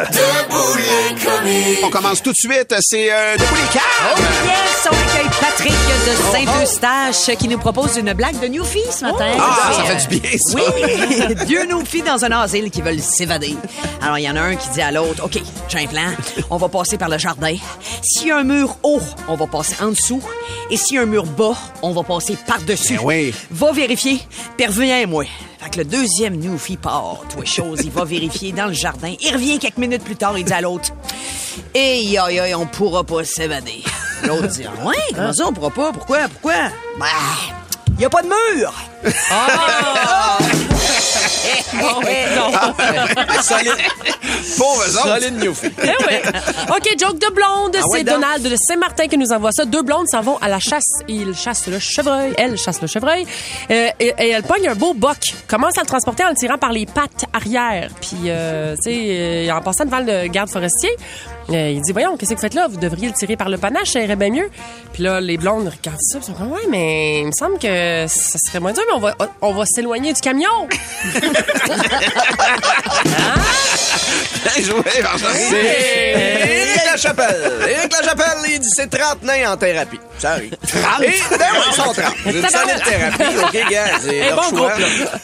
On 1.85 1.91
commence 1.91 2.23
tout 2.23 2.31
de 2.33 2.37
suite. 2.37 2.75
C'est 2.81 3.13
euh, 3.13 3.37
Debout 3.37 3.55
les 3.55 3.81
Oh 4.15 4.19
yes, 4.47 4.89
on 4.91 4.95
accueille 4.95 5.31
Patrick 5.41 5.73
de 5.73 6.33
Saint-Eustache 6.33 7.37
qui 7.39 7.49
nous 7.49 7.59
propose 7.59 7.97
une 7.99 8.13
blague 8.15 8.41
de 8.41 8.47
Newfie 8.47 8.81
ce 8.91 9.05
matin. 9.05 9.27
Ah, 9.39 9.73
ça 9.75 9.83
Euh, 9.83 9.85
fait 9.99 10.09
du 10.09 10.21
bien, 10.21 10.31
ça. 10.39 10.57
Oui, 10.57 11.35
deux 11.49 11.67
Newfies 11.67 12.03
dans 12.03 12.25
un 12.25 12.31
asile 12.41 12.71
qui 12.71 12.81
veulent 12.81 13.01
s'évader. 13.01 13.55
Alors, 14.03 14.19
il 14.19 14.23
y 14.25 14.31
en 14.31 14.37
a 14.37 14.41
un 14.41 14.57
qui 14.57 14.69
dit 14.71 14.81
à 14.81 14.91
l'autre, 14.91 15.25
OK, 15.25 15.39
j'ai 15.69 15.79
un 15.81 15.87
plan, 15.87 16.11
on 16.49 16.57
va 16.57 16.69
passer 16.69 16.97
par 16.97 17.11
le 17.11 17.19
jardin. 17.19 17.55
S'il 18.03 18.29
y 18.29 18.31
a 18.31 18.39
un 18.39 18.45
mur 18.45 18.77
haut, 18.83 19.01
on 19.29 19.35
va 19.37 19.47
passer 19.47 19.75
en 19.83 19.89
dessous. 19.91 20.23
Et 20.71 20.77
s'il 20.79 20.97
y 20.97 20.99
a 20.99 21.03
un 21.03 21.07
mur 21.07 21.25
bas, 21.27 21.55
on 21.83 21.93
va 21.93 22.03
passer 22.03 22.37
par-dessus. 22.47 22.95
Ben 22.97 23.01
oui. 23.05 23.35
Va 23.51 23.73
vérifier, 23.73 24.21
puis 24.57 24.67
reviens, 24.67 25.07
moi. 25.07 25.25
Fait 25.61 25.69
que 25.69 25.79
le 25.79 25.85
deuxième 25.85 26.37
Newfie 26.37 26.79
part, 26.79 27.19
toi 27.29 27.45
chose, 27.45 27.81
il 27.85 27.91
va 27.91 28.05
vérifier 28.05 28.53
dans 28.53 28.67
le 28.67 28.73
jardin. 28.73 29.15
Il 29.21 29.33
revient 29.35 29.59
quelques 29.59 29.77
minutes 29.77 30.03
plus 30.03 30.17
tard, 30.17 30.39
il 30.39 30.45
dit 30.45 30.53
à 30.53 30.63
l'autre, 30.63 30.91
Hey, 31.75 32.17
aïe, 32.17 32.39
aïe, 32.41 32.55
on 32.55 32.67
pourra 32.67 33.05
pas 33.05 33.25
s'évader. 33.25 33.83
L'autre 34.27 34.47
dit, 34.47 34.65
Ah 34.67 34.87
ouais, 34.87 34.95
comment 35.15 35.33
ça, 35.35 35.47
on 35.47 35.53
pourra 35.53 35.71
pas? 35.71 35.93
Pourquoi, 35.93 36.29
pourquoi? 36.29 36.55
Ben, 36.99 37.07
il 38.01 38.05
a 38.07 38.11
pas 38.11 38.23
de 38.23 38.29
mur! 38.29 38.73
Solide, 43.43 43.73
Pauvres 44.59 44.97
autres. 44.97 45.21
solide 45.21 45.39
Newfie. 45.43 45.73
Eh. 45.83 46.71
OK, 46.71 46.97
joke 46.99 47.19
de 47.19 47.33
blonde. 47.33 47.77
Ah 47.79 47.83
c'est. 47.93 48.05
Donald 48.05 48.43
de 48.43 48.57
Saint-Martin 48.57 49.07
qui 49.07 49.17
nous 49.19 49.33
envoie 49.33 49.53
ça. 49.53 49.65
Deux 49.65 49.83
blondes 49.83 50.07
s'en 50.09 50.21
vont 50.21 50.37
à 50.39 50.49
la 50.49 50.59
chasse. 50.59 51.01
Ils 51.09 51.35
chassent 51.35 51.67
le 51.67 51.79
chevreuil. 51.79 52.35
Elle 52.37 52.57
chasse 52.59 52.81
le 52.83 52.89
chevreuil. 52.89 53.27
Euh, 53.71 53.89
et, 53.99 54.15
et 54.19 54.31
elle 54.31 54.43
pogne 54.43 54.69
un 54.69 54.75
beau 54.75 54.95
boc. 54.95 55.19
Commence 55.49 55.79
à 55.79 55.83
le 55.83 55.87
transporter 55.87 56.25
en 56.25 56.31
le 56.31 56.35
tirant 56.37 56.59
par 56.59 56.73
les 56.73 56.87
pattes 56.87 57.25
arrière. 57.33 57.91
Puis, 58.01 58.19
euh, 58.27 58.75
tu 58.77 58.83
sais, 58.93 59.49
euh, 59.49 59.55
en 59.55 59.61
passant 59.63 59.85
devant 59.85 60.01
le 60.01 60.27
garde 60.29 60.51
forestier, 60.51 60.91
euh, 61.51 61.71
il 61.71 61.81
dit, 61.83 61.93
voyons, 61.93 62.17
qu'est-ce 62.17 62.31
que 62.31 62.37
vous 62.37 62.41
faites 62.41 62.55
là? 62.55 62.69
Vous 62.69 62.79
devriez 62.79 63.09
le 63.09 63.15
tirer 63.15 63.37
par 63.37 63.49
le 63.49 63.59
panache, 63.59 63.91
ça 63.91 64.01
irait 64.01 64.17
bien 64.17 64.31
mieux. 64.31 64.51
Puis 64.93 65.03
là, 65.03 65.21
les 65.21 65.37
blondes 65.37 65.69
regardent 65.69 66.01
ça, 66.01 66.19
ils 66.19 66.25
sont 66.25 66.33
comme, 66.33 66.53
ouais, 66.53 66.67
mais 66.71 67.21
il 67.21 67.27
me 67.27 67.33
semble 67.33 67.59
que 67.59 68.07
ça 68.09 68.39
serait 68.47 68.61
moins 68.61 68.73
dur, 68.73 68.83
mais 68.89 68.95
on 68.95 69.01
va, 69.01 69.17
on 69.41 69.53
va 69.53 69.65
s'éloigner 69.67 70.13
du 70.13 70.21
camion. 70.21 70.47
Bien 74.43 74.63
joué, 74.65 75.03
Marjorie. 75.03 76.60
C'est 76.75 76.91
Lachapelle. 76.91 77.69
Éric 77.69 77.93
Lachapelle, 77.93 78.51
il 78.51 78.61
dit 78.61 78.69
c'est 78.75 78.89
30 78.89 79.23
nains 79.23 79.53
en 79.53 79.57
thérapie. 79.57 80.01
Ça 80.19 80.33
arrive. 80.33 80.55
30? 80.67 81.03
Et, 81.03 81.07
ben 81.07 81.47
oui, 81.53 81.59
ils 81.69 81.75
sont 81.75 81.93
30. 81.93 82.15
Une 82.27 82.49
solide 82.49 82.83
thérapie, 82.85 83.39
OK, 83.43 83.71
gars, 83.71 83.85
c'est 84.03 84.33
bon 84.33 84.57
choix. 84.57 84.73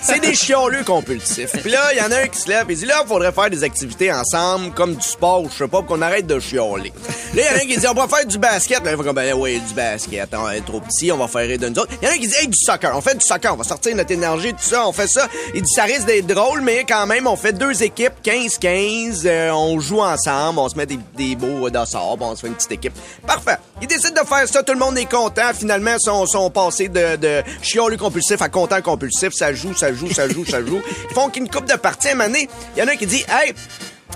C'est 0.03 0.21
des 0.21 0.35
chioleux 0.35 0.85
compulsifs. 0.85 1.53
Puis 1.53 1.71
là, 1.71 1.93
il 1.93 1.99
y 1.99 2.03
en 2.03 2.11
a 2.11 2.23
un 2.23 2.27
qui 2.29 2.41
se 2.41 2.49
lève 2.49 2.71
et 2.71 2.75
dit 2.75 2.87
là, 2.87 3.03
il 3.05 3.09
faudrait 3.09 3.33
faire 3.33 3.51
des 3.51 3.63
activités 3.63 4.13
ensemble, 4.13 4.73
comme 4.73 4.95
du 4.95 5.07
sport 5.07 5.43
ou 5.43 5.51
je 5.51 5.57
sais 5.57 5.69
pas, 5.69 5.79
pour 5.79 5.87
qu'on 5.87 6.03
arrête 6.03 6.27
de 6.27 6.41
chioler. 6.41 6.93
Là, 7.35 7.43
il 7.43 7.45
y 7.45 7.49
en 7.49 7.53
a 7.53 7.63
un 7.63 7.67
qui 7.67 7.77
dit 7.77 7.87
on 7.87 7.95
va 7.95 8.09
faire 8.09 8.27
du 8.27 8.39
basket. 8.39 8.85
Là, 8.85 8.93
il 8.93 8.97
fait 8.97 9.05
comme 9.05 9.15
ben 9.15 9.35
oui, 9.35 9.61
du 9.61 9.75
basket. 9.75 10.29
On 10.35 10.51
est 10.51 10.65
trop 10.65 10.81
petit, 10.81 11.13
on 11.13 11.19
va 11.19 11.29
faire 11.29 11.47
rire 11.47 11.59
de 11.59 11.69
nous 11.69 11.79
autres. 11.79 11.93
Il 12.01 12.07
y 12.07 12.09
en 12.09 12.13
a 12.13 12.15
un 12.15 12.19
qui 12.19 12.29
dit 12.29 12.35
hey, 12.39 12.49
du 12.49 12.59
soccer. 12.59 12.97
On 12.97 13.01
fait 13.01 13.15
du 13.15 13.27
soccer, 13.27 13.53
on 13.53 13.57
va 13.57 13.65
sortir 13.65 13.95
notre 13.95 14.11
énergie, 14.13 14.53
tout 14.53 14.59
ça, 14.61 14.87
on 14.87 14.93
fait 14.93 15.09
ça. 15.09 15.29
Il 15.55 15.63
dit 15.63 15.73
ça 15.73 15.85
risque 15.85 16.07
d'être 16.07 16.27
drôle, 16.27 16.61
mais 16.61 16.85
quand 16.89 17.07
même, 17.07 17.27
on 17.27 17.37
fait 17.37 17.53
deux 17.53 17.83
équipes, 17.83 18.15
15-15, 18.25 19.23
euh, 19.27 19.51
on 19.51 19.79
joue 19.81 20.01
ensemble, 20.01 20.59
on 20.59 20.69
se 20.69 20.77
met 20.77 20.87
des, 20.87 20.99
des 21.17 21.36
beaux 21.37 21.71
d'assorts, 21.71 22.17
on 22.21 22.35
se 22.35 22.43
fait 22.43 22.49
une 22.49 22.55
petite 22.55 22.73
équipe. 22.73 22.93
Parfait. 23.27 23.57
Il 23.81 23.87
décide 23.87 24.15
de 24.15 24.27
faire 24.27 24.47
ça, 24.49 24.63
tout 24.63 24.73
le 24.73 24.79
monde 24.79 24.99
est 24.99 25.11
content. 25.11 25.53
Finalement, 25.55 25.93
ils 25.95 26.01
sont, 26.01 26.27
sont 26.27 26.51
passés 26.51 26.89
de, 26.89 27.17
de 27.17 27.43
chiolu 27.63 27.97
compulsif 27.97 28.41
à 28.43 28.49
content 28.49 28.81
compulsif. 28.83 29.33
Ça 29.33 29.53
joue, 29.53 29.75
ça 29.75 29.93
joue, 29.93 30.13
ça 30.13 30.29
joue, 30.29 30.45
ça 30.45 30.65
joue. 30.65 30.81
Ils 31.11 31.15
font 31.15 31.29
qu'une 31.31 31.49
coupe 31.49 31.67
de 31.67 31.77
partie 31.77 32.09
à 32.09 32.15
donné, 32.15 32.49
Il 32.77 32.81
y 32.81 32.83
en 32.83 32.89
a 32.89 32.93
un 32.93 32.97
qui 32.97 33.07
dit 33.07 33.25
Hey, 33.29 33.55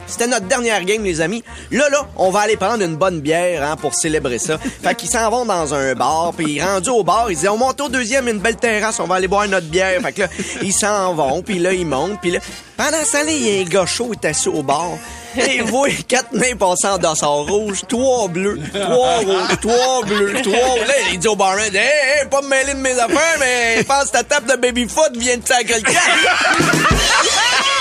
c'était 0.06 0.26
notre 0.26 0.46
dernière 0.46 0.84
game, 0.84 1.04
les 1.04 1.20
amis. 1.20 1.42
Là, 1.70 1.88
là, 1.88 2.06
on 2.16 2.30
va 2.30 2.40
aller 2.40 2.56
prendre 2.56 2.82
une 2.82 2.96
bonne 2.96 3.20
bière 3.20 3.62
hein, 3.62 3.76
pour 3.76 3.94
célébrer 3.94 4.38
ça. 4.38 4.58
Fait 4.82 4.94
qu'ils 4.94 5.08
s'en 5.08 5.30
vont 5.30 5.44
dans 5.44 5.72
un 5.72 5.94
bar, 5.94 6.32
puis 6.36 6.60
rendu 6.60 6.90
au 6.90 7.04
bar, 7.04 7.30
ils 7.30 7.36
disent, 7.36 7.48
on 7.48 7.56
monte 7.56 7.80
au 7.80 7.88
deuxième, 7.88 8.28
une 8.28 8.38
belle 8.38 8.56
terrasse, 8.56 8.98
on 9.00 9.06
va 9.06 9.16
aller 9.16 9.28
boire 9.28 9.46
notre 9.48 9.68
bière. 9.68 10.00
Fait 10.02 10.12
que 10.12 10.20
là, 10.22 10.28
ils 10.62 10.72
s'en 10.72 11.14
vont, 11.14 11.42
puis 11.42 11.58
là, 11.58 11.72
ils 11.72 11.86
montent, 11.86 12.20
puis 12.20 12.32
là, 12.32 12.40
pendant 12.76 13.04
ce 13.04 13.12
temps 13.12 13.18
il 13.28 13.46
y 13.46 13.58
a 13.58 13.62
un 13.62 13.64
gars 13.64 13.86
chaud 13.86 14.10
qui 14.10 14.26
est 14.26 14.30
assis 14.30 14.48
au 14.48 14.62
bar. 14.62 14.90
Et 15.36 15.56
il 15.56 15.62
voit 15.62 15.88
quatre 16.08 16.32
nains 16.32 16.56
passer 16.58 16.88
en 16.88 16.98
dossard 16.98 17.46
rouge, 17.46 17.82
trois 17.88 18.26
bleus, 18.26 18.58
trois 18.72 19.18
rouges, 19.18 19.60
trois 19.60 20.02
bleus, 20.04 20.34
trois... 20.42 20.76
Là, 20.86 20.94
il 21.12 21.20
dit 21.20 21.28
au 21.28 21.36
barman, 21.36 21.72
hey, 21.72 21.76
hey, 21.76 22.28
pas 22.28 22.42
me 22.42 22.48
mêler 22.48 22.74
de 22.74 22.78
mes 22.78 22.98
affaires, 22.98 23.36
mais 23.38 23.84
pense 23.84 24.06
que 24.06 24.12
ta 24.12 24.24
table 24.24 24.50
de 24.50 24.56
baby-foot 24.56 25.16
vient 25.16 25.36
de 25.36 25.46
sacrer 25.46 25.80
le 25.80 25.86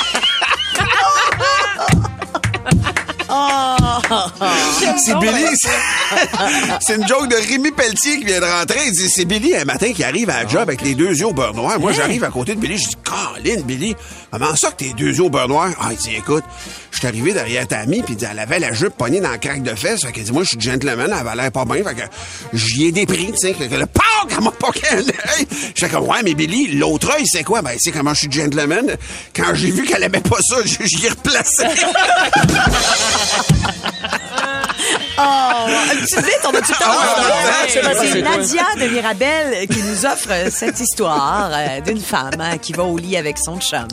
C'est 4.97 5.17
Billy. 5.19 5.45
c'est- 6.81 6.95
une 6.95 7.07
joke 7.07 7.27
de 7.29 7.35
Rémi 7.35 7.71
Pelletier 7.71 8.17
qui 8.19 8.25
vient 8.25 8.39
de 8.39 8.45
rentrer. 8.45 8.79
Il 8.87 8.91
dit, 8.91 9.09
c'est 9.09 9.25
Billy 9.25 9.55
un 9.55 9.65
matin 9.65 9.91
qui 9.93 10.03
arrive 10.03 10.29
à 10.29 10.43
la 10.43 10.47
job 10.49 10.61
avec 10.63 10.81
les 10.81 10.95
deux 10.95 11.15
yeux 11.15 11.27
au 11.27 11.33
beurre 11.33 11.53
noir. 11.53 11.79
Moi, 11.79 11.91
j'arrive 11.91 12.23
à 12.23 12.29
côté 12.29 12.55
de 12.55 12.59
Billy. 12.59 12.77
Je 12.77 12.89
dis, 12.89 12.95
Caroline, 13.03 13.61
Billy, 13.63 13.95
comment 14.31 14.55
ça 14.55 14.71
que 14.71 14.77
tes 14.77 14.93
deux 14.93 15.13
yeux 15.15 15.23
au 15.23 15.29
beurre 15.29 15.47
noir? 15.47 15.69
Ah, 15.79 15.89
il 15.91 15.97
dit, 15.97 16.15
écoute, 16.15 16.43
je 16.91 16.97
suis 16.97 17.07
arrivé 17.07 17.33
derrière 17.33 17.67
ta 17.67 17.79
amie, 17.79 18.01
puis 18.01 18.17
elle 18.29 18.39
avait 18.39 18.59
la 18.59 18.73
jupe 18.73 18.95
pognée 18.97 19.21
dans 19.21 19.31
le 19.31 19.37
craque 19.37 19.63
de 19.63 19.75
fesses. 19.75 20.01
Fait 20.03 20.11
qu'elle 20.11 20.23
dit, 20.23 20.31
moi, 20.31 20.43
je 20.43 20.49
suis 20.49 20.59
gentleman, 20.59 21.05
elle 21.07 21.13
avait 21.27 21.35
l'air 21.35 21.51
pas 21.51 21.65
bien. 21.65 21.83
Fait 21.83 21.95
que 21.95 22.01
j'y 22.53 22.85
ai 22.87 22.91
des 22.91 23.05
prix, 23.05 23.27
tu 23.31 23.37
sais. 23.37 23.53
que 23.53 23.63
Le 23.63 23.85
PAC, 23.85 24.03
elle 24.29 24.41
m'a 24.43 24.51
qu'un 24.51 24.97
œil. 24.97 25.47
J'étais 25.75 25.89
comme, 25.89 26.08
ouais, 26.08 26.21
mais 26.23 26.34
Billy, 26.34 26.67
l'autre 26.77 27.12
œil, 27.15 27.25
c'est 27.27 27.43
quoi? 27.43 27.62
Ben, 27.62 27.75
c'est 27.79 27.91
comment 27.91 28.13
je 28.13 28.19
suis 28.21 28.32
gentleman. 28.32 28.95
Quand 29.36 29.53
j'ai 29.53 29.71
vu 29.71 29.84
qu'elle 29.86 30.03
aimait 30.03 30.21
pas 30.21 30.38
ça, 30.41 30.58
je- 30.65 30.86
j'y 30.86 31.05
ai 31.05 31.10
replacé. 31.10 31.65
Oh, 35.21 35.67
petite 35.99 36.17
vite, 36.25 36.39
on 36.45 36.49
a 36.49 36.62
tout 36.62 36.71
le 36.71 36.77
temps. 36.77 36.86
Ah 36.86 37.65
ouais, 37.67 37.82
Ouais, 37.82 37.99
ouais, 37.99 38.10
c'est? 38.13 38.21
Nadia 38.21 38.63
de 38.79 38.88
Mirabel 38.93 39.67
qui 39.67 39.82
nous 39.84 40.05
offre 40.05 40.49
cette 40.49 40.79
histoire 40.79 41.49
euh, 41.53 41.82
d'une 41.82 41.99
femme 41.99 42.32
hein, 42.39 42.58
qui 42.58 42.71
va 42.71 42.84
au 42.84 42.97
lit 42.97 43.17
avec 43.17 43.38
son 43.38 43.60
chum. 43.60 43.86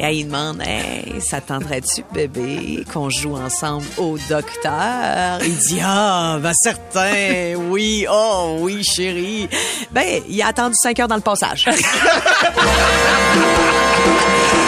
Et 0.00 0.02
elle 0.02 0.14
lui 0.14 0.24
demande, 0.24 0.62
hey, 0.62 1.20
ça 1.20 1.42
tenterait-tu, 1.42 2.02
bébé, 2.14 2.86
qu'on 2.90 3.10
joue 3.10 3.36
ensemble 3.36 3.84
au 3.98 4.16
docteur? 4.30 5.40
Il 5.42 5.58
dit, 5.58 5.78
ah, 5.84 6.38
ben 6.40 6.54
certain, 6.54 7.54
oui, 7.68 8.06
oh 8.10 8.56
oui, 8.60 8.82
chérie. 8.82 9.46
Ben, 9.90 10.22
il 10.26 10.40
a 10.40 10.46
attendu 10.46 10.74
cinq 10.80 10.98
heures 11.00 11.08
dans 11.08 11.16
le 11.16 11.20
passage. 11.20 11.68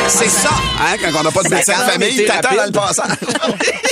C'est 0.08 0.28
ça, 0.28 0.50
hein, 0.50 0.96
quand 1.00 1.20
on 1.20 1.22
n'a 1.22 1.30
pas 1.30 1.42
de 1.44 1.48
médecin 1.48 1.78
de 1.78 1.90
famille, 1.92 2.26
t'attends 2.26 2.54
dans 2.54 2.66
le 2.66 2.72
passage. 2.72 3.16